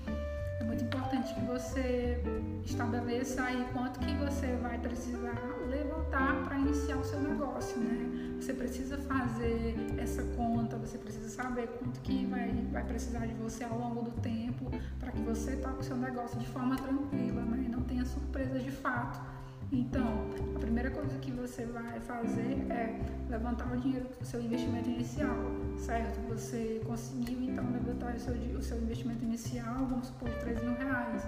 é 0.61 0.65
muito 0.65 0.85
importante 0.85 1.35
que 1.35 1.41
você 1.41 2.21
estabeleça 2.65 3.43
aí 3.43 3.67
quanto 3.73 4.01
que 4.01 4.13
você 4.17 4.57
vai 4.57 4.79
precisar 4.79 5.39
levantar 5.69 6.45
para 6.45 6.59
iniciar 6.59 6.97
o 6.97 7.05
seu 7.05 7.21
negócio, 7.21 7.79
né? 7.79 8.37
Você 8.41 8.53
precisa 8.53 8.99
fazer 8.99 9.77
essa 9.99 10.23
conta, 10.37 10.77
você 10.77 10.99
precisa 10.99 11.29
saber 11.29 11.69
quanto 11.79 12.01
que 12.01 12.27
vai, 12.27 12.51
vai 12.73 12.85
precisar 12.85 13.27
de 13.27 13.35
você 13.35 13.65
ao 13.65 13.79
longo 13.79 14.03
do 14.03 14.21
tempo 14.21 14.71
para 14.99 15.13
que 15.13 15.21
você 15.23 15.57
toque 15.57 15.81
o 15.81 15.83
seu 15.85 15.97
negócio 15.97 16.39
de 16.39 16.47
forma 16.47 16.77
tranquila, 16.77 17.43
né? 17.43 17.65
E 17.67 17.69
não 17.69 17.83
tenha 17.83 18.05
surpresas 18.05 18.63
de 18.63 18.71
fato. 18.71 19.38
Então, 19.71 20.31
a 20.57 20.59
primeira 20.59 20.91
coisa 20.91 21.19
que 21.19 21.31
você 21.31 21.67
vai 21.67 22.01
fazer 22.01 22.67
é 22.71 23.01
levantar 23.29 23.71
o 23.73 23.77
dinheiro 23.77 24.07
do 24.19 24.25
seu 24.25 24.41
investimento 24.41 24.89
inicial, 24.89 25.37
certo? 25.77 26.19
Você 26.29 26.81
conseguiu 26.87 27.43
então 27.43 27.71
levantar 27.71 28.15
o 28.15 28.19
seu, 28.19 28.35
o 28.35 28.63
seu 28.63 28.79
investimento 28.79 29.25
inicial, 29.25 29.87
vamos 29.87 30.07
supor, 30.07 30.31
de 30.31 30.37
3 30.37 30.63
mil 30.63 30.75
reais. 30.75 31.23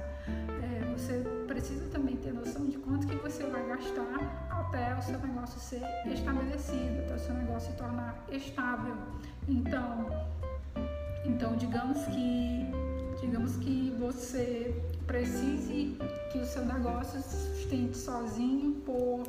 É, 0.62 0.84
você 0.92 1.22
precisa 1.46 1.86
também 1.90 2.16
ter 2.16 2.32
noção 2.32 2.66
de 2.66 2.78
quanto 2.78 3.06
que 3.06 3.16
você 3.16 3.44
vai 3.44 3.66
gastar 3.68 4.48
até 4.50 4.94
o 4.96 5.02
seu 5.02 5.18
negócio 5.18 5.60
ser 5.60 5.82
estabelecido, 6.06 7.00
até 7.04 7.14
o 7.14 7.18
seu 7.18 7.34
negócio 7.34 7.70
se 7.70 7.76
tornar 7.76 8.24
estável. 8.30 8.96
Então, 9.46 10.06
então 11.26 11.56
digamos 11.56 12.06
que 12.06 12.70
digamos 13.20 13.56
que 13.56 13.94
você 13.98 14.74
precise 15.10 15.96
que 16.30 16.38
o 16.38 16.44
seu 16.44 16.64
negócio 16.64 17.20
se 17.20 17.36
sustente 17.36 17.98
sozinho 17.98 18.74
por 18.86 19.24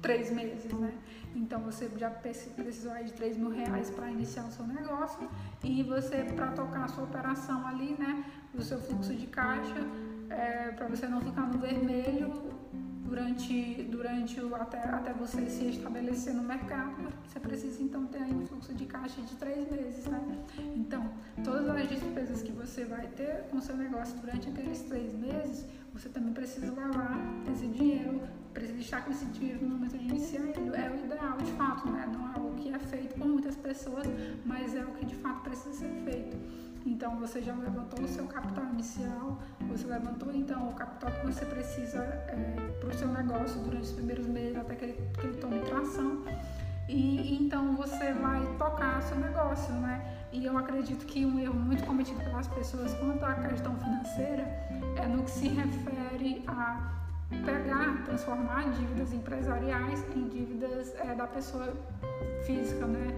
três 0.00 0.30
meses, 0.30 0.72
né? 0.72 0.94
Então 1.36 1.60
você 1.60 1.90
já 1.98 2.08
precisou 2.08 2.94
de 3.04 3.12
3 3.12 3.36
mil 3.36 3.50
reais 3.50 3.90
para 3.90 4.10
iniciar 4.10 4.44
o 4.44 4.50
seu 4.50 4.66
negócio 4.66 5.28
e 5.62 5.82
você 5.82 6.24
para 6.34 6.52
tocar 6.52 6.84
a 6.84 6.88
sua 6.88 7.04
operação 7.04 7.66
ali, 7.66 7.96
né? 7.98 8.24
O 8.54 8.62
seu 8.62 8.78
fluxo 8.78 9.14
de 9.14 9.26
caixa, 9.26 9.86
é, 10.30 10.70
para 10.70 10.88
você 10.88 11.06
não 11.06 11.20
ficar 11.20 11.42
no 11.42 11.58
vermelho 11.58 12.53
durante, 13.14 13.82
durante 13.84 14.40
o, 14.40 14.54
até, 14.56 14.78
até 14.78 15.12
você 15.12 15.48
se 15.48 15.66
estabelecer 15.66 16.34
no 16.34 16.42
mercado, 16.42 17.12
você 17.24 17.38
precisa 17.38 17.80
então 17.80 18.06
ter 18.06 18.18
aí 18.18 18.34
um 18.34 18.44
fluxo 18.44 18.74
de 18.74 18.86
caixa 18.86 19.22
de 19.22 19.36
três 19.36 19.70
meses, 19.70 20.04
né? 20.06 20.20
Então, 20.74 21.08
todas 21.44 21.68
as 21.68 21.88
despesas 21.88 22.42
que 22.42 22.50
você 22.50 22.84
vai 22.84 23.06
ter 23.06 23.44
com 23.50 23.58
o 23.58 23.62
seu 23.62 23.76
negócio 23.76 24.18
durante 24.18 24.48
aqueles 24.48 24.80
três 24.82 25.14
meses, 25.14 25.64
você 25.92 26.08
também 26.08 26.32
precisa 26.32 26.66
levar 26.66 27.16
esse 27.52 27.68
dinheiro, 27.68 28.20
precisa 28.52 28.80
estar 28.80 29.04
com 29.04 29.12
esse 29.12 29.26
dinheiro 29.26 29.62
no 29.62 29.76
momento 29.76 29.96
de 29.96 30.08
iniciar. 30.08 30.42
É 30.42 30.90
o 30.90 31.04
ideal, 31.04 31.36
de 31.38 31.52
fato, 31.52 31.88
né? 31.88 32.10
Não 32.12 32.32
é 32.32 32.34
algo 32.34 32.56
que 32.56 32.74
é 32.74 32.78
feito 32.80 33.14
por 33.14 33.28
muitas 33.28 33.54
pessoas, 33.54 34.08
mas 34.44 34.74
é 34.74 34.84
o 34.84 34.90
que 34.90 35.06
de 35.06 35.14
fato 35.14 35.40
precisa 35.42 35.72
ser 35.72 35.92
feito. 36.04 36.36
Então 36.86 37.18
você 37.18 37.40
já 37.40 37.54
levantou 37.54 38.04
o 38.04 38.08
seu 38.08 38.26
capital 38.26 38.64
inicial, 38.66 39.38
você 39.68 39.86
levantou 39.86 40.32
então 40.34 40.68
o 40.68 40.74
capital 40.74 41.10
que 41.10 41.26
você 41.26 41.46
precisa 41.46 41.98
é, 41.98 42.56
para 42.78 42.88
o 42.88 42.92
seu 42.92 43.08
negócio 43.08 43.58
durante 43.62 43.84
os 43.84 43.92
primeiros 43.92 44.26
meses 44.26 44.56
até 44.56 44.74
que 44.74 44.84
ele, 44.84 45.10
que 45.18 45.26
ele 45.26 45.38
tome 45.38 45.60
tração. 45.60 46.22
E, 46.88 47.42
então 47.42 47.74
você 47.76 48.12
vai 48.12 48.46
tocar 48.58 49.00
seu 49.02 49.18
negócio, 49.18 49.72
né? 49.74 50.28
E 50.30 50.44
eu 50.44 50.58
acredito 50.58 51.06
que 51.06 51.24
um 51.24 51.38
erro 51.38 51.54
muito 51.54 51.84
cometido 51.84 52.20
pelas 52.22 52.46
pessoas 52.48 52.92
quanto 52.94 53.24
à 53.24 53.34
questão 53.34 53.74
financeira 53.76 54.42
é 54.96 55.06
no 55.06 55.22
que 55.22 55.30
se 55.30 55.48
refere 55.48 56.44
a 56.46 56.92
pegar, 57.46 58.04
transformar 58.04 58.70
dívidas 58.72 59.12
empresariais 59.12 60.04
em 60.14 60.28
dívidas 60.28 60.94
é, 60.96 61.14
da 61.14 61.26
pessoa 61.26 61.72
física, 62.44 62.86
né? 62.86 63.08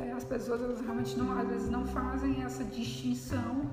É, 0.00 0.12
as 0.12 0.24
pessoas 0.24 0.62
elas 0.62 0.80
realmente 0.80 1.14
não, 1.18 1.38
às 1.38 1.46
vezes 1.46 1.68
não 1.68 1.86
fazem 1.86 2.42
essa 2.42 2.64
distinção 2.64 3.66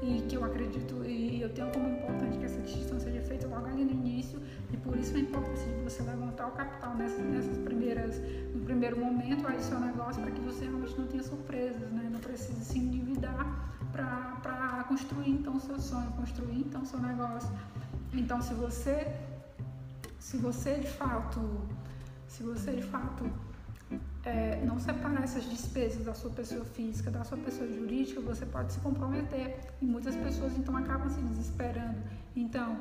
e 0.00 0.22
que 0.28 0.36
eu 0.36 0.44
acredito 0.44 1.02
e 1.04 1.42
eu 1.42 1.48
tenho 1.48 1.72
como 1.72 1.88
importante 1.88 2.38
que 2.38 2.44
essa 2.44 2.60
distinção 2.60 3.00
seja 3.00 3.20
feita 3.22 3.48
logo 3.48 3.66
ali 3.66 3.84
no 3.84 3.90
início 3.90 4.40
e 4.72 4.76
por 4.76 4.96
isso 4.96 5.16
a 5.16 5.18
importância 5.18 5.66
de 5.66 5.82
você 5.82 6.02
levantar 6.04 6.46
o 6.46 6.52
capital 6.52 6.94
nessas, 6.94 7.24
nessas 7.24 7.58
primeiras, 7.58 8.20
no 8.54 8.60
primeiro 8.60 8.96
momento 8.96 9.46
aí 9.48 9.60
seu 9.60 9.80
negócio 9.80 10.22
para 10.22 10.30
que 10.30 10.40
você 10.40 10.66
realmente 10.66 10.96
não 10.96 11.06
tenha 11.08 11.22
surpresas, 11.22 11.90
né? 11.90 12.08
Não 12.12 12.20
precise 12.20 12.64
se 12.64 12.78
endividar 12.78 13.74
para 13.90 14.84
construir 14.88 15.30
então 15.30 15.58
seu 15.58 15.80
sonho, 15.80 16.12
construir 16.12 16.60
então 16.60 16.84
seu 16.84 17.00
negócio. 17.00 17.50
Então 18.12 18.40
se 18.40 18.54
você 18.54 19.12
se 20.20 20.36
você 20.36 20.78
de 20.78 20.86
fato 20.86 21.40
se 22.28 22.44
você 22.44 22.72
de 22.72 22.82
fato 22.82 23.28
é, 24.24 24.62
não 24.64 24.78
separar 24.78 25.24
essas 25.24 25.44
despesas 25.44 26.04
da 26.04 26.14
sua 26.14 26.30
pessoa 26.30 26.64
física, 26.64 27.10
da 27.10 27.24
sua 27.24 27.38
pessoa 27.38 27.68
jurídica, 27.68 28.20
você 28.20 28.46
pode 28.46 28.72
se 28.72 28.80
comprometer. 28.80 29.58
E 29.80 29.84
muitas 29.84 30.16
pessoas 30.16 30.56
então 30.56 30.76
acabam 30.76 31.08
se 31.08 31.20
desesperando. 31.20 31.98
Então, 32.36 32.76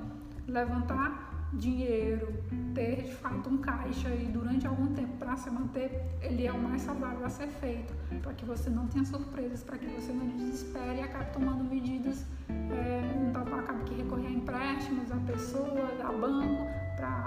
levantar 0.48 1.32
dinheiro, 1.54 2.34
ter 2.74 3.04
de 3.04 3.14
fato 3.14 3.50
um 3.50 3.58
caixa 3.58 4.10
e 4.10 4.26
durante 4.26 4.66
algum 4.66 4.88
tempo 4.94 5.18
para 5.18 5.36
se 5.36 5.50
manter, 5.50 6.02
ele 6.22 6.48
é 6.48 6.52
o 6.52 6.58
mais 6.58 6.82
saudável 6.82 7.26
a 7.26 7.30
ser 7.30 7.48
feito, 7.48 7.94
para 8.22 8.34
que 8.34 8.46
você 8.46 8.70
não 8.70 8.88
tenha 8.88 9.04
surpresas, 9.04 9.62
para 9.62 9.78
que 9.78 9.86
você 9.88 10.14
não 10.14 10.28
desespere 10.38 11.00
e 11.00 11.02
acabe 11.02 11.34
tomando 11.34 11.64
medidas, 11.64 12.26
é, 12.50 13.30
então 13.30 13.42
acabe 13.60 13.84
que 13.84 13.96
recorrer 13.96 14.28
a 14.28 14.32
empréstimos 14.32 15.12
a 15.12 15.18
pessoas, 15.18 16.00
a 16.00 16.12
banco, 16.12 16.81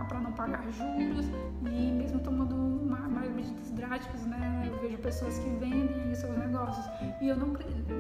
para 0.09 0.21
não 0.21 0.33
pagar 0.33 0.63
juros 0.71 1.27
e 1.63 1.91
mesmo 1.93 2.21
tomando 2.21 2.55
mais 2.87 3.31
medidas 3.35 3.71
drásticas, 3.73 4.25
né? 4.27 4.69
Eu 4.71 4.79
vejo 4.81 4.99
pessoas 4.99 5.39
que 5.39 5.49
vendem 5.51 6.03
aí 6.03 6.15
seus 6.15 6.37
negócios 6.39 6.87
e 7.21 7.29
eu 7.29 7.37
não 7.37 7.53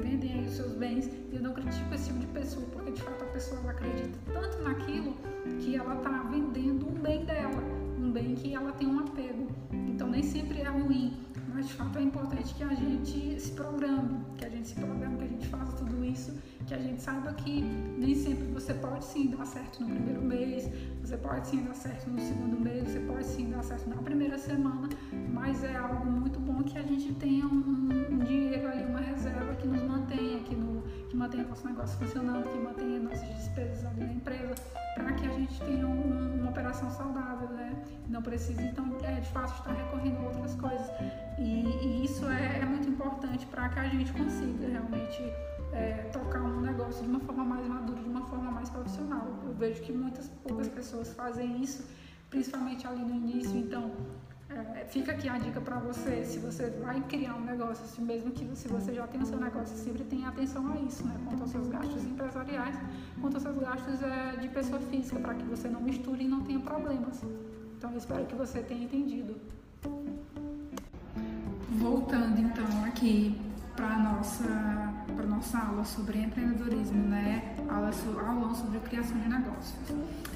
vendem 0.03 0.45
os 0.45 0.53
seus 0.53 0.73
bens 0.75 1.07
e 1.07 1.37
eu 1.37 1.43
não 1.43 1.53
critico 1.53 1.95
esse 1.95 2.07
tipo 2.07 2.21
de 2.21 2.27
pessoa 2.29 2.67
porque 2.73 2.93
de 2.93 3.03
fato 3.03 3.25
a 3.25 3.27
pessoa 3.29 3.71
acredita 3.71 4.19
tanto 4.33 4.63
naquilo 4.63 5.15
que 5.61 5.77
ela 5.77 5.95
está 5.97 6.23
vendendo 6.31 6.89
um 6.89 7.01
bem 7.01 7.25
dela, 7.25 7.63
um 7.99 8.11
bem 8.13 8.35
que 8.35 8.55
ela 8.55 8.73
tem 8.73 8.87
um 8.87 9.01
apego. 9.01 9.49
Então 9.73 10.09
nem 10.09 10.23
sempre 10.23 10.61
é 10.61 10.69
ruim, 10.69 11.17
mas 11.55 11.69
de 11.69 11.75
fato 11.75 11.99
é 11.99 12.03
importante 12.03 12.53
que 12.55 12.65
a 12.65 12.75
gente 12.75 13.41
se 13.41 13.53
programe, 13.53 14.25
que 14.37 14.45
a 14.45 14.49
gente 14.49 14.69
se 14.69 14.75
programe, 14.75 15.17
que 15.19 15.25
a 15.25 15.29
gente 15.29 15.47
faça 15.47 15.73
tudo 15.77 16.05
isso 16.05 16.33
que 16.67 16.75
a 16.75 16.79
gente 16.79 17.01
saiba 17.03 17.33
que 17.35 17.61
nem 17.63 18.15
sempre 18.15 18.45
você 18.47 18.73
pode 18.75 19.05
sim 19.05 19.29
dar 19.29 19.45
certo 19.45 19.83
no 19.83 19.89
primeiro 19.95 20.23
mês, 20.23 20.69
você 21.01 21.17
pode 21.17 21.47
sim 21.47 21.63
dar 21.63 21.75
certo 21.75 22.09
no 22.09 22.21
segundo 22.21 22.59
mês, 22.59 22.89
você 22.89 23.01
pode 23.01 23.27
sim 23.27 23.51
dar 23.51 23.63
certo 23.63 23.89
na 23.89 23.97
primeira 23.97 24.39
semana, 24.39 24.89
mas 25.33 25.63
é 25.63 25.77
algo 25.77 26.07
muito 26.07 26.39
bom 26.41 26.63
que 26.63 26.79
a 26.79 26.83
gente 26.83 27.13
tenha 27.15 27.45
um, 27.45 27.89
um 28.11 28.19
dinheiro 28.19 28.67
ali, 28.69 28.85
uma 28.85 29.01
reserva 29.01 29.55
que 29.57 29.67
nos 29.67 29.83
mantenha, 29.83 30.41
que, 30.41 30.55
no, 30.55 30.83
que 31.09 31.17
mantenha 31.17 31.45
nosso 31.45 31.67
negócio 31.67 31.99
funcionando, 31.99 32.49
que 32.49 32.59
mantenha 32.59 33.01
nossas 33.01 33.29
despesas 33.29 33.85
ali 33.85 34.01
na 34.01 34.13
empresa, 34.13 34.55
para 34.95 35.13
que 35.13 35.27
a 35.27 35.33
gente 35.33 35.61
tenha 35.61 35.87
um, 35.87 36.41
uma 36.41 36.51
operação 36.51 36.91
saudável, 36.91 37.49
né? 37.49 37.75
Não 38.09 38.23
precise, 38.23 38.63
então, 38.63 38.97
é, 39.03 39.21
de 39.21 39.29
fato, 39.31 39.53
estar 39.59 39.73
recorrendo 39.73 40.19
a 40.19 40.23
outras 40.29 40.55
coisas. 40.55 40.87
Para 43.65 43.69
que 43.73 43.79
a 43.81 43.89
gente 43.89 44.13
consiga 44.13 44.69
realmente 44.69 45.23
é, 45.73 46.09
tocar 46.13 46.43
um 46.43 46.61
negócio 46.61 47.03
de 47.03 47.09
uma 47.09 47.21
forma 47.21 47.45
mais 47.45 47.67
madura, 47.67 48.03
de 48.03 48.09
uma 48.09 48.27
forma 48.27 48.51
mais 48.51 48.69
profissional. 48.69 49.27
Eu 49.43 49.55
vejo 49.55 49.81
que 49.83 49.93
muitas 49.93 50.29
poucas 50.47 50.69
pessoas 50.69 51.15
fazem 51.15 51.63
isso, 51.63 51.83
principalmente 52.29 52.87
ali 52.87 53.03
no 53.03 53.15
início. 53.15 53.57
Então, 53.57 53.91
é, 54.51 54.85
fica 54.85 55.13
aqui 55.13 55.31
a 55.31 55.39
dica 55.39 55.63
para 55.63 55.79
você, 55.79 56.25
se 56.27 56.39
você 56.41 56.69
vai 56.85 57.01
criar 57.09 57.37
um 57.37 57.45
negócio, 57.45 57.85
assim, 57.85 58.03
mesmo 58.03 58.33
que 58.33 58.45
se 58.55 58.69
você 58.69 58.93
já 58.93 59.07
tem 59.07 59.23
o 59.23 59.27
seu 59.27 59.39
negócio, 59.41 59.77
sempre 59.79 60.05
tenha 60.05 60.29
atenção 60.29 60.71
a 60.71 60.77
isso, 60.81 61.07
né? 61.07 61.15
Quanto 61.25 61.41
aos 61.41 61.51
seus 61.51 61.69
gastos 61.69 62.05
empresariais, 62.05 62.77
quanto 63.19 63.35
aos 63.35 63.43
seus 63.43 63.59
gastos 63.59 64.03
é, 64.03 64.37
de 64.37 64.49
pessoa 64.49 64.81
física, 64.81 65.19
para 65.21 65.35
que 65.35 65.45
você 65.45 65.69
não 65.69 65.81
misture 65.81 66.23
e 66.23 66.29
não 66.29 66.43
tenha 66.43 66.61
problemas. 66.61 67.23
Então, 67.79 67.93
eu 67.93 67.97
espero 67.97 68.27
que 68.27 68.35
você 68.35 68.61
tenha 68.61 68.85
entendido. 68.85 69.35
Voltando 71.77 72.41
então 72.41 72.85
aqui 72.85 73.44
para 73.77 73.99
nossa 73.99 74.93
para 75.17 75.27
nossa 75.27 75.59
aula 75.59 75.85
sobre 75.85 76.19
empreendedorismo, 76.19 77.09
né? 77.09 77.55
Aula, 77.69 77.91
aula 78.27 78.55
sobre 78.55 78.79
criação 78.81 79.19
de 79.19 79.29
negócios. 79.29 79.77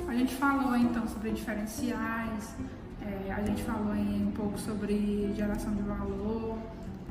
A 0.07 0.15
gente 0.15 0.35
falou 0.35 0.77
então 0.77 1.07
sobre 1.09 1.31
diferenciais, 1.33 2.55
é, 3.03 3.33
a 3.33 3.43
gente 3.43 3.63
falou 3.63 3.95
um 3.95 4.33
pouco 4.35 4.59
sobre 4.59 5.33
geração 5.35 5.75
de 5.75 5.83
valor, 5.83 6.59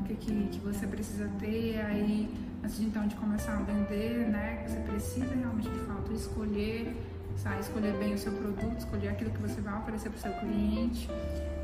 que, 0.07 0.15
que, 0.15 0.47
que 0.47 0.59
você 0.59 0.87
precisa 0.87 1.29
ter 1.39 1.79
aí 1.81 2.29
antes 2.63 2.77
de 2.77 2.85
então 2.85 3.07
de 3.07 3.15
começar 3.15 3.53
a 3.53 3.61
vender, 3.61 4.29
né? 4.29 4.65
Você 4.67 4.79
precisa 4.79 5.33
realmente 5.35 5.69
de 5.69 5.79
fato 5.79 6.13
escolher, 6.13 6.95
sabe? 7.35 7.59
escolher 7.59 7.93
bem 7.97 8.13
o 8.13 8.17
seu 8.17 8.31
produto, 8.31 8.77
escolher 8.77 9.09
aquilo 9.09 9.31
que 9.31 9.41
você 9.41 9.59
vai 9.61 9.77
oferecer 9.79 10.09
para 10.09 10.17
o 10.17 10.21
seu 10.21 10.33
cliente. 10.33 11.09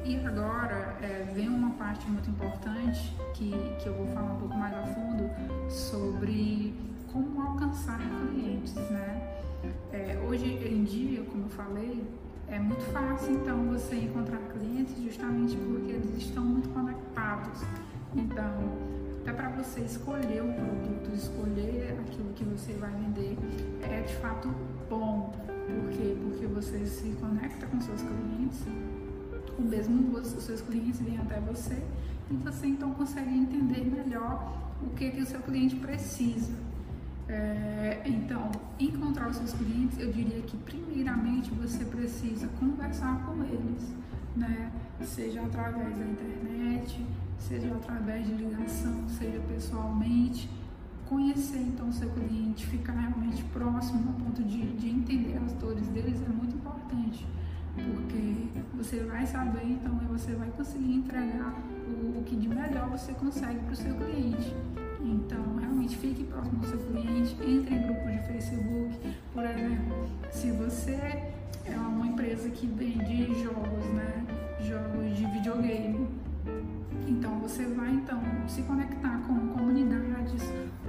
E 0.06 0.18
agora 0.26 0.97
é, 1.01 1.32
vem 1.34 1.47
uma 1.47 1.72
parte 1.72 2.06
muito 2.10 2.30
importante 2.30 3.16
que, 3.34 3.51
que 3.82 3.88
eu 3.88 3.93
vou 3.93 4.08
falar 4.08 4.34
um 4.34 4.39
pouco 4.39 4.58
mais 4.58 4.74
a 4.76 4.84
fundo 4.88 5.30
sobre 5.70 6.74
como 7.12 7.41
alcançar 7.41 7.99
clientes, 7.99 8.74
né? 8.74 9.39
É, 9.93 10.22
hoje 10.28 10.45
em 10.45 10.84
dia, 10.84 11.24
como 11.24 11.45
eu 11.45 11.49
falei, 11.49 12.04
é 12.49 12.60
muito 12.60 12.84
fácil 12.91 13.34
então 13.36 13.66
você 13.70 13.95
encontrar 13.95 14.39
clientes 14.51 14.93
justamente 15.01 15.56
porque 15.56 15.91
eles 15.93 16.18
estão 16.18 16.43
muito 16.43 16.68
conectados. 16.70 17.62
Então, 18.14 18.54
até 19.22 19.32
para 19.32 19.49
você 19.49 19.82
escolher 19.82 20.43
o 20.43 20.54
produto, 20.54 21.16
escolher 21.16 21.97
aquilo 22.06 22.34
que 22.34 22.43
você 22.43 22.74
vai 22.74 22.91
vender, 22.91 23.38
é 23.82 24.01
de 24.01 24.16
fato 24.16 24.54
bom. 24.89 25.34
Por 25.47 25.89
quê? 25.91 26.18
Porque 26.22 26.45
você 26.45 26.86
se 26.86 27.16
conecta 27.22 27.66
com 27.68 27.80
seus 27.80 28.01
clientes, 28.01 28.66
o 29.58 29.62
mesmo 29.62 30.18
os 30.18 30.28
seus 30.28 30.62
clientes 30.62 30.99
vêm 30.99 31.18
até 31.18 31.39
você 31.39 31.82
e 32.30 32.36
você 32.36 32.68
então 32.68 32.91
consegue 32.93 33.36
entender 33.38 33.86
melhor 33.86 34.58
o 34.82 34.89
que, 34.95 35.12
que 35.12 35.22
o 35.22 35.26
seu 35.26 35.39
cliente 35.41 35.76
precisa. 35.76 36.54
É, 37.28 38.01
então, 38.06 38.51
encontrar 38.80 39.30
os 39.30 39.38
seus 39.38 39.54
clientes, 39.54 39.97
eu 39.97 40.12
diria 40.12 40.41
que 40.41 40.58
primeiramente 40.58 41.51
você 41.51 41.86
precisa 41.86 42.47
conversar 42.60 43.26
com 43.26 43.43
eles, 43.43 43.95
né? 44.36 44.72
Seja 45.01 45.41
através 45.41 45.97
da 45.97 46.06
internet, 46.06 47.06
seja 47.39 47.74
através 47.74 48.26
de 48.28 48.34
ligação, 48.34 49.08
seja 49.08 49.39
pessoalmente. 49.47 50.49
Conhecer 51.08 51.60
então 51.60 51.89
o 51.89 51.93
seu 51.93 52.10
cliente, 52.10 52.66
ficar 52.66 52.93
você 60.34 60.36
vai 60.36 60.50
conseguir 60.50 60.94
entregar 60.96 61.54
o, 61.88 62.20
o 62.20 62.24
que 62.26 62.36
de 62.36 62.48
melhor 62.48 62.90
você 62.90 63.14
consegue 63.14 63.60
para 63.60 63.74
o 63.74 63.76
seu 63.76 63.94
cliente. 63.94 64.56
Então, 65.02 65.58
realmente 65.60 65.96
fique 65.98 66.24
próximo 66.24 66.60
do 66.60 66.68
seu 66.68 66.80
cliente, 66.80 67.38
entre 67.46 67.76
em 67.76 67.84
grupos 67.84 68.12
de 68.12 68.20
Facebook. 68.20 69.16
Por 69.32 69.44
exemplo, 69.46 70.10
se 70.32 70.52
você 70.52 71.32
é 71.66 71.78
uma 71.78 72.08
empresa 72.08 72.50
que 72.50 72.66
vende 72.66 73.44
jogos, 73.44 73.86
né? 73.94 74.26
Jogos 74.62 75.16
de 75.16 75.26
videogame. 75.28 76.08
Então 77.08 77.38
você 77.40 77.66
vai 77.66 77.92
então 77.92 78.20
se 78.48 78.64
conectar 78.64 79.22
com 79.28 79.48
comunidades, 79.50 80.42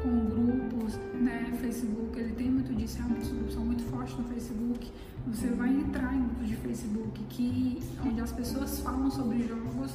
com 0.02 0.24
grupos, 0.26 0.96
né? 1.20 1.52
Facebook, 1.60 2.18
ele 2.18 2.32
tem 2.32 2.50
muito 2.50 2.74
disso, 2.74 2.98
realmente 2.98 3.28
grupos 3.28 3.54
são 3.54 3.63
fortes 4.04 4.16
no 4.18 4.24
Facebook. 4.24 4.92
Você 5.26 5.48
vai 5.48 5.70
entrar 5.70 6.14
em 6.14 6.20
grupos 6.20 6.48
de 6.48 6.56
Facebook 6.56 7.24
que 7.30 7.82
onde 8.04 8.20
as 8.20 8.32
pessoas 8.32 8.78
falam 8.80 9.10
sobre 9.10 9.46
jogos 9.46 9.92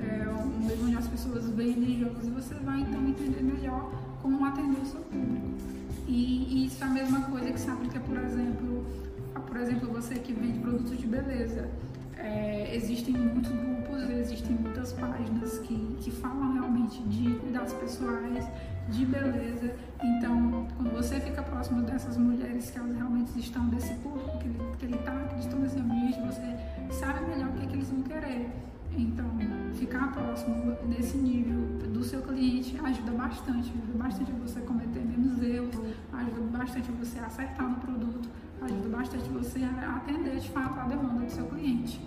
é, 0.00 0.26
onde 0.82 0.96
as 0.96 1.06
pessoas 1.06 1.46
vendem 1.50 2.00
jogos 2.00 2.26
e 2.26 2.30
você 2.30 2.54
vai 2.54 2.80
então 2.80 3.06
entender 3.06 3.42
melhor 3.42 3.92
como 4.22 4.44
atender 4.46 4.80
o 4.80 4.86
seu 4.86 5.00
público. 5.00 5.46
E, 6.08 6.46
e 6.48 6.66
isso 6.66 6.82
é 6.82 6.86
a 6.86 6.90
mesma 6.90 7.20
coisa 7.22 7.52
que 7.52 7.60
se 7.60 7.70
aplica, 7.70 8.00
por 8.00 8.16
exemplo, 8.16 8.86
a, 9.34 9.40
por 9.40 9.56
exemplo, 9.58 9.92
você 9.92 10.14
que 10.14 10.32
vende 10.32 10.58
produtos 10.58 10.98
de 10.98 11.06
beleza. 11.06 11.68
É, 12.16 12.74
existem 12.74 13.14
muitos 13.14 13.50
grupos, 13.50 14.10
existem 14.10 14.56
muitas 14.56 14.92
páginas 14.92 15.58
que, 15.60 15.96
que 16.00 16.10
falam 16.10 16.52
realmente 16.54 17.02
de 17.04 17.34
cuidados 17.34 17.72
pessoais, 17.74 18.44
de 18.90 19.06
beleza. 19.06 19.74
Então, 20.02 20.66
quando 20.76 20.92
você 20.92 21.20
fica 21.20 21.42
próximo 21.42 21.82
dessas 21.82 22.16
mulheres 22.16 22.70
que 22.70 22.78
elas 22.78 22.94
realmente 22.96 23.38
estão 23.38 23.66
desse 23.68 23.94
público, 23.94 24.38
que 24.38 24.46
ele, 24.46 24.58
que 24.78 24.84
ele 24.86 24.98
tá, 24.98 25.12
que 25.34 25.40
estão 25.40 25.58
nesse 25.58 25.78
ambiente, 25.78 26.20
você 26.20 26.56
sabe 26.90 27.24
melhor 27.26 27.48
o 27.48 27.52
que, 27.52 27.64
é 27.64 27.66
que 27.68 27.74
eles 27.74 27.90
vão 27.90 28.02
querer. 28.02 28.50
Então, 28.96 29.26
ficar 29.74 30.12
próximo 30.12 30.76
nesse 30.88 31.16
nível 31.16 31.60
do 31.92 32.02
seu 32.02 32.22
cliente 32.22 32.76
ajuda 32.84 33.12
bastante, 33.12 33.70
ajuda 33.70 33.98
bastante 34.02 34.32
você 34.32 34.60
cometer 34.60 35.00
menos 35.00 35.40
erros, 35.42 35.76
ajuda 36.12 36.58
bastante 36.58 36.90
você 36.92 37.18
a 37.20 37.26
acertar 37.26 37.68
no 37.68 37.76
produto, 37.76 38.28
ajuda 38.60 38.88
bastante 38.88 39.28
você 39.28 39.62
a 39.62 39.96
atender 39.96 40.40
de 40.40 40.48
fato 40.50 40.80
a 40.80 40.84
demanda 40.84 41.24
do 41.24 41.30
seu 41.30 41.46
cliente. 41.46 42.00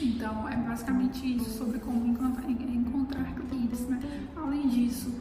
Então, 0.00 0.48
é 0.48 0.56
basicamente 0.56 1.36
isso 1.36 1.50
sobre 1.50 1.78
como 1.78 2.06
encontrar, 2.06 2.50
encontrar 2.50 3.32
clientes, 3.34 3.86
né? 3.86 4.00
Além 4.36 4.68
disso, 4.68 5.12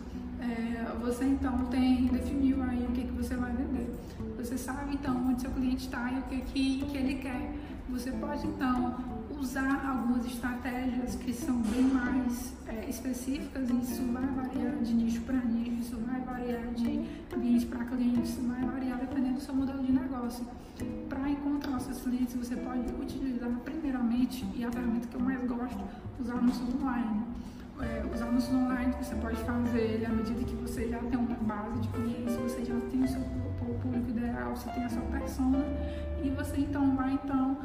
é, 0.44 0.96
você 1.02 1.26
então 1.26 1.66
tem 1.66 2.06
definiu 2.08 2.62
aí 2.64 2.86
o 2.88 2.92
que, 2.92 3.04
que 3.04 3.12
você 3.12 3.36
vai 3.36 3.52
vender. 3.52 3.94
Você 4.38 4.58
sabe 4.58 4.96
então 4.96 5.16
onde 5.28 5.42
seu 5.42 5.52
cliente 5.52 5.86
está 5.86 6.12
e 6.12 6.20
o 6.20 6.24
que, 6.24 6.42
que, 6.42 6.86
que 6.86 6.98
ele 6.98 7.16
quer. 7.16 7.54
Você 7.90 8.12
pode 8.12 8.46
então 8.48 8.96
usar 9.40 9.86
algumas 9.86 10.26
estratégias 10.26 11.16
que 11.16 11.34
são 11.34 11.62
bem 11.62 11.84
mais 11.84 12.54
é, 12.68 12.90
específicas 12.90 13.70
isso 13.70 14.04
vai 14.12 14.26
variar 14.26 14.76
de 14.78 14.94
nicho 14.94 15.22
para 15.22 15.38
nicho, 15.38 15.72
isso 15.82 15.98
vai 15.98 16.22
variar 16.22 16.68
de 16.74 17.06
cliente 17.30 17.66
para 17.66 17.86
cliente, 17.86 18.24
isso 18.24 18.42
vai 18.42 18.62
variar 18.64 19.00
dependendo 19.00 19.36
do 19.36 19.42
seu 19.42 19.54
modelo 19.54 19.84
de 19.84 19.92
negócio. 19.92 20.46
Para 21.10 21.30
encontrar 21.30 21.78
os 21.78 21.84
seus 21.84 22.02
clientes, 22.02 22.36
você 22.36 22.56
pode 22.56 22.92
utilizar 22.94 23.50
primeiramente, 23.64 24.46
e 24.56 24.64
a 24.64 24.72
ferramenta 24.72 25.08
que 25.08 25.16
eu 25.16 25.22
mais 25.22 25.44
gosto, 25.48 25.84
os 26.20 26.30
anúncios 26.30 26.74
online. 26.82 27.24
É, 27.82 28.04
os 28.14 28.22
anúncios 28.22 28.54
online 28.54 28.94
que 28.94 29.04
você 29.04 29.16
pode 29.16 29.38
fazer 29.38 30.06
à 30.06 30.10
medida 30.10 30.44
que 30.44 30.56
você 30.56 30.88
já 30.88 31.00
tem 31.00 31.18
uma 31.18 31.36
base 31.36 31.80
de 31.80 31.88
clientes, 31.90 32.36
você 32.36 32.64
já 32.64 32.76
tem 32.92 33.04
o 33.04 33.08
seu 33.08 33.22
público 33.82 34.10
ideal, 34.10 34.56
você 34.56 34.70
tem 34.70 34.84
a 34.84 34.90
sua 34.90 35.02
persona 35.04 35.66
e 36.22 36.30
você 36.30 36.58
então 36.62 36.96
vai 36.96 37.14
então 37.14 37.58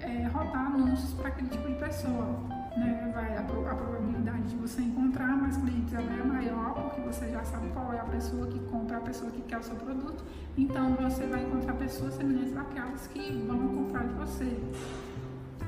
é, 0.00 0.24
anúncios 0.84 1.12
para 1.14 1.28
aquele 1.28 1.48
tipo 1.48 1.68
de 1.68 1.74
pessoa. 1.74 2.26
Né? 2.76 3.10
Vai, 3.14 3.36
a, 3.36 3.40
a, 3.40 3.74
probabilidade 3.74 4.48
de 4.48 4.56
você 4.56 4.82
encontrar 4.82 5.28
mais 5.28 5.56
clientes 5.56 5.94
é 5.94 6.24
maior, 6.24 6.74
porque 6.74 7.00
você 7.00 7.30
já 7.30 7.44
sabe 7.44 7.68
qual 7.68 7.92
é 7.92 8.00
a 8.00 8.04
pessoa 8.04 8.46
que 8.48 8.58
compra, 8.60 8.96
a 8.96 9.00
pessoa 9.00 9.30
que 9.30 9.42
quer 9.42 9.58
o 9.58 9.62
seu 9.62 9.76
produto. 9.76 10.24
Então 10.56 10.94
você 10.94 11.24
vai 11.26 11.42
encontrar 11.42 11.74
pessoas 11.74 12.14
semelhantes 12.14 12.56
àquelas 12.56 13.06
que 13.06 13.44
vão 13.46 13.68
comprar 13.68 14.04
de 14.04 14.14
você. 14.14 14.60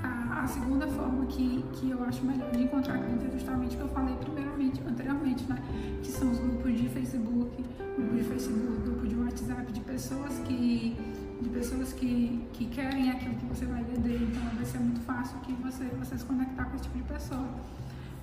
A, 0.03 0.43
a, 0.43 0.47
segunda 0.47 0.87
forma 0.87 1.27
que, 1.27 1.65
que 1.73 1.91
eu 1.91 2.03
acho 2.05 2.25
melhor 2.25 2.51
de 2.51 2.63
encontrar 2.63 2.99
clientes 2.99 3.27
é 3.27 3.31
justamente 3.31 3.75
o 3.75 3.79
que 3.79 3.85
eu 3.85 3.89
falei 3.89 4.15
primeiramente, 4.17 4.83
anteriormente, 4.87 5.45
né? 5.45 5.63
Que 6.03 6.11
são 6.11 6.31
os 6.31 6.39
grupos 6.39 6.77
de 6.77 6.89
Facebook, 6.89 7.65
grupo 7.97 8.15
de 8.15 8.25
Facebook, 8.25 8.81
grupo 8.83 9.07
de 9.07 9.17
WhatsApp, 9.17 9.73
de 9.73 9.81
pessoas 9.81 10.39
que 10.41 10.97
de 11.41 11.51
pessoas 11.51 11.93
que, 11.93 12.43
que 12.55 12.65
querem 12.67 13.11
aquilo 13.11 13.35
que 13.35 13.45
você 13.47 13.67
vai 13.67 13.85
vender, 13.85 14.17
então 14.23 14.43
vai 14.55 14.65
ser 14.65 14.79
muito 14.79 15.01
fácil 15.03 15.39
que 15.41 15.53
você, 15.53 15.85
você 15.99 16.17
se 16.17 16.25
conectar 16.25 16.65
com 16.65 16.77
esse 16.77 16.85
tipo 16.85 16.99
de 16.99 17.05
pessoa. 17.05 17.47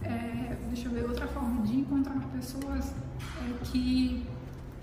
É, 0.02 0.58
deixa 0.68 0.88
eu 0.88 0.92
ver, 0.92 1.06
outra 1.06 1.28
forma 1.28 1.62
de 1.62 1.80
encontrar 1.80 2.20
pessoas 2.34 2.92
é, 2.92 3.54
que, 3.64 4.26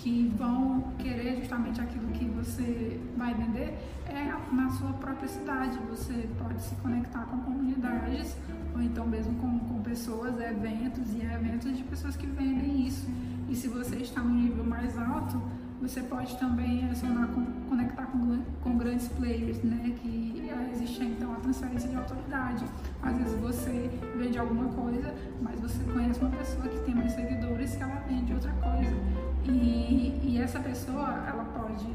que 0.01 0.33
vão 0.37 0.83
querer 0.99 1.37
justamente 1.37 1.79
aquilo 1.79 2.09
que 2.09 2.25
você 2.25 2.99
vai 3.19 3.35
vender 3.35 3.79
é 4.09 4.35
na 4.51 4.71
sua 4.71 4.93
própria 4.95 5.29
cidade. 5.29 5.79
Você 5.91 6.27
pode 6.39 6.61
se 6.63 6.75
conectar 6.77 7.25
com 7.27 7.39
comunidades 7.41 8.35
ou 8.75 8.81
então 8.81 9.07
mesmo 9.07 9.35
com, 9.35 9.59
com 9.59 9.83
pessoas, 9.83 10.41
eventos 10.41 11.13
e 11.13 11.23
eventos 11.23 11.77
de 11.77 11.85
pessoas 11.85 12.17
que 12.17 12.27
vendem 12.27 12.87
isso. 12.87 13.07
E 13.49 13.55
se 13.55 13.69
você 13.69 13.97
está 13.97 14.23
no 14.23 14.35
nível 14.35 14.65
mais 14.65 14.97
alto, 14.97 15.41
você 15.83 16.01
pode 16.01 16.35
também 16.39 16.89
acionar, 16.89 17.29
conectar 17.69 18.07
com, 18.07 18.43
com 18.63 18.79
grandes 18.79 19.09
players, 19.09 19.63
né? 19.63 19.95
Que 20.01 20.51
existe 20.73 21.05
então 21.05 21.33
a 21.33 21.37
transferência 21.37 21.89
de 21.89 21.97
autoridade. 21.97 22.65
Às 23.03 23.17
vezes 23.17 23.39
você 23.39 23.91
vende 24.17 24.39
alguma 24.39 24.67
coisa, 24.73 25.15
mas 25.43 25.61
você 25.61 25.83
conhece 25.85 26.21
uma 26.21 26.31
pessoa 26.31 26.69
que 26.69 26.79
tem 26.81 26.95
mais 26.95 27.13
seguidores 27.13 27.77
que 27.77 27.83
ela 27.83 28.03
vende 28.09 28.33
outra 28.33 28.53
coisa. 28.53 29.30
E, 29.47 30.21
e 30.23 30.39
essa 30.41 30.61
pessoa, 30.61 31.25
ela 31.27 31.45
pode 31.45 31.87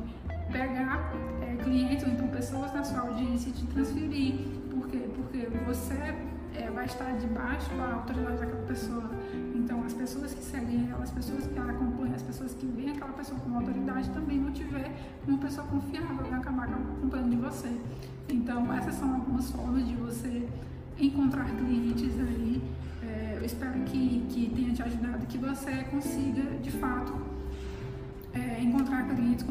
pegar 0.52 1.14
é, 1.42 1.56
clientes 1.64 2.06
ou 2.06 2.12
então 2.12 2.28
pessoas 2.28 2.74
na 2.74 2.84
sua 2.84 3.02
audiência 3.02 3.50
e 3.50 3.54
te 3.54 3.66
transferir. 3.68 4.36
Por 4.70 4.88
quê? 4.88 5.08
Porque 5.16 5.48
você 5.66 6.16
é, 6.56 6.70
vai 6.70 6.86
estar 6.86 7.12
debaixo 7.18 7.70
da 7.76 7.94
autoridade 7.94 8.38
daquela 8.38 8.64
pessoa. 8.64 9.10
Então, 9.54 9.84
as 9.84 9.94
pessoas 9.94 10.34
que 10.34 10.44
seguem 10.44 10.90
ela, 10.90 11.04
as 11.04 11.12
pessoas 11.12 11.48
que 11.48 11.58
ela 11.58 11.72
acompanham, 11.72 12.16
as 12.16 12.24
pessoas 12.24 12.54
que 12.54 12.66
veem 12.66 12.92
aquela 12.92 13.14
pessoa 13.14 13.40
como 13.40 13.58
autoridade 13.58 14.10
também 14.12 14.42
vão 14.42 14.52
te 14.52 14.64
ver 14.64 14.92
pessoa 15.46 15.68
confiável, 15.68 16.16
vai 16.16 16.40
acabar 16.40 16.64
acompanhando 16.64 17.30
de 17.30 17.38
você. 17.38 17.70
Então, 18.30 18.74
essas 18.74 18.96
são 18.96 19.14
algumas 19.14 19.52
formas 19.52 19.88
de 19.88 19.96
você 19.96 20.48
encontrar 21.00 21.46
clientes 21.46 22.20
aí. 22.20 22.62
É, 23.04 23.38
eu 23.38 23.46
espero 23.46 23.80
que, 23.82 24.26
que 24.30 24.52
tenha 24.56 24.74
te 24.74 24.82
ajudado, 24.82 25.26
que 25.28 25.38
você 25.38 25.84
consiga, 25.92 26.42
de 26.62 26.72
fato, 26.72 27.14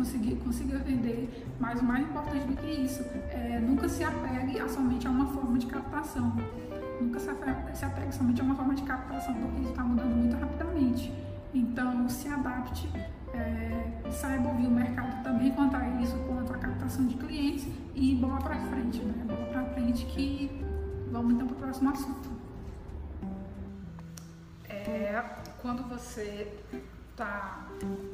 conseguir, 0.05 0.37
consiga 0.37 0.79
vender, 0.79 1.47
mas 1.59 1.81
o 1.81 1.85
mais 1.85 2.05
importante 2.05 2.47
do 2.47 2.57
que 2.57 2.67
isso, 2.67 3.03
é, 3.31 3.59
nunca 3.59 3.89
se 3.89 4.05
apegue 4.05 4.61
a 4.61 4.69
somente 4.69 5.07
a 5.07 5.11
uma 5.11 5.27
forma 5.27 5.59
de 5.59 5.67
captação 5.67 6.37
nunca 7.01 7.19
se 7.19 7.85
apegue 7.85 8.15
somente 8.15 8.41
a 8.41 8.45
uma 8.45 8.55
forma 8.55 8.75
de 8.75 8.83
captação, 8.83 9.35
porque 9.35 9.61
isso 9.61 9.71
está 9.71 9.83
mudando 9.83 10.15
muito 10.15 10.37
rapidamente. 10.37 11.13
Então, 11.53 12.09
se 12.09 12.29
adapte, 12.29 12.89
é, 13.33 14.11
saiba 14.11 14.49
ouvir 14.49 14.67
o 14.67 14.71
mercado 14.71 15.23
também 15.23 15.53
quanto 15.53 15.77
a 15.77 15.89
isso, 16.01 16.17
quanto 16.27 16.53
a 16.53 16.59
captação 16.59 17.07
de 17.07 17.17
clientes 17.17 17.67
e 17.95 18.15
bola 18.15 18.39
para 18.39 18.57
frente, 18.57 19.01
né? 19.01 19.25
Bola 19.27 19.47
para 19.47 19.65
frente 19.75 20.07
que 20.07 20.51
vamos 21.11 21.35
então 21.35 21.47
para 21.47 21.57
o 21.57 21.59
próximo 21.59 21.91
assunto. 21.91 22.31
É, 24.69 25.23
quando 25.61 25.83
você 25.89 26.53
está 27.11 27.67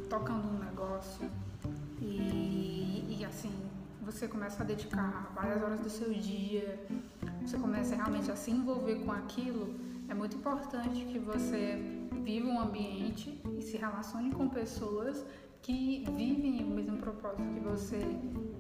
tocando 0.09 0.49
um 0.49 0.59
negócio 0.59 1.31
e, 2.01 3.19
e 3.19 3.25
assim 3.25 3.53
você 4.03 4.27
começa 4.27 4.63
a 4.63 4.67
dedicar 4.67 5.31
várias 5.35 5.63
horas 5.63 5.81
do 5.81 5.91
seu 5.91 6.13
dia, 6.13 6.81
você 7.43 7.59
começa 7.59 7.95
realmente 7.95 8.31
a 8.31 8.37
se 8.37 8.51
envolver 8.51 8.97
com 9.05 9.13
aquilo, 9.13 9.79
é 10.09 10.15
muito 10.15 10.37
importante 10.37 11.05
que 11.05 11.19
você 11.19 11.79
viva 12.25 12.49
um 12.49 12.61
ambiente 12.61 13.41
e 13.57 13.63
se 13.63 13.77
relacione 13.77 14.33
com 14.33 14.49
pessoas 14.49 15.25
que 15.63 16.05
vivem 16.17 16.65
o 16.65 16.71
mesmo 16.71 16.99
propósito 16.99 17.43
que 17.55 17.61
você 17.61 17.99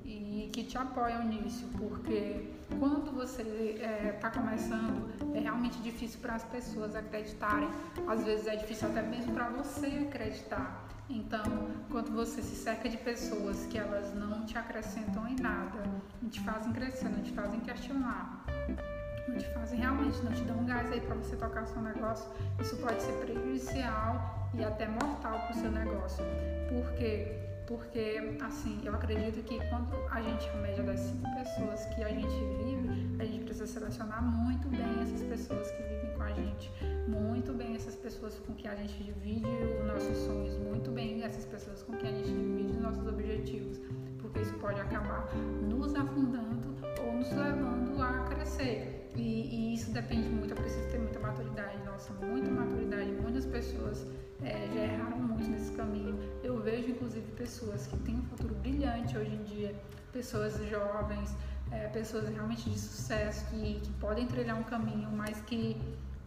e 0.04 0.50
que 0.52 0.64
te 0.64 0.76
apoiam 0.76 1.24
nisso, 1.24 1.68
porque 1.76 2.50
quando 2.78 3.12
você 3.12 3.42
está 3.42 3.86
é, 3.86 4.12
tá 4.12 4.30
começando 4.30 5.10
é 5.34 5.40
realmente 5.40 5.78
difícil 5.80 6.20
para 6.20 6.34
as 6.34 6.44
pessoas 6.44 6.94
acreditarem, 6.94 7.68
às 8.06 8.22
vezes 8.24 8.46
é 8.46 8.56
difícil 8.56 8.88
até 8.88 9.02
mesmo 9.02 9.32
para 9.32 9.48
você 9.50 9.86
acreditar. 10.08 10.88
Então, 11.12 11.42
quando 11.90 12.12
você 12.12 12.40
se 12.40 12.54
cerca 12.54 12.88
de 12.88 12.96
pessoas 12.96 13.66
que 13.66 13.76
elas 13.76 14.14
não 14.14 14.46
te 14.46 14.56
acrescentam 14.56 15.26
em 15.26 15.34
nada, 15.34 15.82
não 16.22 16.30
te 16.30 16.38
fazem 16.40 16.72
crescer, 16.72 17.08
não 17.08 17.20
te 17.20 17.32
fazem 17.32 17.58
questionar, 17.58 18.44
não 19.26 19.36
te 19.36 19.52
fazem 19.52 19.80
realmente, 19.80 20.22
não 20.22 20.32
te 20.32 20.42
dão 20.42 20.58
um 20.58 20.64
gás 20.64 20.90
aí 20.92 21.00
para 21.00 21.16
você 21.16 21.34
tocar 21.34 21.66
seu 21.66 21.82
negócio, 21.82 22.30
isso 22.60 22.76
pode 22.76 23.02
ser 23.02 23.12
prejudicial 23.14 24.50
e 24.54 24.62
até 24.62 24.86
mortal 24.86 25.40
para 25.40 25.50
o 25.50 25.54
seu 25.54 25.72
negócio. 25.72 26.24
Por 26.68 26.92
quê? 26.92 27.38
Porque, 27.66 28.36
assim, 28.40 28.80
eu 28.84 28.94
acredito 28.94 29.42
que 29.44 29.58
quando 29.68 29.92
a 30.10 30.22
gente, 30.22 30.48
a 30.48 30.56
média 30.58 30.84
das 30.84 31.00
cinco 31.00 31.28
pessoas 31.34 31.86
que 31.86 32.04
a 32.04 32.08
gente 32.08 32.34
vive, 32.64 33.16
a 33.20 33.24
gente 33.24 33.44
precisa 33.44 33.66
selecionar 33.66 34.22
muito 34.22 34.68
bem 34.68 35.02
essas 35.02 35.22
pessoas 35.22 35.70
que 35.72 35.82
vivem 35.82 35.99
com 36.20 36.24
a 36.24 36.32
gente, 36.32 36.70
muito 37.08 37.50
bem 37.54 37.74
essas 37.74 37.96
pessoas 37.96 38.38
com 38.40 38.52
que 38.52 38.68
a 38.68 38.74
gente 38.74 39.02
divide 39.02 39.46
os 39.80 39.86
nossos 39.86 40.16
sonhos, 40.18 40.54
muito 40.58 40.90
bem 40.90 41.22
essas 41.22 41.46
pessoas 41.46 41.82
com 41.82 41.96
que 41.96 42.06
a 42.06 42.10
gente 42.10 42.28
divide 42.28 42.72
os 42.72 42.80
nossos 42.80 43.06
objetivos, 43.06 43.80
porque 44.20 44.40
isso 44.40 44.52
pode 44.58 44.78
acabar 44.78 45.34
nos 45.66 45.94
afundando 45.94 46.76
ou 47.02 47.12
nos 47.14 47.30
levando 47.30 48.02
a 48.02 48.24
crescer. 48.28 49.10
E, 49.16 49.22
e, 49.22 49.74
isso 49.74 49.90
depende 49.92 50.28
muito, 50.28 50.50
eu 50.52 50.56
preciso 50.56 50.88
ter 50.90 50.98
muita 50.98 51.18
maturidade, 51.18 51.82
nossa, 51.84 52.12
muita 52.12 52.50
maturidade. 52.50 53.10
Muitas 53.10 53.44
pessoas 53.46 54.06
é, 54.42 54.68
já 54.72 54.80
erraram 54.82 55.18
muito 55.18 55.50
nesse 55.50 55.72
caminho. 55.72 56.16
Eu 56.44 56.60
vejo, 56.60 56.90
inclusive, 56.90 57.26
pessoas 57.32 57.86
que 57.86 57.96
têm 57.98 58.16
um 58.16 58.22
futuro 58.24 58.54
brilhante 58.56 59.16
hoje 59.18 59.34
em 59.34 59.42
dia, 59.42 59.74
pessoas 60.12 60.54
jovens, 60.68 61.34
é, 61.72 61.88
pessoas 61.88 62.28
realmente 62.28 62.68
de 62.68 62.78
sucesso, 62.78 63.46
que, 63.50 63.80
que 63.80 63.92
podem 63.94 64.26
trilhar 64.26 64.58
um 64.58 64.62
caminho, 64.62 65.10
mas 65.10 65.40
que, 65.42 65.76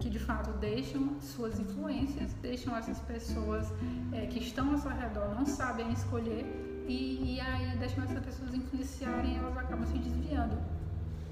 que 0.04 0.10
de 0.10 0.20
fato 0.20 0.52
deixam 0.60 1.16
suas 1.22 1.58
influências, 1.58 2.34
deixam 2.42 2.76
essas 2.76 3.00
pessoas 3.00 3.66
é, 4.12 4.26
que 4.26 4.38
estão 4.40 4.72
ao 4.72 4.78
seu 4.78 4.92
redor, 4.92 5.34
não 5.34 5.46
sabem 5.46 5.90
escolher, 5.94 6.46
e, 6.86 7.36
e 7.36 7.40
aí 7.40 7.78
deixam 7.78 8.04
essas 8.04 8.20
pessoas 8.20 8.54
influenciarem 8.54 9.36
e 9.36 9.38
elas 9.38 9.58
acabam 9.58 9.86
se 9.86 9.98
desviando. 9.98 10.58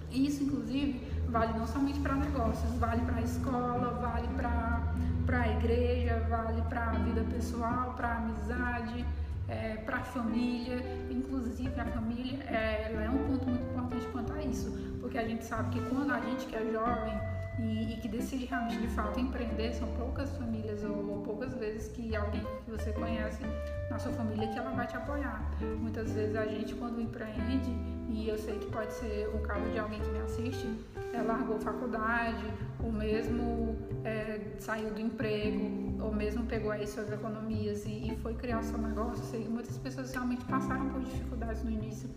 Isso, 0.10 0.44
inclusive, 0.44 1.06
vale 1.28 1.52
não 1.60 1.68
somente 1.68 2.00
para 2.00 2.16
negócios, 2.16 2.72
vale 2.76 3.02
para 3.02 3.18
a 3.18 3.22
escola, 3.22 3.90
vale 4.00 4.30
para 4.38 5.42
a 5.42 5.48
igreja, 5.50 6.26
vale 6.30 6.62
para 6.62 6.92
a 6.92 6.94
vida 6.94 7.26
pessoal, 7.30 7.94
para 7.98 8.08
a 8.08 8.18
amizade, 8.20 9.06
é, 9.50 9.76
para 9.86 9.98
a 9.98 10.04
família. 10.04 10.78
Inclusive, 11.10 11.78
a 11.78 11.86
família 11.88 12.42
é, 12.44 13.06
é 13.06 13.10
um 13.10 13.18
ponto 13.28 13.50
muito 13.50 13.64
importante 13.70 14.08
quanto 14.14 14.32
a 14.32 14.42
isso, 14.42 14.72
porque 15.02 15.18
a 15.18 15.28
gente 15.28 15.44
sabe 15.44 15.72
que 15.72 15.90
quando 15.90 16.12
a 16.12 16.22
gente 16.22 16.46
que 16.46 16.56
é 16.56 16.72
jovem 16.72 17.31
e, 17.62 17.94
e, 17.94 17.98
que 17.98 18.08
decide 18.08 18.46
realmente 18.46 18.78
de 18.78 18.88
fato 18.88 19.20
empreender, 19.20 19.74
são 19.74 19.88
poucas 19.90 20.30
famílias 20.38 20.84
ou, 20.84 21.10
ou, 21.10 21.22
poucas 21.22 21.54
vezes 21.54 21.92
que 21.92 22.16
alguém 22.16 22.42
que 22.66 22.72
você 22.72 22.92
conhece 22.92 23.44
na 23.90 24.00
sua 24.00 24.12
família 24.14 24.48
que 24.48 24.58
ela 24.58 24.72
vai 24.72 24.88
te 24.88 24.98
apoiar. 24.98 25.52
Muitas 25.80 26.12
vezes 26.12 26.36
a 26.36 26.46
gente 26.46 26.74
quando 26.74 27.00
empreende, 27.00 27.70
e 28.10 28.28
eu 28.28 28.38
sei 28.38 28.58
que 28.58 28.66
pode 28.72 28.92
ser 28.94 29.30
o 29.34 29.40
caso 29.40 29.70
de 29.70 29.78
alguém 29.78 30.00
que 30.00 30.10
me 30.10 30.20
assiste, 30.20 30.68
é, 31.14 31.22
largou 31.22 31.60
faculdade, 31.60 32.44
ou 32.84 32.92
mesmo 32.92 33.78
é, 34.04 34.40
saiu 34.60 34.90
do 34.92 35.00
emprego, 35.00 36.02
ou 36.02 36.12
mesmo 36.12 36.44
pegou 36.46 36.72
aí 36.72 36.88
suas 36.88 37.12
economias 37.12 37.86
e, 37.86 38.12
e 38.12 38.18
foi 38.24 38.34
criar 38.34 38.64
seu 38.64 38.78
negócio. 38.80 39.24
Eu 39.24 39.28
sei 39.28 39.44
que 39.44 39.50
muitas 39.50 39.78
pessoas 39.78 40.12
realmente 40.12 40.44
passaram 40.46 40.90
por 40.90 41.02
dificuldades 41.02 41.64
no 41.64 41.70
início 41.70 42.10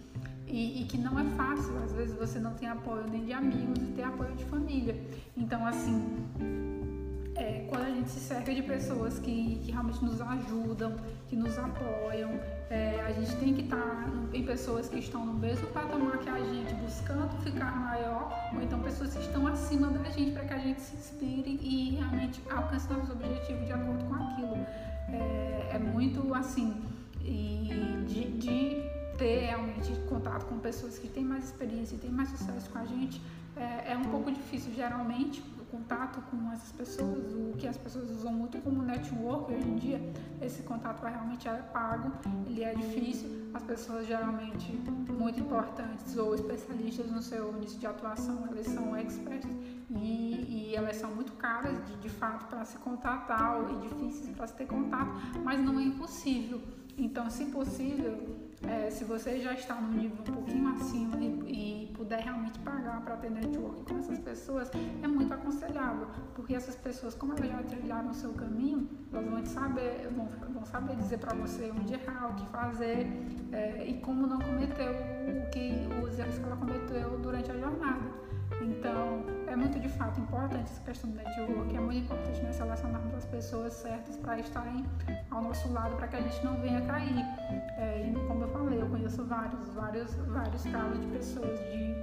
e, 0.47 0.83
e, 0.83 0.85
que 0.87 0.99
não 0.99 1.19
é 1.19 1.25
fácil. 1.37 1.77
Às 1.85 1.93
vezes 1.93 2.17
você 2.17 2.39
não 2.39 2.55
tem 2.55 2.69
apoio 2.69 3.07
nem 3.09 3.25
de 3.25 3.33
amigos 3.33 3.79
e 3.83 3.93
tem 3.93 4.05
apoio 4.05 4.35
de 4.35 4.45
família. 4.45 4.97
Então, 5.37 5.67
assim, 5.67 6.03
é, 7.37 7.67
quando 7.69 7.83
a 7.83 7.91
gente 7.91 8.09
se 8.11 8.21
cerca 8.21 8.55
de 8.55 8.63
pessoas 8.63 9.19
que, 9.19 9.61
que 9.65 9.73
realmente 9.73 10.05
nos 10.05 10.21
ajudam, 10.21 10.95
que 11.29 11.37
nos 11.37 11.59
apoiam, 11.59 12.31
é, 12.71 13.03
a 13.07 13.13
gente 13.13 13.35
tem 13.37 13.55
que 13.55 13.63
estar 13.63 13.77
tá 13.77 14.09
em 14.33 14.45
pessoas 14.45 14.89
que 14.89 14.99
estão 14.99 15.25
no 15.27 15.35
mesmo 15.35 15.67
patamar 15.69 16.19
que 16.19 16.29
a 16.29 16.39
gente, 16.39 16.75
buscando 16.75 17.37
ficar 17.43 17.77
maior, 17.77 18.33
ou 18.55 18.63
então 18.63 18.81
pessoas 18.81 19.15
que 19.15 19.23
estão 19.23 19.47
acima 19.47 19.89
da 19.89 20.09
gente 20.11 20.33
para 20.33 20.45
que 20.45 20.55
a 20.55 20.59
gente 20.59 20.81
se 20.81 20.97
inspire 20.97 21.59
e 21.61 21.97
realmente 21.97 22.41
alcance 22.51 22.93
nossos 22.93 23.11
objetivos 23.11 23.67
de 23.67 23.73
acordo 23.73 24.05
com 24.05 24.15
aquilo. 24.15 24.67
É, 25.09 25.71
é 25.75 25.79
muito 25.79 26.33
assim, 26.35 26.83
e 27.21 28.05
de, 28.07 28.31
de 28.39 29.04
ter 29.17 29.47
realmente 29.47 29.93
contato 30.09 30.47
com 30.47 30.59
pessoas 30.59 30.99
que 30.99 31.09
têm 31.09 31.25
mais 31.25 31.45
experiência 31.45 31.97
e 31.97 31.99
têm 31.99 32.11
mais 32.11 32.29
sucesso 32.31 32.69
com 32.71 32.79
a 32.79 32.85
gente 32.85 33.21
é, 33.57 33.93
é 33.93 33.97
um 33.97 34.05
pouco 34.05 34.31
difícil 34.33 34.73
geralmente 34.75 35.43
o 35.61 35.65
contato 35.67 36.21
com 36.31 36.53
essas 36.53 36.73
pessoas, 36.73 37.33
o 37.33 37.55
que 37.57 37.67
as 37.67 37.77
pessoas 37.77 38.11
usam 38.11 38.33
muito 38.33 38.59
como 38.59 38.83
network 38.83 39.53
hoje 39.53 39.69
em 39.69 39.77
dia, 39.77 40.12
esse 40.41 40.62
contato 40.62 41.03
realmente 41.05 41.49
é 41.49 41.55
pago, 41.73 42.12
ele 42.47 42.62
é 42.62 42.75
difícil, 42.75 43.29
as 43.55 43.63
pessoas 43.63 44.07
geralmente 44.07 44.73
muito 45.09 45.39
importantes 45.41 46.17
ou 46.17 46.35
especialistas 46.35 47.11
no 47.11 47.23
seu 47.23 47.53
nicho 47.53 47.79
de 47.79 47.87
atuação, 47.87 48.47
elas 48.51 48.67
são 48.67 48.97
experts 48.97 49.49
e, 49.91 50.71
e 50.73 50.75
elas 50.75 50.97
são 50.97 51.15
muito 51.15 51.33
caras 51.35 51.79
de, 51.87 51.97
de 51.97 52.09
fato 52.09 52.47
para 52.47 52.65
se 52.65 52.77
contatar 52.79 53.65
e 53.71 53.89
difíceis 53.89 54.35
para 54.37 54.47
se 54.49 54.55
ter 54.55 54.67
contato, 54.67 55.13
mas 55.45 55.61
não 55.61 55.79
é 55.79 55.85
impossível. 55.85 56.61
Então, 56.97 57.29
se 57.29 57.47
possível, 57.47 58.39
é, 58.63 58.91
se 58.91 59.05
você 59.05 59.41
já 59.41 59.53
está 59.53 59.75
num 59.75 59.93
nível 59.99 60.19
um 60.21 60.33
pouquinho 60.33 60.69
acima 60.69 61.17
e, 61.19 61.85
e 61.85 61.93
puder 61.95 62.21
realmente 62.23 62.59
pagar 62.61 63.01
para 63.03 63.17
ter 63.17 63.31
network 63.31 63.85
com 63.85 63.99
essas 63.99 64.19
pessoas, 64.19 64.71
é 65.03 65.07
muito 65.07 65.33
aconselhável, 65.35 66.07
porque 66.35 66.55
essas 66.55 66.77
pessoas, 66.77 67.15
como 67.15 67.33
elas 67.33 67.49
já 67.49 67.63
trilharam 67.63 68.11
o 68.11 68.15
seu 68.15 68.33
caminho, 68.33 68.89
elas 69.13 69.27
vão 69.27 69.45
saber, 69.45 70.09
vão, 70.15 70.29
vão 70.53 70.65
saber 70.65 70.97
dizer 70.97 71.19
para 71.19 71.35
você 71.35 71.73
onde 71.77 71.95
errar, 71.95 72.31
o 72.31 72.35
que 72.35 72.47
fazer 72.47 73.07
é, 73.53 73.85
e 73.87 73.95
como 74.01 74.27
não 74.27 74.39
cometer 74.39 74.91
o 74.91 75.51
que 75.51 75.87
os 76.03 76.19
erros 76.19 76.39
que 76.39 76.45
ela 76.45 76.57
cometeu 76.57 77.19
durante 77.19 77.51
a 77.51 77.57
jornada. 77.57 78.25
Então, 78.61 79.25
é 79.47 79.57
muito 79.57 79.79
de 79.81 79.89
fato 79.89 80.21
importante 80.21 80.71
essa 80.71 80.81
questão 80.83 81.11
do 81.11 81.17
network, 81.17 81.77
é 81.77 81.81
muito 81.81 82.05
importante 82.05 82.43
nós 82.43 82.57
selecionarmos 82.57 83.15
as 83.15 83.25
pessoas 83.27 83.73
certas 83.73 84.17
para 84.17 84.39
estarem 84.39 84.85
ao 85.31 85.43
nosso 85.43 85.73
lado, 85.73 85.97
para 85.97 86.09
que 86.09 86.17
a 86.17 86.21
gente 86.21 86.45
não 86.45 86.57
venha 86.61 86.81
cair. 86.83 87.25
É, 87.79 88.07
e 88.09 88.27
como 88.27 88.45
eu 88.45 88.49
falei, 88.49 88.81
eu 88.81 88.87
conheço 88.87 89.25
vários, 89.25 89.69
vários, 89.71 90.15
vários 90.15 90.63
casos 90.65 91.01
de 91.01 91.07
pessoas 91.07 91.59
de, 91.59 91.95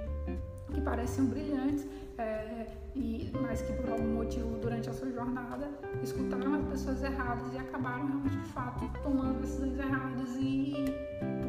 que 0.72 0.80
pareciam 0.80 1.26
brilhantes, 1.26 1.86
é, 2.18 2.66
e, 2.94 3.30
mas 3.40 3.62
que 3.62 3.72
por 3.72 3.90
algum 3.90 4.14
motivo 4.14 4.58
durante 4.58 4.90
a 4.90 4.92
sua 4.92 5.10
jornada 5.10 5.70
escutaram 6.02 6.54
as 6.54 6.64
pessoas 6.66 7.02
erradas 7.02 7.52
e 7.52 7.58
acabaram 7.58 8.06
realmente 8.06 8.36
de 8.36 8.48
fato 8.48 8.90
tomando 9.02 9.40
decisões 9.40 9.78
erradas 9.78 10.36
e 10.36 10.84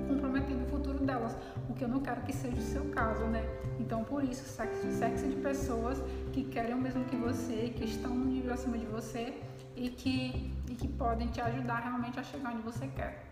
comprometendo 0.07 0.63
o 0.63 0.67
futuro 0.67 0.99
delas, 0.99 1.35
o 1.69 1.73
que 1.73 1.83
eu 1.83 1.87
não 1.87 1.99
quero 1.99 2.21
que 2.21 2.33
seja 2.33 2.57
o 2.57 2.61
seu 2.61 2.85
caso, 2.85 3.25
né? 3.25 3.43
Então, 3.79 4.03
por 4.03 4.23
isso, 4.23 4.43
sexo, 4.45 4.89
sexo 4.91 5.27
de 5.27 5.35
pessoas 5.37 6.01
que 6.31 6.43
querem 6.45 6.73
o 6.73 6.77
mesmo 6.77 7.03
que 7.05 7.15
você, 7.15 7.73
que 7.75 7.85
estão 7.85 8.13
no 8.13 8.25
nível 8.25 8.53
acima 8.53 8.77
de 8.77 8.85
você 8.85 9.41
e 9.75 9.89
que, 9.89 10.53
e 10.69 10.75
que 10.75 10.87
podem 10.87 11.27
te 11.27 11.41
ajudar 11.41 11.79
realmente 11.79 12.19
a 12.19 12.23
chegar 12.23 12.53
onde 12.53 12.61
você 12.61 12.87
quer. 12.87 13.23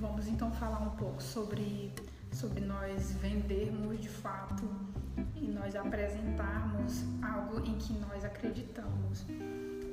Vamos 0.00 0.26
então 0.26 0.50
falar 0.52 0.80
um 0.80 0.90
pouco 0.90 1.22
sobre, 1.22 1.92
sobre 2.32 2.60
nós 2.60 3.12
vendermos 3.12 4.00
de 4.00 4.08
fato 4.08 4.68
e 5.36 5.46
nós 5.46 5.76
apresentarmos 5.76 7.04
algo 7.22 7.60
em 7.60 7.76
que 7.76 7.92
nós 7.94 8.24
acreditamos. 8.24 9.24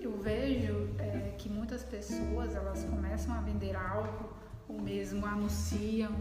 Eu 0.02 0.18
vejo 0.18 0.90
é, 0.98 1.36
que 1.38 1.50
muitas 1.50 1.84
pessoas 1.84 2.56
elas 2.56 2.84
começam 2.86 3.34
a 3.36 3.42
vender 3.42 3.76
algo 3.76 4.34
ou 4.68 4.82
mesmo 4.82 5.26
anunciam 5.26 6.12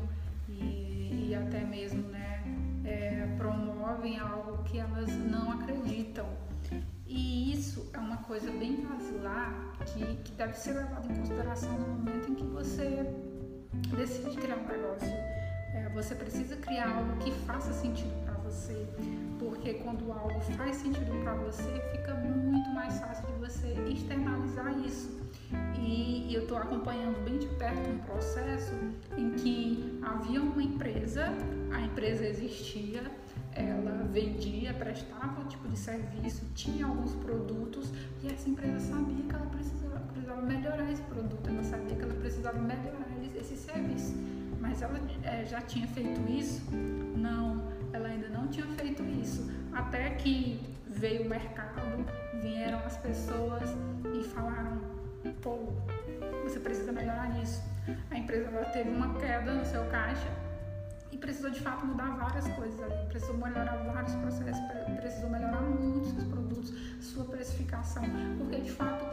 e, 0.48 1.28
e 1.28 1.34
até 1.34 1.64
mesmo 1.64 2.02
né, 2.08 2.42
é, 2.84 3.34
promovem 3.36 4.18
algo 4.18 4.64
que 4.64 4.78
elas 4.78 5.08
não 5.10 5.52
acreditam. 5.52 6.26
E 7.06 7.52
isso 7.52 7.88
é 7.92 7.98
uma 7.98 8.18
coisa 8.18 8.50
bem 8.50 8.84
basilar 8.84 9.72
que, 9.86 10.16
que 10.16 10.32
deve 10.32 10.54
ser 10.54 10.74
levada 10.74 11.06
em 11.10 11.16
consideração 11.16 11.72
no 11.78 11.88
momento 11.88 12.30
em 12.30 12.34
que 12.34 12.44
você 12.44 13.06
decide 13.96 14.36
criar 14.36 14.56
um 14.56 14.66
negócio. 14.66 15.37
É, 15.74 15.88
você 15.90 16.14
precisa 16.14 16.56
criar 16.56 16.90
algo 16.96 17.16
que 17.18 17.30
faça 17.46 17.72
sentido 17.72 18.12
para 18.24 18.34
você, 18.34 18.86
porque 19.38 19.74
quando 19.74 20.10
algo 20.12 20.40
faz 20.56 20.76
sentido 20.76 21.22
para 21.22 21.34
você, 21.34 21.80
fica 21.92 22.14
muito 22.14 22.68
mais 22.70 22.98
fácil 22.98 23.26
de 23.26 23.32
você 23.34 23.74
externalizar 23.90 24.76
isso. 24.84 25.18
E, 25.78 26.32
eu 26.34 26.42
estou 26.42 26.58
acompanhando 26.58 27.22
bem 27.24 27.38
de 27.38 27.46
perto 27.46 27.88
um 27.88 27.98
processo 27.98 28.72
em 29.16 29.30
que 29.32 29.98
havia 30.02 30.40
uma 30.40 30.62
empresa, 30.62 31.28
a 31.72 31.80
empresa 31.80 32.26
existia, 32.26 33.02
ela 33.52 34.04
vendia, 34.12 34.74
prestava 34.74 35.40
um 35.40 35.46
tipo 35.46 35.66
de 35.68 35.78
serviço, 35.78 36.44
tinha 36.54 36.86
alguns 36.86 37.14
produtos 37.14 37.90
e 38.22 38.28
essa 38.28 38.48
empresa 38.48 38.78
sabia 38.80 39.24
que 39.24 39.34
ela 39.34 39.46
precisava, 39.46 40.00
precisava 40.12 40.42
melhorar 40.42 40.92
esse 40.92 41.02
produto, 41.02 41.48
ela 41.48 41.64
sabia 41.64 41.96
que 41.96 42.02
ela 42.02 42.14
precisava 42.14 42.58
melhorar 42.58 43.08
esse 43.40 43.56
serviço. 43.56 44.14
Mas 44.60 44.82
ela 44.82 44.98
é, 45.22 45.44
já 45.44 45.60
tinha 45.60 45.86
feito 45.88 46.20
isso? 46.30 46.62
Não, 47.16 47.62
ela 47.92 48.08
ainda 48.08 48.28
não 48.28 48.48
tinha 48.48 48.66
feito 48.66 49.02
isso. 49.04 49.50
Até 49.72 50.10
que 50.10 50.60
veio 50.88 51.22
o 51.22 51.28
mercado, 51.28 52.04
vieram 52.42 52.78
as 52.80 52.96
pessoas 52.96 53.70
e 54.14 54.22
falaram: 54.24 54.80
pô, 55.42 55.72
você 56.42 56.58
precisa 56.58 56.92
melhorar 56.92 57.32
nisso. 57.34 57.62
A 58.10 58.18
empresa 58.18 58.50
teve 58.72 58.90
uma 58.90 59.14
queda 59.18 59.54
no 59.54 59.64
seu 59.64 59.84
caixa 59.86 60.28
e 61.10 61.16
precisou 61.16 61.50
de 61.50 61.60
fato 61.60 61.86
mudar 61.86 62.16
várias 62.16 62.46
coisas 62.48 62.80
ali, 62.82 63.06
precisou 63.08 63.36
melhorar 63.36 63.76
vários 63.92 64.14
processos, 64.16 64.62
precisou 64.96 65.30
melhorar 65.30 65.60
muito 65.62 66.08
seus 66.08 66.24
produtos, 66.24 66.74
sua 67.00 67.24
precificação, 67.24 68.02
porque 68.36 68.60
de 68.60 68.70
fato 68.70 69.04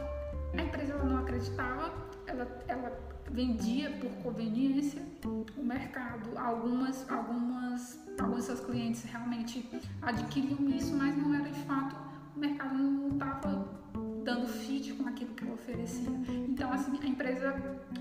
a 0.58 0.62
empresa 0.62 0.94
ela 0.94 1.04
não 1.04 1.18
acreditava, 1.20 1.94
ela, 2.28 2.48
ela 2.68 3.00
vendia 3.32 3.92
por 3.92 4.10
conveniência, 4.24 5.02
o 5.58 5.64
mercado, 5.64 6.38
algumas, 6.38 7.10
algumas, 7.10 8.00
alguns 8.20 8.46
seus 8.46 8.60
clientes 8.60 9.04
realmente 9.04 9.70
adquiriam 10.02 10.70
isso, 10.70 10.96
mas 10.96 11.16
não 11.18 11.34
era 11.34 11.50
de 11.50 11.60
fato, 11.62 11.96
o 12.36 12.40
mercado 12.40 12.76
não 12.76 13.10
estava 13.10 13.86
dando 14.24 14.48
fit 14.48 14.94
com 14.94 15.08
aquilo 15.08 15.34
que 15.34 15.44
ela 15.44 15.54
oferecia. 15.54 16.10
Então 16.50 16.72
assim, 16.72 17.00
a 17.02 17.06
empresa 17.06 17.56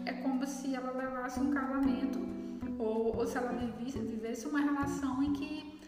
é 0.05 0.12
como 0.12 0.47
se 0.47 0.75
ela 0.75 0.93
levasse 0.93 1.41
um 1.41 1.51
casamento 1.51 2.18
ou, 2.79 3.16
ou 3.16 3.27
se 3.27 3.37
ela 3.37 3.53
vivesse, 3.53 3.99
vivesse 3.99 4.47
uma 4.47 4.61
relação 4.61 5.22
em 5.22 5.33
que 5.33 5.79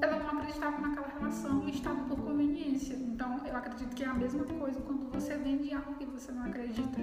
ela 0.00 0.18
não 0.18 0.38
acreditava 0.38 0.78
naquela 0.80 1.08
relação 1.08 1.62
e 1.66 1.70
estava 1.70 2.02
por 2.04 2.16
conveniência. 2.16 2.94
Então, 2.94 3.40
eu 3.46 3.56
acredito 3.56 3.94
que 3.94 4.02
é 4.02 4.06
a 4.06 4.14
mesma 4.14 4.44
coisa 4.44 4.80
quando 4.80 5.10
você 5.12 5.36
vende 5.36 5.72
algo 5.72 5.94
que 5.94 6.04
você 6.04 6.32
não 6.32 6.44
acredita. 6.44 6.98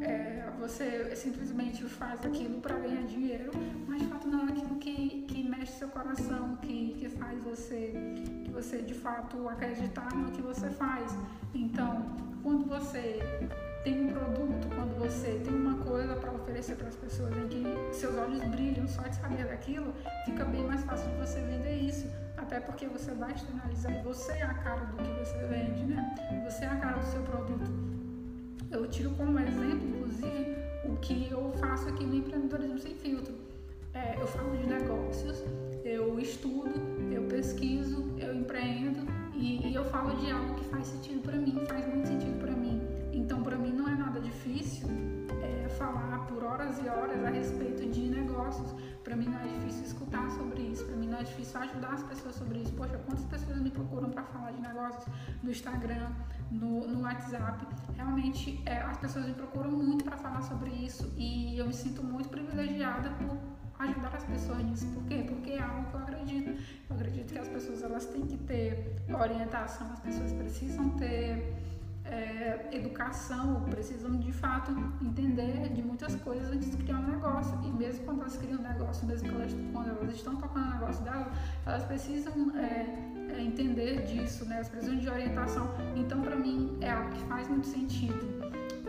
É, 0.00 0.50
você 0.58 1.14
simplesmente 1.14 1.84
faz 1.84 2.24
aquilo 2.24 2.60
para 2.60 2.78
ganhar 2.78 3.02
dinheiro, 3.02 3.50
mas 3.86 4.00
de 4.00 4.08
fato 4.08 4.28
não 4.28 4.48
é 4.48 4.52
aquilo 4.52 4.76
que, 4.76 5.22
que 5.28 5.42
mexe 5.42 5.72
seu 5.72 5.88
coração, 5.88 6.56
que, 6.56 6.94
que 6.98 7.08
faz 7.10 7.42
você, 7.44 7.92
que 8.44 8.50
você 8.50 8.78
de 8.82 8.94
fato 8.94 9.48
acreditar 9.48 10.14
no 10.14 10.32
que 10.32 10.40
você 10.40 10.70
faz. 10.70 11.16
Então, 11.54 12.16
quando 12.42 12.66
você 12.66 13.20
tem 13.86 14.04
um 14.04 14.08
produto, 14.08 14.66
quando 14.74 14.98
você 14.98 15.40
tem 15.44 15.54
uma 15.54 15.76
coisa 15.84 16.16
para 16.16 16.32
oferecer 16.32 16.74
para 16.74 16.88
as 16.88 16.96
pessoas 16.96 17.32
em 17.36 17.46
que 17.46 17.64
seus 17.94 18.16
olhos 18.16 18.42
brilham 18.48 18.88
só 18.88 19.02
de 19.02 19.14
saber 19.14 19.46
daquilo, 19.46 19.94
fica 20.24 20.44
bem 20.44 20.64
mais 20.64 20.82
fácil 20.82 21.08
de 21.10 21.16
você 21.18 21.38
vender 21.38 21.76
isso. 21.76 22.10
Até 22.36 22.58
porque 22.58 22.88
você 22.88 23.12
vai 23.12 23.32
externalizar 23.32 23.92
e 23.96 24.02
você 24.02 24.32
é 24.32 24.42
a 24.42 24.54
cara 24.54 24.86
do 24.86 24.96
que 24.96 25.08
você 25.20 25.38
vende, 25.46 25.84
né? 25.84 26.42
Você 26.44 26.64
é 26.64 26.68
a 26.68 26.76
cara 26.76 26.98
do 26.98 27.06
seu 27.06 27.22
produto. 27.22 27.70
Eu 28.72 28.88
tiro 28.88 29.10
como 29.10 29.38
exemplo, 29.38 29.88
inclusive, 29.88 30.56
o 30.84 30.96
que 30.96 31.30
eu 31.30 31.52
faço 31.60 31.88
aqui 31.88 32.04
no 32.04 32.16
Empreendedorismo 32.16 32.80
Sem 32.80 32.96
Filtro. 32.96 33.36
É, 33.94 34.20
eu 34.20 34.26
falo 34.26 34.56
de 34.56 34.66
negócios, 34.66 35.44
eu 35.84 36.18
estudo, 36.18 36.74
eu 37.12 37.22
pesquiso, 37.28 38.12
eu 38.18 38.34
empreendo 38.34 39.06
e, 39.32 39.68
e 39.68 39.74
eu 39.76 39.84
falo 39.84 40.16
de 40.16 40.28
algo 40.28 40.54
que 40.56 40.64
faz 40.64 40.88
sentido 40.88 41.22
para 41.22 41.36
mim, 41.36 41.62
faz 41.68 41.86
muito 41.86 42.08
sentido 42.08 42.35
horas 46.66 46.78
e 46.84 46.88
horas 46.88 47.24
a 47.24 47.30
respeito 47.30 47.88
de 47.90 48.08
negócios. 48.08 48.74
Para 49.04 49.14
mim 49.14 49.26
não 49.26 49.38
é 49.38 49.46
difícil 49.46 49.84
escutar 49.84 50.28
sobre 50.30 50.62
isso. 50.62 50.84
Para 50.84 50.96
mim 50.96 51.06
não 51.06 51.18
é 51.18 51.22
difícil 51.22 51.60
ajudar 51.60 51.92
as 51.92 52.02
pessoas 52.02 52.34
sobre 52.34 52.58
isso. 52.58 52.72
Poxa, 52.72 52.98
quantas 53.06 53.24
pessoas 53.24 53.60
me 53.60 53.70
procuram 53.70 54.10
para 54.10 54.24
falar 54.24 54.50
de 54.50 54.60
negócios 54.60 55.06
no 55.42 55.50
Instagram, 55.50 56.10
no, 56.50 56.88
no 56.88 57.02
WhatsApp? 57.02 57.64
Realmente, 57.94 58.60
é, 58.66 58.78
as 58.78 58.96
pessoas 58.96 59.26
me 59.26 59.34
procuram 59.34 59.70
muito 59.70 60.04
para 60.04 60.16
falar 60.16 60.42
sobre 60.42 60.70
isso 60.70 61.12
e 61.16 61.56
eu 61.56 61.66
me 61.66 61.74
sinto 61.74 62.02
muito 62.02 62.28
privilegiada 62.28 63.10
por 63.10 63.38
ajudar 63.78 64.16
as 64.16 64.24
pessoas 64.24 64.64
nisso. 64.64 64.86
Por 64.88 65.04
quê? 65.04 65.24
Porque 65.28 65.52
é 65.52 65.60
algo 65.60 65.88
que 65.88 65.94
eu 65.94 66.00
acredito. 66.00 66.50
Eu 66.90 66.96
acredito 66.96 67.32
que 67.32 67.38
as 67.38 67.48
pessoas 67.48 67.82
elas 67.82 68.06
têm 68.06 68.26
que 68.26 68.36
ter 68.38 68.96
orientação, 69.08 69.92
as 69.92 70.00
pessoas 70.00 70.32
precisam 70.32 70.90
ter 70.90 71.54
é, 72.10 72.68
educação, 72.72 73.62
precisam 73.70 74.16
de 74.16 74.32
fato 74.32 74.70
entender 75.02 75.68
de 75.70 75.82
muitas 75.82 76.14
coisas 76.16 76.50
antes 76.50 76.70
de 76.70 76.76
criar 76.76 76.98
um 76.98 77.10
negócio. 77.10 77.58
E 77.64 77.70
mesmo 77.70 78.04
quando 78.04 78.20
elas 78.20 78.36
criam 78.36 78.58
um 78.58 78.62
negócio, 78.62 79.06
mesmo 79.06 79.28
elas, 79.30 79.54
quando 79.72 79.88
elas 79.88 80.14
estão 80.14 80.36
tocando 80.36 80.66
o 80.66 80.74
negócio 80.74 81.04
delas, 81.04 81.28
elas 81.64 81.84
precisam 81.84 82.56
é, 82.56 82.86
é, 83.32 83.42
entender 83.42 84.04
disso, 84.06 84.44
né? 84.46 84.56
elas 84.56 84.68
precisam 84.68 84.96
de 84.96 85.08
orientação. 85.08 85.68
Então, 85.94 86.20
para 86.22 86.36
mim, 86.36 86.76
é 86.80 86.90
algo 86.90 87.10
que 87.10 87.24
faz 87.24 87.48
muito 87.48 87.66
sentido 87.66 88.36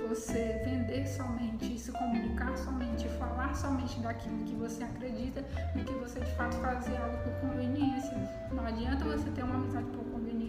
você 0.08 0.62
vender 0.64 1.06
somente, 1.06 1.78
se 1.78 1.92
comunicar 1.92 2.56
somente, 2.58 3.10
falar 3.10 3.54
somente 3.54 4.00
daquilo 4.00 4.44
que 4.46 4.56
você 4.56 4.84
acredita, 4.84 5.42
do 5.76 5.84
que 5.84 5.94
você 5.96 6.22
de 6.22 6.32
fato 6.36 6.56
fazer 6.58 6.96
algo 6.98 7.18
por 7.24 7.34
conveniência. 7.42 8.16
Não 8.52 8.66
adianta 8.66 9.04
você 9.04 9.30
ter 9.32 9.44
uma 9.44 9.56
amizade 9.56 9.86
por 9.88 10.07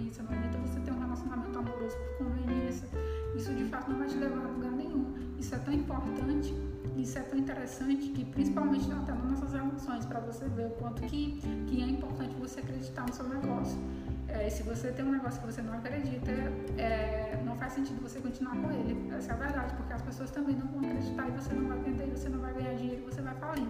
conveniência, 0.08 0.22
não 0.22 0.32
adianta 0.32 0.58
você 0.58 0.80
ter 0.80 0.92
um 0.92 0.98
relacionamento 0.98 1.58
amoroso 1.58 1.96
por 1.96 2.26
conveniência. 2.26 2.88
Isso 3.34 3.54
de 3.54 3.64
fato 3.66 3.90
não 3.90 3.98
vai 3.98 4.08
te 4.08 4.16
levar 4.16 4.44
a 4.44 4.48
lugar 4.48 4.72
nenhum. 4.72 5.14
Isso 5.38 5.54
é 5.54 5.58
tão 5.58 5.72
importante, 5.72 6.54
isso 6.96 7.18
é 7.18 7.22
tão 7.22 7.38
interessante 7.38 8.08
que 8.08 8.24
principalmente 8.24 8.90
até 8.90 9.12
nas 9.12 9.30
nossas 9.30 9.52
relações, 9.52 10.06
para 10.06 10.20
você 10.20 10.48
ver 10.48 10.66
o 10.66 10.70
quanto 10.70 11.02
que, 11.02 11.40
que 11.66 11.82
é 11.82 11.86
importante 11.86 12.34
você 12.36 12.60
acreditar 12.60 13.06
no 13.06 13.12
seu 13.12 13.28
negócio. 13.28 13.78
É, 14.28 14.50
se 14.50 14.62
você 14.62 14.92
tem 14.92 15.04
um 15.04 15.12
negócio 15.12 15.40
que 15.40 15.46
você 15.46 15.62
não 15.62 15.72
acredita, 15.72 16.30
é, 16.76 17.40
não 17.44 17.56
faz 17.56 17.72
sentido 17.72 18.00
você 18.02 18.20
continuar 18.20 18.56
com 18.56 18.70
ele. 18.70 19.10
Essa 19.14 19.32
é 19.32 19.34
a 19.34 19.38
verdade, 19.38 19.74
porque 19.74 19.92
as 19.92 20.02
pessoas 20.02 20.30
também 20.30 20.54
não 20.54 20.66
vão 20.66 20.80
acreditar 20.80 21.28
e 21.28 21.30
você 21.30 21.54
não 21.54 21.68
vai 21.68 21.78
vender, 21.78 22.06
você 22.06 22.28
não 22.28 22.40
vai 22.40 22.52
ganhar 22.52 22.74
dinheiro, 22.74 23.04
você 23.04 23.22
vai 23.22 23.34
falir. 23.36 23.68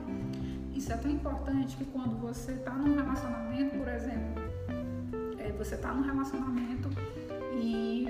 Isso 0.74 0.92
é 0.92 0.96
tão 0.96 1.10
importante 1.10 1.76
que 1.76 1.84
quando 1.86 2.18
você 2.18 2.52
está 2.52 2.72
num 2.72 2.94
relacionamento, 2.96 3.76
por 3.76 3.88
exemplo, 3.88 4.47
é, 5.48 5.52
você 5.52 5.74
está 5.74 5.92
num 5.92 6.02
relacionamento 6.02 6.88
e, 7.52 8.06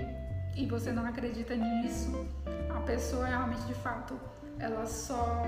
e 0.57 0.66
você 0.66 0.93
não 0.93 1.07
acredita 1.07 1.55
nisso, 1.55 2.26
a 2.68 2.80
pessoa 2.80 3.26
realmente 3.26 3.62
de 3.62 3.74
fato, 3.74 4.18
ela 4.59 4.86
só. 4.86 5.45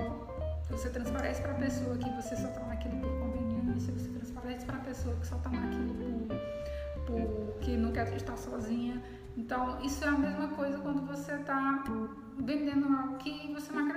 Você 0.70 0.88
transparece 0.88 1.42
para 1.42 1.50
a 1.50 1.56
pessoa 1.56 1.96
que 1.96 2.08
você 2.10 2.36
só 2.36 2.46
está 2.46 2.60
naquilo 2.60 3.00
por 3.00 3.10
conveniência, 3.18 3.92
você 3.92 4.08
transparece 4.08 4.64
para 4.64 4.76
a 4.76 4.80
pessoa 4.80 5.16
que 5.16 5.26
só 5.26 5.36
está 5.36 5.50
naquilo 5.50 5.94
por 5.94 6.40
por 7.06 7.58
que 7.60 7.76
não 7.76 7.92
quer 7.92 8.14
estar 8.14 8.36
sozinha. 8.36 9.02
Então, 9.36 9.80
isso 9.82 10.04
é 10.04 10.08
a 10.08 10.12
mesma 10.12 10.48
coisa 10.48 10.78
quando 10.78 11.04
você 11.06 11.32
está 11.32 11.84
vendendo 12.38 12.86
algo 12.86 13.16
que 13.16 13.52
você 13.52 13.72
não 13.72 13.88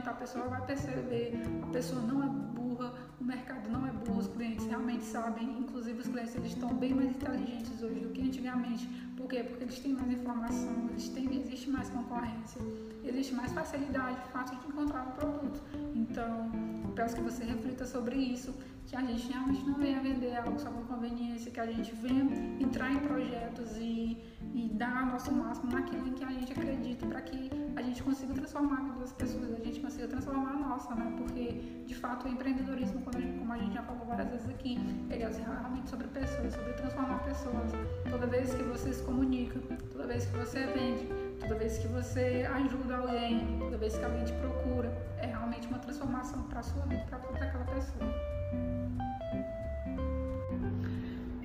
não 0.00 0.06
adianta, 0.06 0.10
a 0.10 0.14
pessoa 0.14 0.48
vai 0.48 0.60
perceber, 0.62 1.34
a 1.62 1.66
pessoa 1.66 2.00
não 2.02 2.22
é 2.22 2.26
burra, 2.26 2.94
o 3.20 3.24
mercado 3.24 3.68
não 3.68 3.86
é 3.86 3.90
burro, 3.90 4.20
os 4.20 4.28
clientes 4.28 4.66
realmente 4.66 5.04
sabem, 5.04 5.58
inclusive 5.58 6.00
os 6.00 6.08
clientes 6.08 6.34
eles 6.34 6.52
estão 6.52 6.72
bem 6.74 6.94
mais 6.94 7.10
inteligentes 7.10 7.82
hoje 7.82 8.00
do 8.00 8.08
que 8.08 8.22
antigamente. 8.22 8.86
Por 9.16 9.28
quê? 9.28 9.44
Porque 9.44 9.64
eles 9.64 9.78
têm 9.78 9.92
mais 9.92 10.10
informação, 10.10 10.88
eles 10.90 11.08
têm, 11.10 11.36
existe 11.36 11.68
mais 11.70 11.90
concorrência, 11.90 12.60
existe 13.04 13.34
mais 13.34 13.52
facilidade, 13.52 14.18
fácil 14.32 14.56
de 14.58 14.68
encontrar 14.68 15.02
um 15.02 15.10
produto. 15.12 15.62
Então, 15.94 16.50
peço 16.94 17.16
que 17.16 17.22
você 17.22 17.44
reflita 17.44 17.86
sobre 17.86 18.16
isso 18.16 18.54
que 18.90 18.96
a 18.96 19.02
gente 19.02 19.30
realmente 19.30 19.64
não 19.64 19.74
venha 19.74 20.00
vender 20.00 20.36
algo 20.36 20.58
só 20.58 20.68
por 20.68 20.84
conveniência, 20.88 21.48
que 21.52 21.60
a 21.60 21.66
gente 21.66 21.94
venha 21.94 22.24
entrar 22.58 22.90
em 22.90 22.98
projetos 22.98 23.76
e, 23.76 24.18
e 24.52 24.68
dar 24.74 25.04
o 25.04 25.06
nosso 25.12 25.32
máximo 25.32 25.70
naquilo 25.70 26.08
em 26.08 26.12
que 26.12 26.24
a 26.24 26.32
gente 26.32 26.52
acredita, 26.52 27.06
para 27.06 27.22
que 27.22 27.50
a 27.76 27.82
gente 27.82 28.02
consiga 28.02 28.34
transformar 28.34 28.78
a 28.78 28.82
vida 28.82 28.98
das 28.98 29.12
pessoas, 29.12 29.52
a 29.52 29.64
gente 29.64 29.78
consiga 29.78 30.08
transformar 30.08 30.50
a 30.50 30.56
nossa, 30.56 30.92
né? 30.96 31.14
Porque, 31.16 31.84
de 31.86 31.94
fato, 31.94 32.26
o 32.26 32.30
empreendedorismo, 32.32 33.00
como 33.02 33.16
a 33.16 33.20
gente, 33.20 33.38
como 33.38 33.52
a 33.52 33.58
gente 33.58 33.74
já 33.74 33.82
falou 33.84 34.04
várias 34.06 34.28
vezes 34.28 34.48
aqui, 34.48 34.76
ele 35.08 35.22
é 35.22 35.28
realmente 35.28 35.88
sobre 35.88 36.08
pessoas, 36.08 36.52
sobre 36.52 36.72
transformar 36.72 37.18
pessoas. 37.20 37.70
Toda 38.10 38.26
vez 38.26 38.52
que 38.52 38.62
você 38.64 38.92
se 38.92 39.04
comunica, 39.04 39.60
toda 39.92 40.08
vez 40.08 40.26
que 40.26 40.36
você 40.36 40.66
vende, 40.66 41.06
toda 41.38 41.54
vez 41.54 41.78
que 41.78 41.86
você 41.86 42.44
ajuda 42.54 42.96
alguém, 42.96 43.56
toda 43.60 43.78
vez 43.78 43.96
que 43.96 44.04
alguém 44.04 44.24
te 44.24 44.32
procura, 44.32 44.92
é 45.18 45.26
realmente 45.26 45.68
uma 45.68 45.78
transformação 45.78 46.42
para 46.48 46.58
a 46.58 46.62
sua 46.64 46.82
vida, 46.86 47.04
para 47.08 47.20
toda 47.20 47.38
aquela 47.38 47.64
pessoa. 47.66 48.39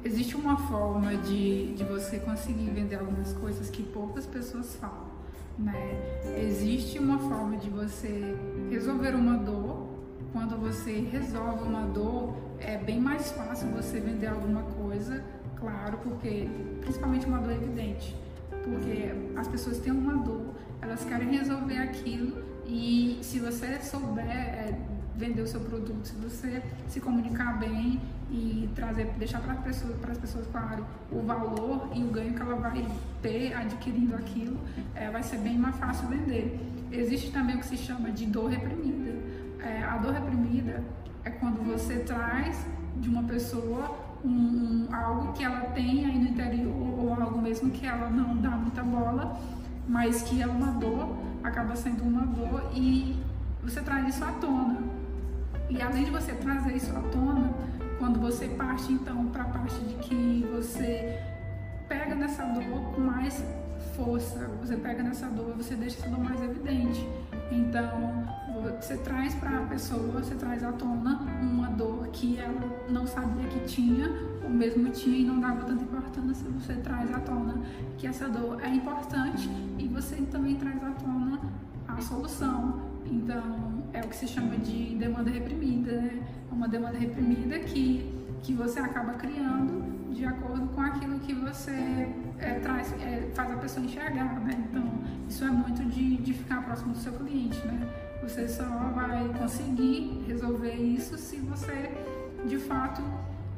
Existe 0.06 0.36
uma 0.36 0.56
forma 0.56 1.18
de, 1.18 1.74
de 1.74 1.84
você 1.84 2.20
conseguir 2.20 2.70
vender 2.70 2.98
algumas 2.98 3.34
coisas 3.34 3.72
que 3.72 3.82
poucas 3.82 4.28
pessoas 4.28 4.76
falam, 4.76 5.08
né? 5.58 5.74
Existe 6.38 7.00
uma 7.00 7.18
forma 7.18 7.58
de 7.58 7.72
você 7.72 8.38
resolver 8.70 9.16
uma 9.16 9.36
dor. 9.36 9.88
Quando 10.32 10.58
você 10.58 11.00
resolve 11.12 11.64
uma 11.64 11.88
dor, 11.88 12.36
é 12.60 12.78
bem 12.78 13.00
mais 13.00 13.32
fácil 13.32 13.70
você 13.70 14.00
vender 14.00 14.28
alguma 14.28 14.62
coisa, 14.62 15.24
claro, 15.56 15.98
porque 16.04 16.48
principalmente 16.82 17.26
uma 17.26 17.40
dor 17.40 17.54
evidente, 17.54 18.16
porque 18.64 19.12
as 19.36 19.48
pessoas 19.48 19.80
têm 19.80 19.92
uma 19.92 20.18
dor, 20.18 20.54
elas 20.84 21.04
querem 21.04 21.36
resolver 21.36 21.80
aquilo 21.80 22.44
e 22.68 23.18
se 23.24 23.40
você 23.40 23.80
souber 23.82 24.30
é, 24.30 24.78
vender 25.18 25.42
o 25.42 25.48
seu 25.48 25.60
produto, 25.62 26.06
se 26.06 26.14
você 26.16 26.62
se 26.88 27.00
comunicar 27.00 27.58
bem 27.58 28.02
e 28.30 28.70
trazer, 28.76 29.06
deixar 29.18 29.40
para 29.40 29.56
para 29.56 30.12
as 30.12 30.18
pessoas 30.18 30.48
claro 30.52 30.86
o 31.12 31.22
valor 31.22 31.90
e 31.94 32.04
o 32.04 32.08
ganho 32.08 32.34
que 32.34 32.42
ela 32.42 32.56
vai 32.56 32.86
ter 33.22 33.54
adquirindo 33.54 34.16
aquilo, 34.16 34.58
é, 34.94 35.10
vai 35.10 35.24
ser 35.24 35.38
bem 35.38 35.58
mais 35.58 35.76
fácil 35.78 36.08
vender. 36.08 36.60
Existe 36.92 37.32
também 37.32 37.56
o 37.56 37.60
que 37.60 37.66
se 37.66 37.78
chama 37.78 38.12
de 38.12 38.26
dor 38.26 38.50
reprimida. 38.50 39.14
É, 39.60 39.84
a 39.84 39.98
dor 39.98 40.14
reprimida 40.14 40.84
é 41.24 41.30
quando 41.30 41.64
você 41.66 42.00
traz 42.00 42.66
de 42.98 43.10
uma 43.10 43.24
pessoa 43.24 43.96
um, 44.24 44.88
algo 44.92 45.34
que 45.34 45.44
ela 45.44 45.62
tem 45.72 46.06
aí 46.06 46.18
no 46.18 46.28
interior 46.30 47.00
ou 47.00 47.14
algo 47.14 47.42
mesmo 47.42 47.72
que 47.72 47.86
ela 47.86 48.10
não 48.10 48.38
dá 48.38 48.52
muita 48.52 48.84
bola, 48.84 49.40
mas 49.88 50.24
que 50.24 50.42
é 50.42 50.48
uma 50.48 50.72
dor, 50.72 51.16
acaba 51.44 51.76
sendo 51.76 52.04
uma 52.04 52.26
dor 52.26 52.72
e 52.74 53.20
você 53.64 53.82
traz 53.82 54.08
isso 54.08 54.24
à 54.24 54.32
tona. 54.34 54.95
E 55.70 55.82
além 55.82 56.06
de 56.06 56.12
você 56.12 56.34
trazer 56.34 56.76
isso 56.76 56.96
à 56.96 57.02
tona, 57.02 57.54
quando 57.98 58.20
você 58.20 58.48
parte 58.50 58.92
então 58.92 59.26
para 59.28 59.44
a 59.44 59.48
parte 59.48 59.80
de 59.80 59.96
que 59.96 60.48
você 60.54 61.20
pega 61.88 62.16
nessa 62.16 62.44
dor 62.46 62.94
com 62.94 63.02
mais 63.02 63.44
força, 63.96 64.50
você 64.60 64.76
pega 64.76 65.04
nessa 65.04 65.28
dor, 65.28 65.54
você 65.56 65.76
deixa 65.76 66.00
essa 66.00 66.10
dor 66.10 66.20
mais 66.20 66.42
evidente. 66.42 67.08
Então, 67.52 68.26
você 68.62 68.98
traz 68.98 69.34
para 69.36 69.60
a 69.60 69.62
pessoa, 69.64 70.22
você 70.22 70.36
traz 70.36 70.64
à 70.64 70.72
tona 70.72 71.22
uma 71.42 71.68
dor 71.70 72.08
que 72.08 72.38
ela 72.40 72.62
não 72.90 73.06
sabia 73.06 73.48
que 73.50 73.60
tinha, 73.62 74.10
ou 74.44 74.50
mesmo 74.50 74.90
tinha 74.90 75.18
e 75.18 75.24
não 75.24 75.40
dava 75.40 75.64
tanta 75.66 75.84
importância, 75.84 76.50
você 76.50 76.74
traz 76.76 77.14
à 77.14 77.20
tona 77.20 77.56
que 77.98 78.08
essa 78.08 78.28
dor 78.28 78.62
é 78.64 78.70
importante 78.70 79.50
e 79.78 79.88
você 79.88 80.16
também 80.32 80.56
traz 80.56 80.84
à 80.84 80.92
tona 80.92 81.40
a 81.88 82.02
solução. 82.02 82.82
Então, 83.06 83.75
é 83.96 84.02
o 84.02 84.10
que 84.10 84.16
se 84.16 84.28
chama 84.28 84.58
de 84.58 84.96
demanda 84.96 85.32
reprimida, 85.32 85.94
né? 85.94 86.22
É 86.52 86.54
uma 86.54 86.68
demanda 86.68 86.98
reprimida 86.98 87.60
que, 87.60 88.14
que 88.44 88.54
você 88.54 88.80
acaba 88.80 89.14
criando 89.14 90.14
de 90.14 90.26
acordo 90.26 90.68
com 90.68 90.82
aquilo 90.82 91.20
que 91.20 91.34
você 91.34 92.10
é, 92.40 92.60
traz, 92.62 92.94
é, 93.02 93.30
faz 93.34 93.52
a 93.52 93.58
pessoa 93.58 93.86
enxergar, 93.86 94.40
né? 94.42 94.66
Então, 94.70 94.84
isso 95.30 95.44
é 95.44 95.50
muito 95.50 95.84
de, 95.86 96.18
de 96.18 96.34
ficar 96.34 96.64
próximo 96.64 96.92
do 96.92 96.98
seu 96.98 97.14
cliente, 97.14 97.58
né? 97.68 97.88
Você 98.22 98.48
só 98.48 98.66
vai 98.96 99.30
conseguir 99.38 100.24
resolver 100.28 100.74
isso 100.74 101.18
se 101.18 101.38
você, 101.38 101.92
de 102.46 102.58
fato, 102.58 103.02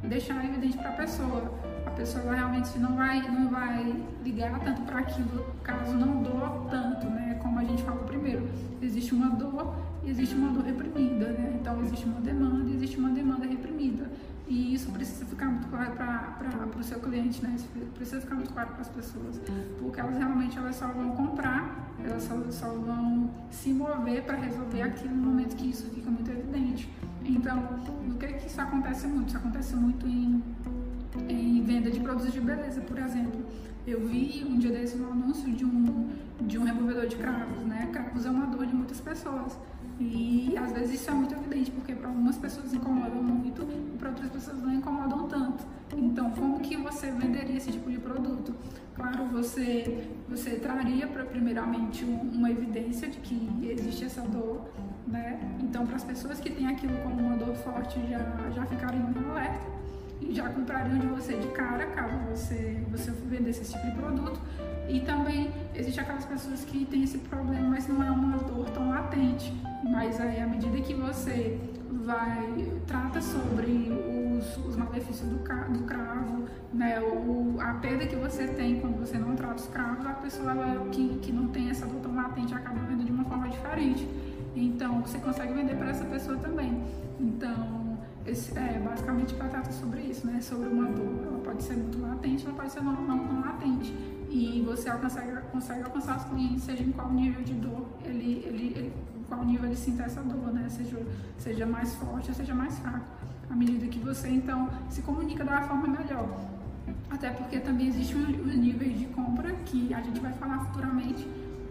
deixar 0.03 0.43
evidente 0.45 0.77
para 0.77 0.89
a 0.89 0.93
pessoa. 0.93 1.51
A 1.85 1.91
pessoa 1.91 2.33
realmente 2.33 2.77
não 2.77 2.95
vai, 2.95 3.21
não 3.21 3.49
vai 3.49 4.03
ligar 4.23 4.59
tanto 4.59 4.81
para 4.83 4.99
aquilo, 4.99 5.45
caso 5.63 5.93
não 5.93 6.21
doa 6.21 6.67
tanto, 6.69 7.07
né? 7.07 7.39
Como 7.41 7.57
a 7.57 7.63
gente 7.63 7.81
falou 7.83 8.03
primeiro, 8.03 8.47
existe 8.81 9.15
uma 9.15 9.29
dor 9.29 9.73
existe 10.09 10.35
uma 10.35 10.51
dor 10.51 10.63
reprimida, 10.63 11.27
né? 11.29 11.57
Então, 11.59 11.81
existe 11.83 12.05
uma 12.05 12.21
demanda 12.21 12.57
existe 12.77 12.97
uma 12.97 13.09
demanda 13.09 13.45
reprimida. 13.45 14.09
E 14.47 14.73
isso 14.73 14.89
precisa 14.91 15.25
ficar 15.25 15.47
muito 15.47 15.67
claro 15.67 15.91
para 15.91 16.79
o 16.79 16.83
seu 16.83 16.99
cliente, 16.99 17.43
né? 17.43 17.53
Isso 17.55 17.67
precisa 17.95 18.21
ficar 18.21 18.35
muito 18.35 18.53
claro 18.53 18.69
para 18.69 18.81
as 18.81 18.87
pessoas. 18.87 19.41
Porque 19.79 19.99
elas 19.99 20.17
realmente 20.17 20.57
elas 20.57 20.75
só 20.75 20.87
vão 20.87 21.11
comprar, 21.11 21.91
elas 22.03 22.23
só, 22.23 22.41
só 22.49 22.69
vão 22.71 23.29
se 23.51 23.73
mover 23.73 24.23
para 24.23 24.37
resolver 24.37 24.81
aquilo 24.83 25.15
no 25.15 25.23
momento 25.23 25.55
que 25.55 25.69
isso 25.69 25.89
fica 25.89 26.09
muito 26.09 26.31
evidente. 26.31 26.89
Então, 27.25 27.57
o 28.09 28.17
que, 28.17 28.27
que 28.27 28.47
isso 28.47 28.61
acontece 28.61 29.05
muito? 29.07 29.27
Isso 29.27 29.37
acontece 29.37 29.75
muito 29.75 30.07
em, 30.07 30.41
em 31.27 31.61
venda 31.63 31.91
de 31.91 31.99
produtos 31.99 32.31
de 32.31 32.39
beleza, 32.39 32.79
por 32.79 32.97
exemplo. 32.97 33.45
Eu 33.85 34.07
vi 34.07 34.45
um 34.47 34.57
dia 34.57 34.71
desses 34.71 34.99
um 34.99 35.11
anúncio 35.11 35.51
de 35.53 35.65
um, 35.65 36.09
de 36.41 36.57
um 36.57 36.63
removedor 36.63 37.05
de 37.07 37.17
cravos, 37.17 37.65
né? 37.65 37.89
Cravos 37.91 38.25
é 38.25 38.29
uma 38.29 38.45
dor 38.45 38.65
de 38.65 38.73
muitas 38.73 39.01
pessoas. 39.01 39.57
E 39.99 40.55
às 40.57 40.71
vezes 40.71 41.01
isso 41.01 41.09
é 41.09 41.13
muito 41.13 41.33
evidente, 41.33 41.71
porque 41.71 41.93
para 41.95 42.07
algumas 42.07 42.37
pessoas 42.37 42.73
incomodam 42.73 43.23
muito 43.23 43.63
e 43.63 43.97
para 43.97 44.09
outras 44.09 44.29
pessoas 44.29 44.61
não 44.61 44.73
incomodam 44.73 45.27
tanto. 45.27 45.65
Então, 45.95 46.29
como 46.31 46.59
que 46.59 46.77
você 46.77 47.09
venderia 47.11 47.57
esse 47.57 47.71
tipo 47.71 47.89
de 47.89 47.97
produto? 47.97 48.53
Claro, 48.95 49.25
você, 49.25 50.07
você 50.29 50.51
traria 50.51 51.07
para 51.07 51.23
primeiramente 51.25 52.03
uma 52.03 52.51
evidência 52.51 53.07
de 53.07 53.19
que 53.19 53.67
existe 53.69 54.05
essa 54.05 54.21
dor, 54.21 54.69
né? 55.07 55.39
Então, 55.61 55.85
para 55.85 55.95
as 55.95 56.03
pessoas 56.03 56.39
que 56.39 56.49
têm 56.49 56.67
aquilo 56.67 56.97
como 56.99 57.19
uma 57.19 57.35
dor 57.35 57.55
forte, 57.55 57.99
já, 58.09 58.19
já 58.53 58.65
ficariam 58.65 59.09
no 59.09 59.31
alerta 59.31 59.77
e 60.21 60.33
já 60.33 60.49
comprariam 60.49 60.99
de 60.99 61.07
você 61.07 61.37
de 61.37 61.47
cara, 61.49 61.85
caso 61.87 62.17
você, 62.29 62.83
você 62.91 63.11
vendesse 63.11 63.61
esse 63.61 63.73
tipo 63.73 63.85
de 63.85 63.93
produto. 63.93 64.39
E 64.89 64.99
também 65.01 65.51
existe 65.77 65.99
aquelas 65.99 66.25
pessoas 66.25 66.65
que 66.65 66.85
têm 66.85 67.03
esse 67.03 67.19
problema, 67.19 67.69
mas 67.69 67.87
não 67.87 68.03
é 68.03 68.09
uma 68.09 68.37
dor 68.37 68.69
tão 68.71 68.89
latente. 68.89 69.53
Mas 69.83 70.19
aí, 70.19 70.41
à 70.41 70.47
medida 70.47 70.79
que 70.81 70.93
você 70.93 71.59
vai 72.03 72.71
trata 72.87 73.21
sobre 73.21 73.91
os, 74.37 74.57
os 74.65 74.75
malefícios 74.75 75.29
do, 75.29 75.37
do 75.37 75.83
cravo, 75.85 76.45
né, 76.73 76.99
o, 76.99 77.57
a 77.59 77.73
perda 77.75 78.07
que 78.07 78.15
você 78.15 78.47
tem 78.47 78.79
quando 78.79 78.99
você 78.99 79.17
não 79.17 79.35
trata 79.35 79.55
os 79.55 79.67
cravos, 79.67 80.05
a 80.05 80.13
pessoa 80.13 80.51
ela, 80.51 80.89
que, 80.89 81.19
que 81.21 81.31
não 81.31 81.47
tem 81.49 81.69
essa 81.69 81.85
dor 81.85 82.01
tão 82.01 82.15
latente 82.15 82.53
acaba 82.53 82.79
vendo 82.79 83.03
de 83.03 83.11
uma 83.11 83.25
forma 83.25 83.47
diferente. 83.47 84.07
Então, 84.55 85.01
você 85.01 85.19
consegue 85.19 85.53
vender 85.53 85.75
para 85.75 85.91
essa 85.91 86.05
pessoa 86.05 86.37
também. 86.37 86.83
Então, 87.19 87.99
esse, 88.25 88.57
é, 88.57 88.79
basicamente, 88.79 89.35
trata 89.35 89.71
sobre 89.71 90.01
isso, 90.01 90.25
né? 90.25 90.41
Sobre 90.41 90.67
uma 90.67 90.89
dor. 90.89 91.27
Ela 91.27 91.39
pode 91.39 91.61
ser 91.61 91.75
muito 91.75 92.01
latente, 92.01 92.45
ela 92.45 92.55
pode 92.55 92.71
ser 92.71 92.81
não, 92.81 92.93
não, 92.93 93.15
não 93.15 93.41
latente 93.41 93.93
e 94.29 94.61
você 94.65 94.91
consegue, 94.91 95.31
consegue 95.51 95.83
alcançar 95.83 96.17
os 96.17 96.23
clientes, 96.25 96.63
seja 96.63 96.83
em 96.83 96.91
qual 96.91 97.11
nível 97.11 97.43
de 97.43 97.53
dor 97.53 97.85
ele, 98.03 98.43
ele, 98.45 98.73
ele 98.75 98.93
qual 99.27 99.43
nível 99.43 99.65
ele 99.65 99.75
sinta 99.75 100.03
essa 100.03 100.21
dor, 100.21 100.53
né? 100.53 100.67
Seja, 100.69 100.97
seja 101.37 101.65
mais 101.65 101.93
forte 101.95 102.29
ou 102.29 102.35
seja 102.35 102.55
mais 102.55 102.77
fraco. 102.79 103.05
À 103.49 103.55
medida 103.55 103.85
que 103.87 103.99
você 103.99 104.29
então 104.29 104.69
se 104.89 105.01
comunica 105.01 105.43
da 105.43 105.61
forma 105.61 105.87
melhor. 105.87 106.39
Até 107.09 107.29
porque 107.31 107.59
também 107.59 107.87
existe 107.87 108.15
um, 108.15 108.19
um 108.19 108.57
nível 108.57 108.87
de 108.87 109.05
compra 109.07 109.51
que 109.65 109.93
a 109.93 110.01
gente 110.01 110.19
vai 110.19 110.31
falar 110.33 110.59
futuramente, 110.65 111.27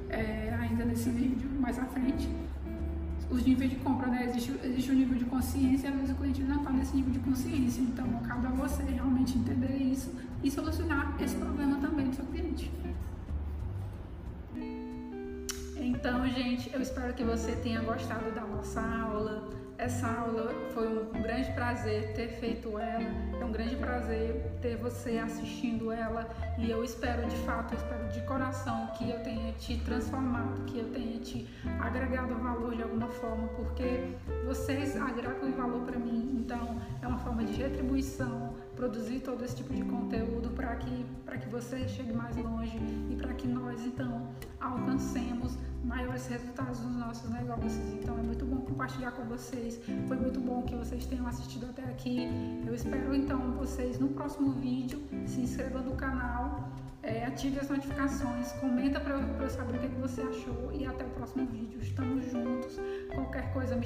é, 0.08 0.54
ainda 0.60 0.84
nesse 0.84 1.10
vídeo 1.10 1.48
mais 1.58 1.78
à 1.78 1.84
frente, 1.84 2.28
os 3.30 3.44
níveis 3.44 3.70
de 3.70 3.76
compra, 3.76 4.08
né? 4.08 4.26
Existe, 4.26 4.54
existe 4.62 4.90
um 4.92 4.94
nível 4.94 5.18
de 5.18 5.24
consciência 5.24 5.90
às 5.90 5.96
vezes 5.96 6.10
o 6.10 6.14
cliente 6.14 6.42
não 6.42 6.58
está 6.58 6.70
nesse 6.70 6.94
nível 6.94 7.12
de 7.12 7.18
consciência. 7.18 7.80
Então, 7.80 8.06
cabe 8.26 8.46
a 8.46 8.50
você 8.50 8.82
realmente 8.84 9.36
entender 9.36 9.76
isso 9.76 10.12
e 10.42 10.50
solucionar 10.50 11.14
esse 11.20 11.34
problema 11.36 11.76
também 11.78 12.08
do 12.08 12.14
seu 12.14 12.24
cliente. 12.26 12.70
Então, 15.78 16.26
gente, 16.28 16.72
eu 16.72 16.80
espero 16.80 17.12
que 17.12 17.22
você 17.22 17.52
tenha 17.56 17.80
gostado 17.80 18.30
da 18.32 18.40
nossa 18.40 18.80
aula. 18.80 19.48
Essa 19.78 20.06
aula 20.06 20.50
foi 20.72 20.88
um 20.88 21.22
grande 21.22 21.52
prazer 21.52 22.14
ter 22.14 22.28
feito 22.40 22.78
ela, 22.78 23.04
é 23.38 23.44
um 23.44 23.52
grande 23.52 23.76
prazer 23.76 24.50
ter 24.62 24.76
você 24.78 25.18
assistindo 25.18 25.92
ela. 25.92 26.26
E 26.58 26.70
eu 26.70 26.82
espero 26.82 27.26
de 27.28 27.36
fato, 27.44 27.74
eu 27.74 27.78
espero 27.78 28.08
de 28.08 28.20
coração 28.22 28.86
que 28.96 29.10
eu 29.10 29.22
tenha 29.22 29.52
te 29.52 29.76
transformado, 29.80 30.64
que 30.64 30.78
eu 30.78 30.88
tenha 30.90 31.18
te 31.18 31.46
agregado 31.78 32.34
valor 32.36 32.74
de 32.74 32.82
alguma 32.82 33.08
forma, 33.08 33.48
porque 33.48 34.14
vocês 34.46 34.96
agregam 34.96 35.52
valor 35.52 35.82
para 35.82 35.98
mim, 35.98 36.40
então 36.40 36.80
é 37.02 37.06
uma 37.06 37.18
forma 37.18 37.44
de 37.44 37.52
retribuição 37.52 38.54
produzir 38.76 39.20
todo 39.20 39.44
esse 39.44 39.56
tipo 39.56 39.72
de 39.72 39.82
conteúdo 39.82 40.50
para 40.50 40.76
que, 40.76 41.06
que 41.40 41.48
você 41.48 41.88
chegue 41.88 42.12
mais 42.12 42.36
longe 42.36 42.76
e 43.10 43.16
para 43.16 43.32
que 43.34 43.48
nós 43.48 43.84
então 43.84 44.28
alcancemos 44.60 45.56
maiores 45.82 46.26
resultados 46.26 46.80
nos 46.80 46.96
nossos 46.96 47.30
negócios. 47.30 47.76
Então 47.94 48.18
é 48.18 48.22
muito 48.22 48.44
bom 48.44 48.58
compartilhar 48.58 49.12
com 49.12 49.24
vocês. 49.24 49.80
Foi 50.06 50.16
muito 50.16 50.40
bom 50.40 50.62
que 50.62 50.74
vocês 50.74 51.06
tenham 51.06 51.26
assistido 51.26 51.66
até 51.66 51.82
aqui. 51.84 52.28
Eu 52.66 52.74
espero 52.74 53.14
então 53.14 53.52
vocês 53.52 53.98
no 53.98 54.08
próximo 54.08 54.52
vídeo. 54.52 55.00
Se 55.26 55.40
inscreva 55.40 55.80
no 55.80 55.94
canal, 55.96 56.68
é, 57.02 57.24
ative 57.24 57.60
as 57.60 57.68
notificações, 57.68 58.50
comenta 58.52 58.98
para 58.98 59.14
eu, 59.14 59.48
saber 59.48 59.76
o 59.76 59.80
que, 59.80 59.88
que 59.88 60.00
você 60.00 60.22
achou 60.22 60.72
e 60.72 60.84
até 60.84 61.04
o 61.04 61.10
próximo 61.10 61.46
vídeo. 61.46 61.80
Estamos 61.80 62.30
juntos. 62.30 62.80
Qualquer 63.14 63.52
coisa 63.52 63.76
me 63.76 63.84